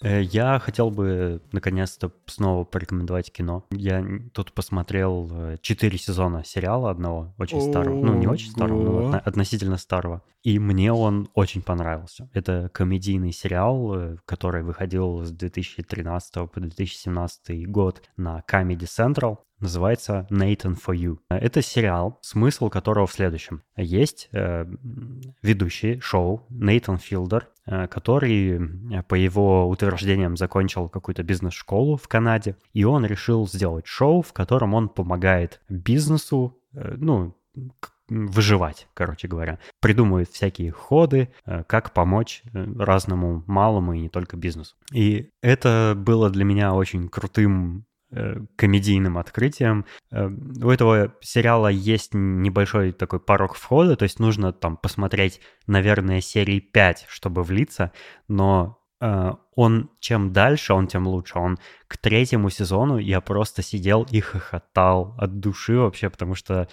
Я 0.00 0.58
хотел 0.58 0.90
бы 0.90 1.42
наконец-то 1.52 2.12
снова 2.26 2.64
порекомендовать 2.64 3.32
кино. 3.32 3.64
Я 3.70 4.04
тут 4.32 4.52
посмотрел 4.52 5.28
э, 5.30 5.56
четыре 5.60 5.98
сезона 5.98 6.44
сериала 6.44 6.90
одного, 6.90 7.34
очень 7.38 7.60
старого. 7.60 7.94
Ну, 8.04 8.14
не 8.14 8.26
очень 8.26 8.50
старого, 8.50 9.10
но 9.10 9.20
относительно 9.24 9.76
старого. 9.76 10.22
И 10.42 10.58
мне 10.58 10.92
он 10.92 11.28
очень 11.34 11.62
понравился. 11.62 12.30
Это 12.32 12.70
комедийный 12.72 13.32
сериал, 13.32 13.94
э, 13.94 14.16
который 14.24 14.62
выходил 14.62 15.24
с 15.24 15.30
2013 15.32 16.50
по 16.50 16.60
2017 16.60 17.68
год 17.68 18.02
на 18.16 18.42
Comedy 18.48 18.86
Central 18.86 19.38
называется 19.60 20.26
Nathan 20.30 20.76
for 20.76 20.94
You. 20.94 21.18
Это 21.28 21.62
сериал, 21.62 22.18
смысл 22.22 22.68
которого 22.68 23.06
в 23.06 23.12
следующем. 23.12 23.62
Есть 23.76 24.28
э, 24.32 24.66
ведущий 25.42 26.00
шоу 26.00 26.46
Нейтан 26.48 26.98
Филдер, 26.98 27.48
э, 27.48 27.57
который, 27.88 28.58
э, 28.58 29.02
по 29.02 29.14
его 29.14 29.68
утверждениям, 29.68 30.36
закончил 30.36 30.88
какую-то 30.88 31.22
бизнес-школу 31.22 31.96
в 31.96 32.08
Канаде, 32.08 32.56
и 32.72 32.84
он 32.84 33.04
решил 33.04 33.46
сделать 33.46 33.86
шоу, 33.86 34.22
в 34.22 34.32
котором 34.32 34.74
он 34.74 34.88
помогает 34.88 35.60
бизнесу, 35.68 36.58
э, 36.74 36.94
ну, 36.96 37.34
выживать, 38.08 38.88
короче 38.94 39.28
говоря. 39.28 39.58
Придумывает 39.80 40.30
всякие 40.30 40.72
ходы, 40.72 41.28
э, 41.44 41.62
как 41.64 41.92
помочь 41.92 42.42
э, 42.52 42.66
разному 42.78 43.44
малому 43.46 43.92
и 43.92 44.00
не 44.00 44.08
только 44.08 44.36
бизнесу. 44.36 44.76
И 44.92 45.30
это 45.42 45.94
было 45.96 46.30
для 46.30 46.44
меня 46.44 46.74
очень 46.74 47.08
крутым 47.08 47.84
Э, 47.87 47.87
комедийным 48.56 49.18
открытием. 49.18 49.84
Э, 50.10 50.28
у 50.28 50.70
этого 50.70 51.14
сериала 51.20 51.68
есть 51.68 52.14
небольшой 52.14 52.92
такой 52.92 53.20
порог 53.20 53.54
входа, 53.54 53.96
то 53.96 54.04
есть 54.04 54.18
нужно 54.18 54.52
там 54.52 54.76
посмотреть, 54.76 55.40
наверное, 55.66 56.20
серии 56.20 56.60
5, 56.60 57.06
чтобы 57.08 57.42
влиться, 57.42 57.92
но 58.26 58.77
э, 58.77 58.77
он 59.00 59.90
чем 60.00 60.32
дальше, 60.32 60.72
он 60.72 60.86
тем 60.86 61.06
лучше. 61.06 61.38
Он 61.38 61.58
к 61.88 61.96
третьему 61.96 62.50
сезону 62.50 62.98
я 62.98 63.20
просто 63.20 63.62
сидел 63.62 64.06
и 64.10 64.20
хохотал 64.20 65.14
от 65.18 65.40
души 65.40 65.76
вообще, 65.76 66.10
потому 66.10 66.34
что 66.34 66.68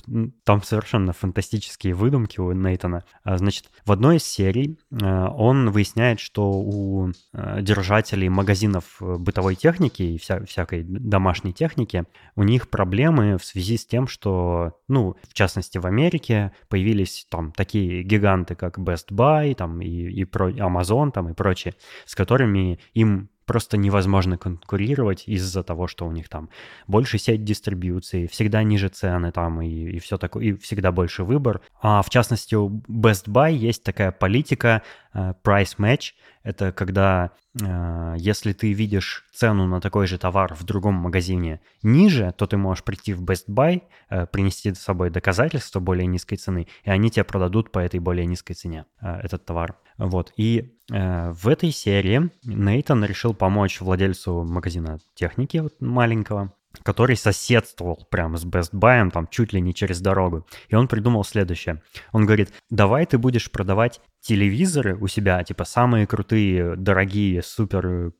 Там 0.43 0.63
совершенно 0.63 1.13
фантастические 1.13 1.93
выдумки 1.93 2.39
у 2.39 2.51
Нейтана. 2.51 3.03
А, 3.23 3.37
значит, 3.37 3.69
в 3.85 3.91
одной 3.91 4.17
из 4.17 4.23
серий 4.23 4.79
э, 4.91 5.27
он 5.27 5.71
выясняет, 5.71 6.19
что 6.19 6.51
у 6.51 7.11
держателей 7.33 8.29
магазинов 8.29 8.97
бытовой 8.99 9.55
техники 9.55 10.03
и 10.03 10.17
вся, 10.17 10.43
всякой 10.45 10.83
домашней 10.83 11.53
техники 11.53 12.05
у 12.35 12.43
них 12.43 12.69
проблемы 12.69 13.37
в 13.37 13.45
связи 13.45 13.77
с 13.77 13.85
тем, 13.85 14.07
что 14.07 14.22
что, 14.23 14.79
ну, 14.87 15.15
в 15.27 15.33
частности, 15.33 15.77
в 15.77 15.85
Америке 15.85 16.53
появились 16.69 17.27
там 17.29 17.51
такие 17.51 18.03
гиганты, 18.03 18.55
как 18.55 18.79
Best 18.79 19.11
Buy, 19.11 19.53
там, 19.53 19.81
и, 19.81 19.89
и 19.89 20.23
про, 20.23 20.49
Amazon, 20.49 21.11
там, 21.11 21.27
и 21.29 21.33
прочие, 21.33 21.75
с 22.05 22.15
которыми 22.15 22.79
им 22.93 23.29
просто 23.45 23.77
невозможно 23.77 24.37
конкурировать 24.37 25.23
из-за 25.27 25.63
того, 25.63 25.87
что 25.87 26.05
у 26.05 26.11
них 26.11 26.29
там 26.29 26.49
больше 26.87 27.17
сеть 27.17 27.43
дистрибьюции, 27.43 28.27
всегда 28.27 28.63
ниже 28.63 28.89
цены 28.89 29.31
там 29.31 29.61
и, 29.61 29.67
и 29.67 29.99
все 29.99 30.17
такое, 30.17 30.45
и 30.45 30.53
всегда 30.57 30.91
больше 30.91 31.23
выбор. 31.23 31.61
А 31.81 32.01
в 32.01 32.09
частности 32.09 32.55
у 32.55 32.69
Best 32.87 33.27
Buy 33.27 33.53
есть 33.53 33.83
такая 33.83 34.11
политика 34.11 34.81
uh, 35.13 35.35
price 35.43 35.77
match, 35.77 36.13
это 36.43 36.73
когда 36.73 37.31
э, 37.59 38.15
если 38.17 38.51
ты 38.51 38.73
видишь 38.73 39.25
цену 39.33 39.65
на 39.65 39.79
такой 39.79 40.07
же 40.07 40.17
товар 40.17 40.53
в 40.53 40.63
другом 40.63 40.95
магазине 40.95 41.61
ниже, 41.81 42.33
то 42.37 42.45
ты 42.45 42.57
можешь 42.57 42.83
прийти 42.83 43.13
в 43.13 43.23
Best 43.23 43.47
Buy, 43.47 43.83
э, 44.09 44.27
принести 44.27 44.73
с 44.73 44.79
собой 44.79 45.09
доказательства 45.09 45.79
более 45.79 46.05
низкой 46.05 46.35
цены, 46.35 46.67
и 46.83 46.89
они 46.89 47.09
тебе 47.09 47.23
продадут 47.23 47.71
по 47.71 47.79
этой 47.79 48.01
более 48.01 48.25
низкой 48.25 48.55
цене 48.55 48.85
э, 48.99 49.21
этот 49.23 49.45
товар. 49.45 49.77
Вот. 49.97 50.33
И 50.35 50.59
э, 50.59 50.82
в 50.89 51.47
этой 51.47 51.71
серии 51.71 52.29
Нейтан 52.43 53.05
решил 53.05 53.33
помочь 53.33 53.79
владельцу 53.79 54.43
магазина 54.43 54.99
техники 55.15 55.57
вот, 55.57 55.79
маленького 55.79 56.53
который 56.81 57.15
соседствовал 57.15 58.07
прямо 58.09 58.37
с 58.37 58.45
Best 58.45 58.73
Buy, 58.73 59.09
там 59.11 59.27
чуть 59.27 59.53
ли 59.53 59.61
не 59.61 59.73
через 59.73 60.01
дорогу. 60.01 60.47
И 60.69 60.75
он 60.75 60.87
придумал 60.87 61.23
следующее. 61.23 61.81
Он 62.11 62.25
говорит, 62.25 62.51
давай 62.69 63.05
ты 63.05 63.17
будешь 63.17 63.51
продавать 63.51 64.01
телевизоры 64.21 64.95
у 64.95 65.07
себя, 65.07 65.43
типа 65.43 65.65
самые 65.65 66.07
крутые, 66.07 66.75
дорогие, 66.75 67.43
супер 67.43 68.13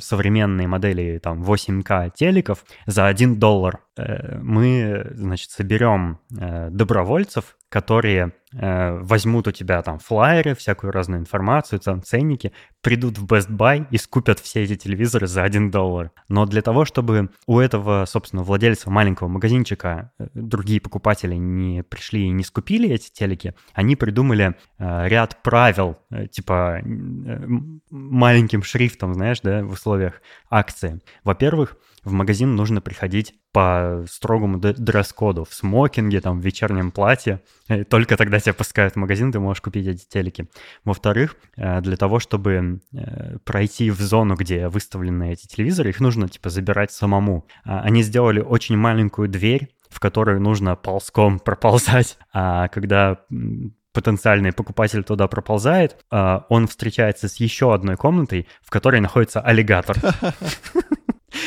современные 0.00 0.66
модели 0.66 1.18
там 1.18 1.42
8К 1.42 2.12
телеков 2.14 2.64
за 2.86 3.06
1 3.06 3.38
доллар. 3.38 3.80
Э, 3.96 4.38
мы, 4.38 5.06
значит, 5.12 5.50
соберем 5.50 6.18
э, 6.38 6.70
добровольцев, 6.70 7.58
которые 7.68 8.32
э, 8.54 8.98
возьмут 9.00 9.48
у 9.48 9.52
тебя 9.52 9.82
там 9.82 9.98
флайеры, 9.98 10.54
всякую 10.54 10.92
разную 10.92 11.20
информацию, 11.20 11.78
там 11.78 12.02
ценники, 12.02 12.52
придут 12.80 13.18
в 13.18 13.26
Best 13.26 13.50
Buy 13.50 13.86
и 13.90 13.98
скупят 13.98 14.40
все 14.40 14.62
эти 14.62 14.76
телевизоры 14.76 15.26
за 15.26 15.42
1 15.42 15.70
доллар. 15.70 16.10
Но 16.28 16.46
для 16.46 16.62
того, 16.62 16.86
чтобы 16.86 17.30
у 17.46 17.58
этого, 17.58 18.04
собственно, 18.06 18.42
владельца 18.42 18.90
маленького 18.90 19.28
магазинчика 19.28 20.12
другие 20.34 20.80
покупатели 20.80 21.34
не 21.34 21.82
пришли 21.82 22.24
и 22.24 22.30
не 22.30 22.44
скупили 22.44 22.88
эти 22.90 23.10
телеки, 23.10 23.54
они 23.74 23.96
придумали 23.96 24.56
ряд 24.78 25.42
правил, 25.42 25.98
типа 26.30 26.80
маленьким 27.90 28.62
шрифтом, 28.62 29.14
знаешь, 29.14 29.40
да, 29.40 29.62
в 29.62 29.72
условиях 29.72 30.20
акции. 30.50 31.00
Во-первых, 31.24 31.76
в 32.04 32.12
магазин 32.12 32.56
нужно 32.56 32.80
приходить 32.80 33.34
по 33.52 34.04
строгому 34.08 34.58
дресс-коду 34.58 35.44
в 35.44 35.52
смокинге, 35.52 36.20
там, 36.20 36.40
в 36.40 36.44
вечернем 36.44 36.90
платье. 36.90 37.40
И 37.68 37.84
только 37.84 38.16
тогда 38.16 38.40
тебя 38.40 38.54
пускают 38.54 38.94
в 38.94 38.96
магазин, 38.96 39.30
ты 39.30 39.40
можешь 39.40 39.60
купить 39.60 39.86
эти 39.86 40.06
телеки. 40.08 40.48
Во-вторых, 40.84 41.36
э, 41.56 41.80
для 41.82 41.96
того, 41.96 42.18
чтобы 42.18 42.80
э, 42.92 43.38
пройти 43.44 43.90
в 43.90 44.00
зону, 44.00 44.34
где 44.36 44.68
выставлены 44.68 45.32
эти 45.32 45.46
телевизоры, 45.46 45.90
их 45.90 46.00
нужно, 46.00 46.28
типа, 46.28 46.48
забирать 46.48 46.92
самому. 46.92 47.46
А, 47.64 47.80
они 47.80 48.02
сделали 48.02 48.40
очень 48.40 48.76
маленькую 48.76 49.28
дверь, 49.28 49.68
в 49.90 50.00
которую 50.00 50.40
нужно 50.40 50.74
ползком 50.74 51.38
проползать. 51.38 52.16
А 52.32 52.68
когда 52.68 53.18
потенциальный 53.92 54.52
покупатель 54.52 55.04
туда 55.04 55.28
проползает, 55.28 55.98
а, 56.10 56.46
он 56.48 56.66
встречается 56.66 57.28
с 57.28 57.36
еще 57.36 57.74
одной 57.74 57.96
комнатой, 57.96 58.48
в 58.62 58.70
которой 58.70 59.00
находится 59.00 59.40
аллигатор. 59.40 59.96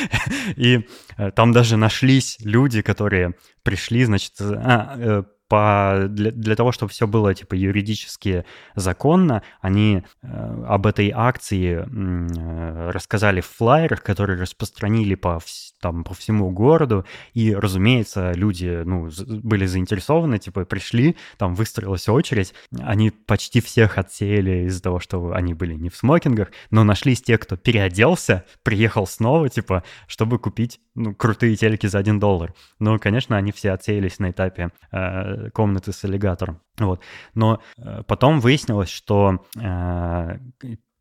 И 0.56 0.88
э, 1.18 1.32
там 1.32 1.52
даже 1.52 1.78
нашлись 1.78 2.38
люди, 2.42 2.82
которые 2.82 3.36
пришли, 3.64 4.06
значит, 4.06 4.34
а, 4.40 4.96
э, 4.98 5.24
по, 5.48 6.06
для, 6.10 6.32
для 6.32 6.56
того, 6.56 6.72
чтобы 6.72 6.92
все 6.92 7.08
было 7.08 7.34
типа 7.34 7.54
юридически 7.54 8.46
законно, 8.76 9.44
они 9.62 10.04
э, 10.22 10.64
об 10.68 10.88
этой 10.88 11.12
акции 11.14 11.86
э, 11.86 12.90
рассказали 12.92 13.42
в 13.42 13.48
флайерах, 13.48 14.02
которые 14.02 14.40
распространили 14.42 15.16
по, 15.16 15.40
там, 15.82 16.04
по 16.04 16.14
всему 16.14 16.50
городу, 16.52 17.06
и, 17.34 17.54
разумеется, 17.54 18.32
люди 18.34 18.82
ну, 18.86 19.10
были 19.28 19.66
заинтересованы, 19.66 20.40
типа 20.40 20.66
пришли, 20.66 21.16
там 21.38 21.54
выстроилась 21.54 22.10
очередь, 22.10 22.54
они 22.80 23.12
почти 23.12 23.62
всех 23.62 23.98
отсеяли 23.98 24.66
из-за 24.68 24.82
того, 24.82 25.00
что 25.00 25.34
они 25.34 25.54
были 25.54 25.76
не 25.76 25.90
в 25.90 25.96
смокингах, 25.96 26.50
но 26.72 26.84
нашлись 26.84 27.22
те, 27.22 27.38
кто 27.38 27.56
переоделся, 27.56 28.46
приехал 28.64 29.06
снова, 29.06 29.50
типа, 29.50 29.84
чтобы 30.08 30.40
купить 30.40 30.80
ну, 30.96 31.14
крутые 31.14 31.56
телеки 31.56 31.88
за 31.88 32.00
один 32.00 32.20
доллар. 32.20 32.54
Ну, 32.80 32.98
конечно, 33.00 33.38
они 33.38 33.52
все 33.52 33.72
отсеялись 33.72 34.20
на 34.20 34.32
этапе 34.32 34.72
э, 34.92 35.35
комнаты 35.54 35.92
с 35.92 36.04
аллигатором. 36.04 36.62
Вот. 36.78 37.02
Но 37.34 37.62
э, 37.78 38.04
потом 38.08 38.40
выяснилось, 38.40 38.90
что 38.90 39.46
э, 39.60 40.38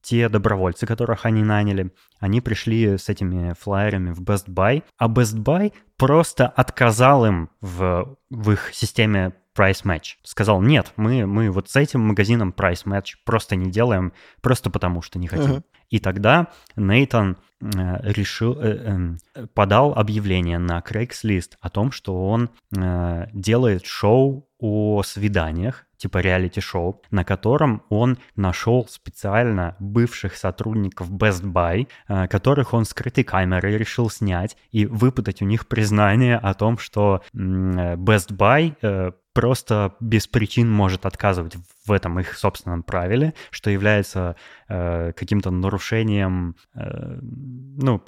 те 0.02 0.28
добровольцы, 0.28 0.86
которых 0.86 1.24
они 1.24 1.42
наняли, 1.42 1.92
они 2.20 2.40
пришли 2.40 2.98
с 2.98 3.08
этими 3.08 3.54
флайерами 3.58 4.10
в 4.12 4.20
Best 4.20 4.48
Buy, 4.48 4.82
а 4.98 5.08
Best 5.08 5.36
Buy 5.36 5.72
просто 5.96 6.46
отказал 6.46 7.24
им 7.24 7.50
в, 7.60 8.16
в 8.30 8.50
их 8.50 8.70
системе 8.74 9.32
price 9.56 9.84
match. 9.84 10.16
Сказал, 10.22 10.60
нет, 10.60 10.92
мы, 10.96 11.26
мы 11.26 11.50
вот 11.50 11.70
с 11.70 11.76
этим 11.76 12.00
магазином 12.00 12.54
price 12.56 12.84
match 12.84 13.14
просто 13.24 13.56
не 13.56 13.70
делаем, 13.70 14.12
просто 14.42 14.68
потому 14.70 15.00
что 15.00 15.18
не 15.18 15.28
хотим. 15.28 15.52
Uh-huh. 15.52 15.62
И 15.90 16.00
тогда 16.00 16.48
Нейтан 16.76 17.38
решил, 17.72 18.58
э, 18.60 19.16
э, 19.34 19.46
подал 19.54 19.94
объявление 19.94 20.58
на 20.58 20.80
Craigslist 20.80 21.52
о 21.60 21.70
том, 21.70 21.92
что 21.92 22.28
он 22.28 22.50
э, 22.76 23.26
делает 23.32 23.86
шоу 23.86 24.48
о 24.64 25.02
свиданиях, 25.02 25.84
типа 25.98 26.18
реалити-шоу, 26.18 27.02
на 27.10 27.22
котором 27.22 27.82
он 27.90 28.16
нашел 28.34 28.86
специально 28.88 29.76
бывших 29.78 30.36
сотрудников 30.36 31.10
Best 31.10 31.42
Buy, 31.42 31.86
э, 32.08 32.28
которых 32.28 32.72
он 32.72 32.86
скрытой 32.86 33.24
камерой 33.24 33.76
решил 33.76 34.08
снять 34.08 34.56
и 34.70 34.86
выпытать 34.86 35.42
у 35.42 35.44
них 35.44 35.66
признание 35.66 36.38
о 36.38 36.54
том, 36.54 36.78
что 36.78 37.22
Best 37.34 38.32
Buy 38.32 38.74
э, 38.80 39.12
просто 39.34 39.94
без 40.00 40.26
причин 40.26 40.70
может 40.70 41.04
отказывать 41.04 41.56
в 41.84 41.92
этом 41.92 42.18
их 42.18 42.38
собственном 42.38 42.84
правиле, 42.84 43.34
что 43.50 43.68
является 43.68 44.36
э, 44.68 45.12
каким-то 45.12 45.50
нарушением, 45.50 46.56
э, 46.74 47.18
ну, 47.20 48.02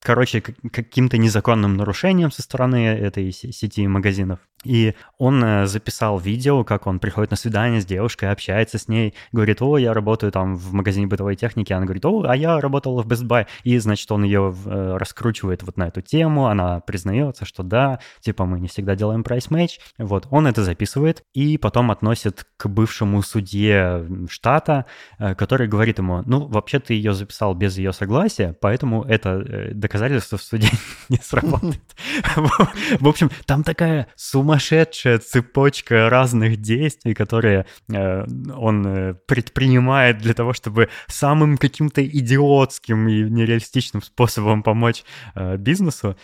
короче, 0.00 0.40
каким-то 0.40 1.18
незаконным 1.18 1.76
нарушением 1.76 2.30
со 2.30 2.42
стороны 2.42 2.86
этой 2.86 3.30
сети 3.32 3.86
магазинов. 3.86 4.40
И 4.64 4.94
он 5.18 5.42
э, 5.42 5.66
записал 5.66 6.18
видео, 6.18 6.64
как 6.64 6.86
он 6.86 6.98
приходит 6.98 7.30
на 7.30 7.36
свидание 7.36 7.80
с 7.80 7.86
девушкой, 7.86 8.30
общается 8.30 8.78
с 8.78 8.88
ней, 8.88 9.14
говорит, 9.32 9.62
о, 9.62 9.78
я 9.78 9.94
работаю 9.94 10.32
там 10.32 10.56
в 10.56 10.72
магазине 10.72 11.06
бытовой 11.06 11.36
техники, 11.36 11.72
она 11.72 11.86
говорит, 11.86 12.04
о, 12.04 12.24
а 12.24 12.36
я 12.36 12.60
работала 12.60 13.02
в 13.02 13.06
Best 13.06 13.26
Buy, 13.26 13.46
и, 13.64 13.78
значит, 13.78 14.10
он 14.12 14.24
ее 14.24 14.54
э, 14.66 14.96
раскручивает 14.98 15.62
вот 15.62 15.78
на 15.78 15.88
эту 15.88 16.02
тему, 16.02 16.46
она 16.46 16.80
признается, 16.80 17.46
что 17.46 17.62
да, 17.62 18.00
типа 18.20 18.44
мы 18.44 18.60
не 18.60 18.68
всегда 18.68 18.96
делаем 18.96 19.24
price 19.24 19.49
match, 19.49 19.80
вот, 19.96 20.26
он 20.30 20.46
это 20.46 20.62
записывает 20.62 21.22
и 21.32 21.56
потом 21.56 21.90
относит 21.90 22.44
к 22.58 22.68
бывшему 22.68 23.22
судье 23.22 24.06
штата, 24.28 24.84
э, 25.18 25.34
который 25.34 25.68
говорит 25.68 25.98
ему, 25.98 26.22
ну, 26.26 26.46
вообще 26.46 26.80
ты 26.80 26.92
ее 26.92 27.14
записал 27.14 27.54
без 27.54 27.78
ее 27.78 27.94
согласия, 27.94 28.54
поэтому 28.60 29.04
это 29.04 29.72
доказательство 29.90 30.38
в 30.38 30.42
суде 30.42 30.68
не 31.08 31.18
сработает. 31.18 31.80
В 33.00 33.08
общем, 33.08 33.30
там 33.44 33.64
такая 33.64 34.06
сумасшедшая 34.14 35.18
цепочка 35.18 36.08
разных 36.08 36.58
действий, 36.58 37.14
которые 37.14 37.66
э, 37.92 38.24
он 38.54 38.86
э, 38.86 39.14
предпринимает 39.26 40.18
для 40.18 40.34
того, 40.34 40.52
чтобы 40.52 40.88
самым 41.08 41.58
каким-то 41.58 42.06
идиотским 42.06 43.08
и 43.08 43.28
нереалистичным 43.28 44.02
способом 44.02 44.62
помочь 44.62 45.02
э, 45.34 45.56
бизнесу. 45.56 46.16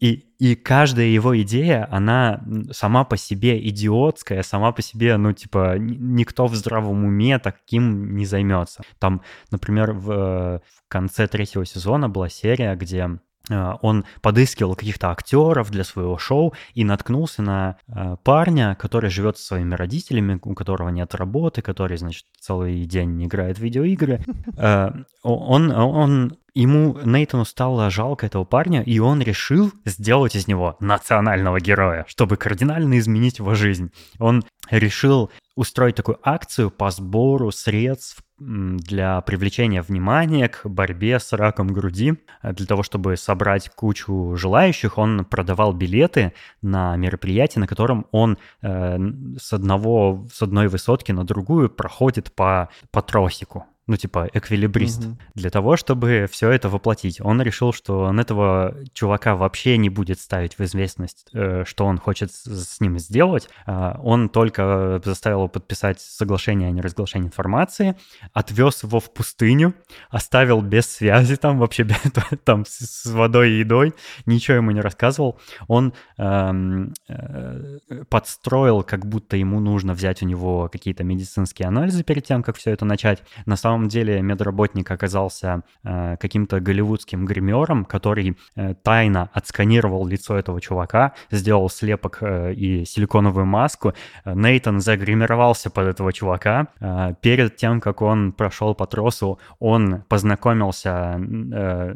И, 0.00 0.26
и 0.38 0.54
каждая 0.54 1.06
его 1.06 1.40
идея, 1.42 1.88
она 1.90 2.42
сама 2.72 3.04
по 3.04 3.16
себе 3.16 3.58
идиотская, 3.68 4.42
сама 4.42 4.72
по 4.72 4.82
себе, 4.82 5.16
ну, 5.16 5.32
типа, 5.32 5.76
никто 5.78 6.46
в 6.46 6.54
здравом 6.54 7.04
уме 7.04 7.38
таким 7.38 8.16
не 8.16 8.26
займется. 8.26 8.82
Там, 8.98 9.22
например, 9.50 9.92
в, 9.92 10.60
в 10.60 10.88
конце 10.88 11.26
третьего 11.26 11.64
сезона 11.64 12.08
была 12.08 12.28
серия, 12.28 12.74
где 12.74 13.08
Э, 13.08 13.18
он 13.50 14.04
подыскивал 14.22 14.74
каких-то 14.74 15.10
актеров 15.10 15.70
для 15.70 15.84
своего 15.84 16.18
шоу 16.18 16.54
и 16.74 16.84
наткнулся 16.84 17.42
на 17.42 17.76
э, 17.88 18.16
парня, 18.22 18.76
который 18.80 19.10
живет 19.10 19.38
со 19.38 19.46
своими 19.46 19.74
родителями, 19.74 20.40
у 20.42 20.54
которого 20.54 20.88
нет 20.88 21.14
работы, 21.14 21.60
который, 21.60 21.96
значит, 21.98 22.24
целый 22.40 22.84
день 22.84 23.24
играет 23.24 23.58
в 23.58 23.62
видеоигры. 23.62 24.20
Э, 24.56 24.90
он, 25.22 25.72
он 25.72 26.36
ему 26.54 26.96
Нейтану 27.04 27.44
стало 27.44 27.90
жалко 27.90 28.26
этого 28.26 28.44
парня, 28.44 28.82
и 28.82 28.98
он 28.98 29.20
решил 29.20 29.72
сделать 29.84 30.36
из 30.36 30.46
него 30.46 30.76
национального 30.80 31.60
героя, 31.60 32.04
чтобы 32.06 32.36
кардинально 32.36 32.98
изменить 32.98 33.38
его 33.38 33.54
жизнь. 33.54 33.90
Он 34.18 34.44
решил 34.70 35.30
устроить 35.56 35.96
такую 35.96 36.18
акцию 36.22 36.70
по 36.70 36.90
сбору 36.90 37.50
средств 37.50 38.22
для 38.44 39.20
привлечения 39.22 39.82
внимания 39.82 40.48
к 40.48 40.66
борьбе 40.66 41.18
с 41.18 41.32
раком 41.32 41.68
груди. 41.68 42.14
Для 42.42 42.66
того, 42.66 42.82
чтобы 42.82 43.16
собрать 43.16 43.70
кучу 43.70 44.34
желающих, 44.36 44.98
он 44.98 45.24
продавал 45.24 45.72
билеты 45.72 46.32
на 46.62 46.96
мероприятие, 46.96 47.60
на 47.60 47.66
котором 47.66 48.06
он 48.10 48.38
э, 48.62 48.98
с, 49.38 49.52
одного, 49.52 50.26
с 50.32 50.42
одной 50.42 50.68
высотки 50.68 51.12
на 51.12 51.24
другую 51.24 51.70
проходит 51.70 52.32
по, 52.32 52.68
по 52.90 53.02
тросику 53.02 53.66
ну, 53.86 53.96
типа, 53.96 54.30
эквилибрист, 54.32 55.04
угу. 55.04 55.18
для 55.34 55.50
того, 55.50 55.76
чтобы 55.76 56.26
все 56.30 56.50
это 56.50 56.68
воплотить. 56.68 57.20
Он 57.20 57.42
решил, 57.42 57.72
что 57.72 58.00
он 58.00 58.18
этого 58.18 58.74
чувака 58.92 59.36
вообще 59.36 59.76
не 59.76 59.90
будет 59.90 60.20
ставить 60.20 60.58
в 60.58 60.60
известность, 60.62 61.26
э, 61.34 61.64
что 61.66 61.84
он 61.84 61.98
хочет 61.98 62.32
с 62.32 62.80
ним 62.80 62.98
сделать. 62.98 63.48
А, 63.66 64.00
он 64.02 64.28
только 64.30 65.02
заставил 65.04 65.38
его 65.38 65.48
подписать 65.48 66.00
соглашение 66.00 66.68
о 66.68 66.70
неразглашении 66.70 67.26
информации, 67.26 67.96
отвез 68.32 68.82
его 68.82 69.00
в 69.00 69.12
пустыню, 69.12 69.74
оставил 70.08 70.62
без 70.62 70.86
связи 70.86 71.36
там, 71.36 71.58
вообще 71.58 71.86
там 72.44 72.64
с 72.66 73.06
водой 73.06 73.50
и 73.50 73.58
едой, 73.58 73.94
ничего 74.26 74.58
ему 74.58 74.70
не 74.70 74.80
рассказывал. 74.80 75.38
Он 75.68 75.92
эм, 76.16 76.94
э, 77.08 77.78
подстроил, 78.08 78.82
как 78.82 79.06
будто 79.06 79.36
ему 79.36 79.60
нужно 79.60 79.92
взять 79.92 80.22
у 80.22 80.26
него 80.26 80.68
какие-то 80.72 81.04
медицинские 81.04 81.68
анализы 81.68 82.02
перед 82.02 82.24
тем, 82.24 82.42
как 82.42 82.56
все 82.56 82.70
это 82.70 82.84
начать. 82.84 83.22
На 83.46 83.56
самом 83.56 83.73
самом 83.74 83.88
деле 83.88 84.22
медработник 84.22 84.90
оказался 84.90 85.62
э, 85.82 86.16
каким-то 86.20 86.60
голливудским 86.60 87.26
гримером, 87.26 87.84
который 87.84 88.36
э, 88.56 88.74
тайно 88.82 89.30
отсканировал 89.32 90.06
лицо 90.06 90.36
этого 90.36 90.60
чувака, 90.60 91.12
сделал 91.32 91.68
слепок 91.68 92.18
э, 92.20 92.54
и 92.54 92.84
силиконовую 92.84 93.46
маску. 93.46 93.92
Нейтан 94.24 94.80
загримировался 94.80 95.70
под 95.70 95.86
этого 95.88 96.12
чувака. 96.12 96.68
Э, 96.80 97.14
перед 97.20 97.56
тем, 97.56 97.80
как 97.80 98.00
он 98.02 98.32
прошел 98.32 98.76
по 98.76 98.86
тросу, 98.86 99.38
он 99.58 100.04
познакомился, 100.08 101.18
э, 101.52 101.94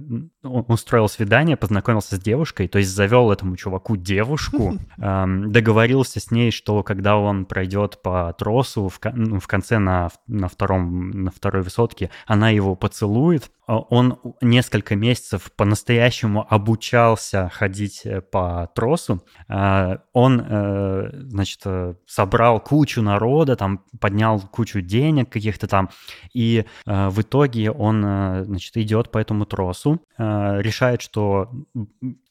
устроил 0.48 1.08
свидание, 1.08 1.56
познакомился 1.56 2.16
с 2.16 2.18
девушкой, 2.18 2.68
то 2.68 2.78
есть 2.78 2.90
завел 2.90 3.30
этому 3.30 3.56
чуваку 3.56 3.96
девушку, 3.96 4.76
э, 4.98 5.24
договорился 5.46 6.20
с 6.20 6.30
ней, 6.30 6.50
что 6.50 6.82
когда 6.82 7.16
он 7.16 7.44
пройдет 7.44 8.02
по 8.02 8.32
тросу 8.38 8.88
в, 8.88 9.00
ну, 9.14 9.40
в 9.40 9.46
конце 9.46 9.78
на, 9.78 10.10
на, 10.26 10.48
втором, 10.48 11.10
на 11.10 11.30
второй 11.30 11.62
высотке, 11.62 12.10
она 12.26 12.50
его 12.50 12.74
поцелует, 12.74 13.50
он 13.68 14.18
несколько 14.40 14.96
месяцев 14.96 15.52
по-настоящему 15.54 16.46
обучался 16.48 17.50
ходить 17.52 18.00
э, 18.04 18.22
по 18.22 18.70
тросу. 18.74 19.22
А, 19.46 19.98
он, 20.14 20.40
э, 20.40 21.10
значит, 21.12 21.60
э, 21.66 21.94
собрал 22.06 22.60
кучу 22.60 23.02
народа, 23.02 23.56
там 23.56 23.84
поднял 24.00 24.40
кучу 24.40 24.80
денег 24.80 25.30
каких-то 25.30 25.66
там, 25.66 25.90
и 26.32 26.64
в 26.86 27.20
итоге 27.20 27.70
он, 27.70 28.44
значит, 28.44 28.76
идет 28.76 29.10
по 29.10 29.18
этому 29.18 29.44
тросу, 29.44 30.00
решает, 30.16 31.02
что 31.02 31.50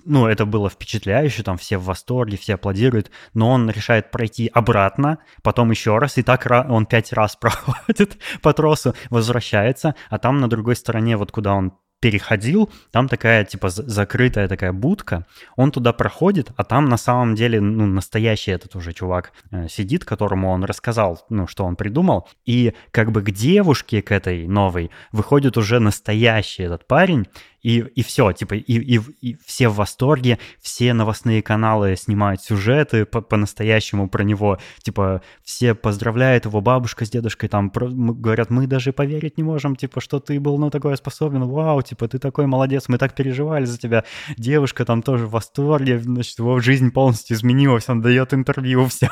ну, 0.08 0.28
это 0.28 0.46
было 0.46 0.70
впечатляюще, 0.70 1.44
там 1.44 1.58
все 1.58 1.78
в 1.78 1.84
восторге, 1.84 2.38
все 2.38 2.56
аплодируют, 2.56 3.12
но 3.34 3.50
он 3.52 3.70
решает 3.70 4.10
пройти 4.12 4.50
обратно, 4.54 5.20
потом 5.44 5.72
еще 5.72 5.98
раз, 5.98 6.18
и 6.18 6.24
так 6.24 6.48
он 6.70 6.86
пять 6.86 7.14
раз 7.14 7.36
проходит 7.40 8.18
по 8.42 8.54
тросу, 8.54 8.96
возвращается, 9.10 9.96
а 10.10 10.18
там 10.18 10.40
на 10.40 10.50
другой 10.50 10.76
стороне, 10.76 11.18
вот 11.18 11.32
куда 11.32 11.54
он 11.54 11.74
переходил, 12.00 12.70
там 12.92 13.08
такая, 13.08 13.44
типа, 13.44 13.70
закрытая 13.70 14.48
такая 14.48 14.72
будка, 14.72 15.26
он 15.56 15.72
туда 15.72 15.94
проходит, 15.94 16.52
а 16.56 16.64
там 16.64 16.86
на 16.86 16.98
самом 16.98 17.34
деле, 17.34 17.60
ну, 17.60 17.88
настоящий 17.88 18.52
этот 18.52 18.76
уже 18.76 18.94
чувак 18.94 19.32
э, 19.52 19.68
сидит, 19.68 20.06
которому 20.06 20.50
он 20.52 20.64
рассказал, 20.64 21.26
ну, 21.30 21.48
что 21.48 21.66
он 21.66 21.76
придумал, 21.76 22.30
и 22.46 22.74
как 22.92 23.12
бы 23.12 23.24
к 23.24 23.32
девушке, 23.32 24.04
к 24.04 24.12
этой 24.12 24.48
новой, 24.48 24.92
выходит 25.12 25.58
уже 25.58 25.80
настоящий 25.80 26.64
этот 26.64 26.88
парень, 26.88 27.28
и, 27.62 27.80
и 27.80 28.04
все, 28.04 28.32
типа, 28.32 28.56
и, 28.56 28.62
и, 28.74 29.00
и 29.22 29.38
все 29.46 29.70
в 29.70 29.76
восторге, 29.76 30.40
все 30.62 30.94
новостные 30.94 31.42
каналы 31.42 31.96
снимают 31.96 32.42
сюжеты 32.42 33.06
по- 33.06 33.22
по-настоящему 33.22 34.10
про 34.10 34.24
него, 34.24 34.60
типа, 34.82 35.22
все 35.44 35.76
поздравляют 35.76 36.46
его, 36.46 36.62
бабушка 36.62 37.06
с 37.06 37.10
дедушкой 37.10 37.50
там 37.50 37.70
про, 37.70 37.88
говорят, 37.90 38.50
мы 38.50 38.68
даже 38.68 38.94
поверить 38.94 39.38
не 39.38 39.44
можем, 39.44 39.76
типа, 39.76 40.02
что 40.02 40.20
ты 40.20 40.40
был 40.40 40.58
на 40.58 40.70
такое 40.70 40.96
способен, 40.96 41.44
вау, 41.46 41.82
типа, 41.82 42.08
ты 42.08 42.20
такой 42.20 42.46
молодец, 42.48 42.86
мы 42.88 42.98
так 42.98 43.16
переживали 43.16 43.66
за 43.66 43.78
тебя. 43.78 44.04
Девушка 44.38 44.86
там 44.86 45.02
тоже 45.02 45.26
в 45.26 45.32
восторге, 45.32 46.00
значит, 46.00 46.40
его 46.40 46.60
жизнь 46.60 46.92
полностью 46.92 47.36
изменилась, 47.36 47.90
он 47.90 48.02
дает 48.02 48.34
интервью 48.34 48.86
всем. 48.88 49.12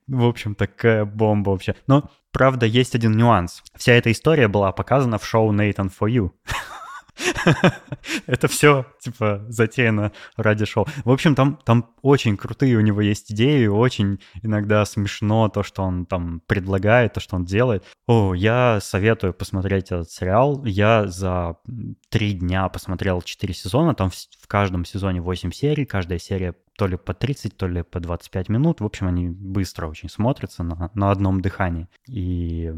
В 0.08 0.26
общем, 0.26 0.54
такая 0.54 1.04
бомба 1.06 1.50
вообще. 1.50 1.76
Но 1.88 2.10
Правда, 2.36 2.66
есть 2.66 2.94
один 2.96 3.14
нюанс. 3.14 3.64
Вся 3.78 3.94
эта 3.94 4.12
история 4.12 4.50
была 4.50 4.74
показана 4.74 5.18
в 5.18 5.26
шоу 5.26 5.54
Nathan 5.54 5.90
for 5.90 6.10
You. 6.10 6.32
Это 8.28 8.48
все, 8.48 8.86
типа, 9.00 9.46
затеяно 9.48 10.12
ради 10.36 10.66
шоу. 10.66 10.88
В 11.04 11.12
общем, 11.12 11.36
там, 11.36 11.60
там 11.64 11.94
очень 12.02 12.38
крутые 12.38 12.78
у 12.78 12.82
него 12.82 13.02
есть 13.02 13.32
идеи, 13.32 13.68
очень 13.68 14.20
иногда 14.42 14.86
смешно 14.86 15.50
то, 15.50 15.64
что 15.64 15.84
он 15.84 16.06
там 16.06 16.42
предлагает, 16.48 17.14
то, 17.14 17.20
что 17.20 17.36
он 17.36 17.46
делает. 17.46 17.84
О, 18.08 18.34
я 18.34 18.80
советую 18.82 19.34
посмотреть 19.34 19.86
этот 19.86 20.12
сериал. 20.12 20.64
Я 20.66 21.08
за 21.08 21.58
три 22.10 22.34
дня 22.34 22.70
посмотрел 22.70 23.22
четыре 23.22 23.54
сезона, 23.54 23.96
там 23.96 24.10
в, 24.10 24.16
в 24.16 24.48
каждом 24.48 24.86
сезоне 24.86 25.22
8 25.22 25.52
серий, 25.52 25.86
каждая 25.86 26.20
серия 26.20 26.56
то 26.78 26.88
ли 26.88 26.98
по 26.98 27.14
30, 27.14 27.56
то 27.56 27.68
ли 27.68 27.84
по 27.84 28.00
25 28.00 28.50
минут. 28.50 28.82
В 28.82 28.86
общем, 28.86 29.08
они 29.08 29.30
быстро 29.30 29.88
очень 29.88 30.10
смотрятся 30.10 30.64
на, 30.64 30.92
на 30.94 31.12
одном 31.12 31.42
дыхании. 31.42 31.88
И 32.08 32.74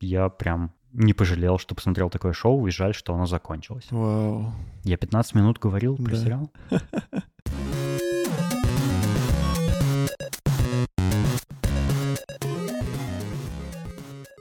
я 0.00 0.28
прям 0.28 0.72
не 0.94 1.12
пожалел, 1.12 1.58
что 1.58 1.74
посмотрел 1.74 2.08
такое 2.08 2.32
шоу, 2.32 2.66
и 2.66 2.70
жаль, 2.70 2.94
что 2.94 3.14
оно 3.14 3.26
закончилось. 3.26 3.86
Вау. 3.90 4.52
Я 4.84 4.96
15 4.96 5.34
минут 5.34 5.58
говорил 5.58 5.96
про 5.96 6.12
да. 6.12 6.16
сериал. 6.16 6.52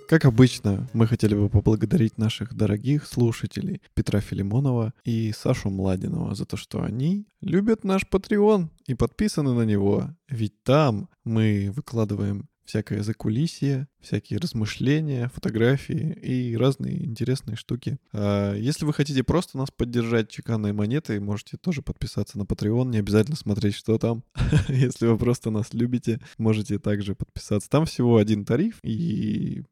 Как 0.08 0.26
обычно, 0.26 0.88
мы 0.94 1.08
хотели 1.08 1.34
бы 1.34 1.50
поблагодарить 1.50 2.20
наших 2.20 2.54
дорогих 2.54 3.08
слушателей 3.08 3.82
Петра 3.96 4.20
Филимонова 4.20 4.94
и 5.04 5.32
Сашу 5.32 5.72
Младинова 5.72 6.36
за 6.36 6.46
то, 6.46 6.56
что 6.56 6.84
они 6.84 7.26
любят 7.42 7.84
наш 7.84 8.04
Patreon 8.04 8.68
и 8.86 8.94
подписаны 8.94 9.54
на 9.54 9.64
него. 9.64 10.10
Ведь 10.30 10.62
там 10.62 11.10
мы 11.24 11.74
выкладываем 11.76 12.48
всякое 12.66 13.04
закулисье, 13.04 13.88
всякие 14.02 14.40
размышления, 14.40 15.30
фотографии 15.34 16.14
и 16.22 16.56
разные 16.58 17.06
интересные 17.06 17.56
штуки. 17.56 17.98
А 18.12 18.56
если 18.56 18.86
вы 18.86 18.94
хотите 18.94 19.24
просто 19.24 19.58
нас 19.58 19.70
поддержать 19.72 20.30
чеканной 20.30 20.74
монетой, 20.74 21.20
можете 21.20 21.58
тоже 21.58 21.82
подписаться 21.82 22.38
на 22.38 22.44
Patreon, 22.44 22.90
не 22.90 23.00
обязательно 23.00 23.36
смотреть, 23.36 23.76
что 23.76 23.98
там. 23.98 24.24
если 24.68 25.08
вы 25.08 25.18
просто 25.18 25.50
нас 25.52 25.74
любите, 25.74 26.20
можете 26.38 26.80
также 26.80 27.16
подписаться. 27.16 27.70
Там 27.70 27.86
всего 27.86 28.18
один 28.18 28.46
тариф, 28.46 28.80
и 28.84 29.64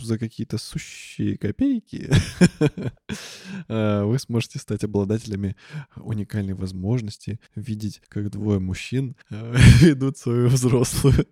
за 0.00 0.18
какие-то 0.18 0.58
сущие 0.58 1.36
копейки 1.36 2.10
а, 3.68 4.04
вы 4.04 4.18
сможете 4.18 4.58
стать 4.58 4.84
обладателями 4.84 5.56
уникальной 5.96 6.54
возможности 6.54 7.40
видеть, 7.54 8.00
как 8.08 8.30
двое 8.30 8.58
мужчин 8.58 9.16
а, 9.30 9.54
ведут 9.80 10.18
свою 10.18 10.48
взрослую 10.48 11.26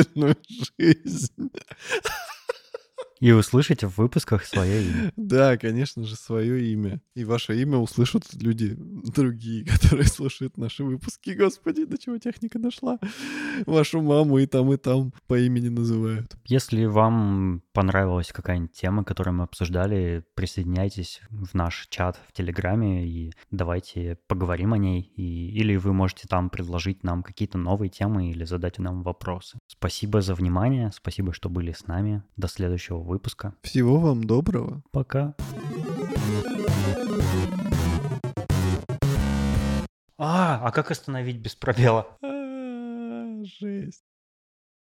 сознательную 0.00 0.36
жизнь. 0.78 1.50
И 3.20 3.32
услышите 3.32 3.86
в 3.86 3.98
выпусках 3.98 4.46
свое 4.46 4.82
имя. 4.82 5.12
Да, 5.14 5.58
конечно 5.58 6.04
же, 6.04 6.16
свое 6.16 6.72
имя. 6.72 7.02
И 7.14 7.24
ваше 7.24 7.60
имя 7.60 7.76
услышат 7.76 8.24
люди 8.32 8.74
другие, 8.78 9.66
которые 9.66 10.06
слушают 10.06 10.56
наши 10.56 10.84
выпуски. 10.84 11.32
Господи, 11.32 11.84
до 11.84 11.98
чего 11.98 12.16
техника 12.16 12.58
дошла. 12.58 12.98
Вашу 13.66 14.00
маму 14.00 14.38
и 14.38 14.46
там, 14.46 14.72
и 14.72 14.78
там 14.78 15.12
по 15.26 15.38
имени 15.38 15.68
называют. 15.68 16.34
Если 16.46 16.86
вам 16.86 17.62
понравилась 17.72 18.32
какая-нибудь 18.32 18.72
тема, 18.72 19.04
которую 19.04 19.34
мы 19.34 19.44
обсуждали, 19.44 20.24
присоединяйтесь 20.34 21.20
в 21.30 21.54
наш 21.54 21.86
чат 21.88 22.20
в 22.28 22.32
Телеграме 22.32 23.06
и 23.06 23.32
давайте 23.50 24.18
поговорим 24.26 24.72
о 24.72 24.78
ней. 24.78 25.12
И, 25.16 25.50
или 25.50 25.76
вы 25.76 25.92
можете 25.92 26.26
там 26.28 26.50
предложить 26.50 27.04
нам 27.04 27.22
какие-то 27.22 27.58
новые 27.58 27.90
темы 27.90 28.30
или 28.30 28.44
задать 28.44 28.78
нам 28.78 29.02
вопросы. 29.02 29.58
Спасибо 29.66 30.20
за 30.20 30.34
внимание, 30.34 30.90
спасибо, 30.92 31.32
что 31.32 31.48
были 31.48 31.72
с 31.72 31.86
нами. 31.86 32.22
До 32.36 32.48
следующего 32.48 32.98
выпуска. 32.98 33.54
Всего 33.62 33.98
вам 33.98 34.24
доброго. 34.24 34.82
Пока. 34.90 35.34
А, 40.18 40.60
а 40.62 40.70
как 40.72 40.90
остановить 40.90 41.38
без 41.38 41.54
пробела? 41.54 42.06
А, 42.22 43.42
жесть. 43.44 44.04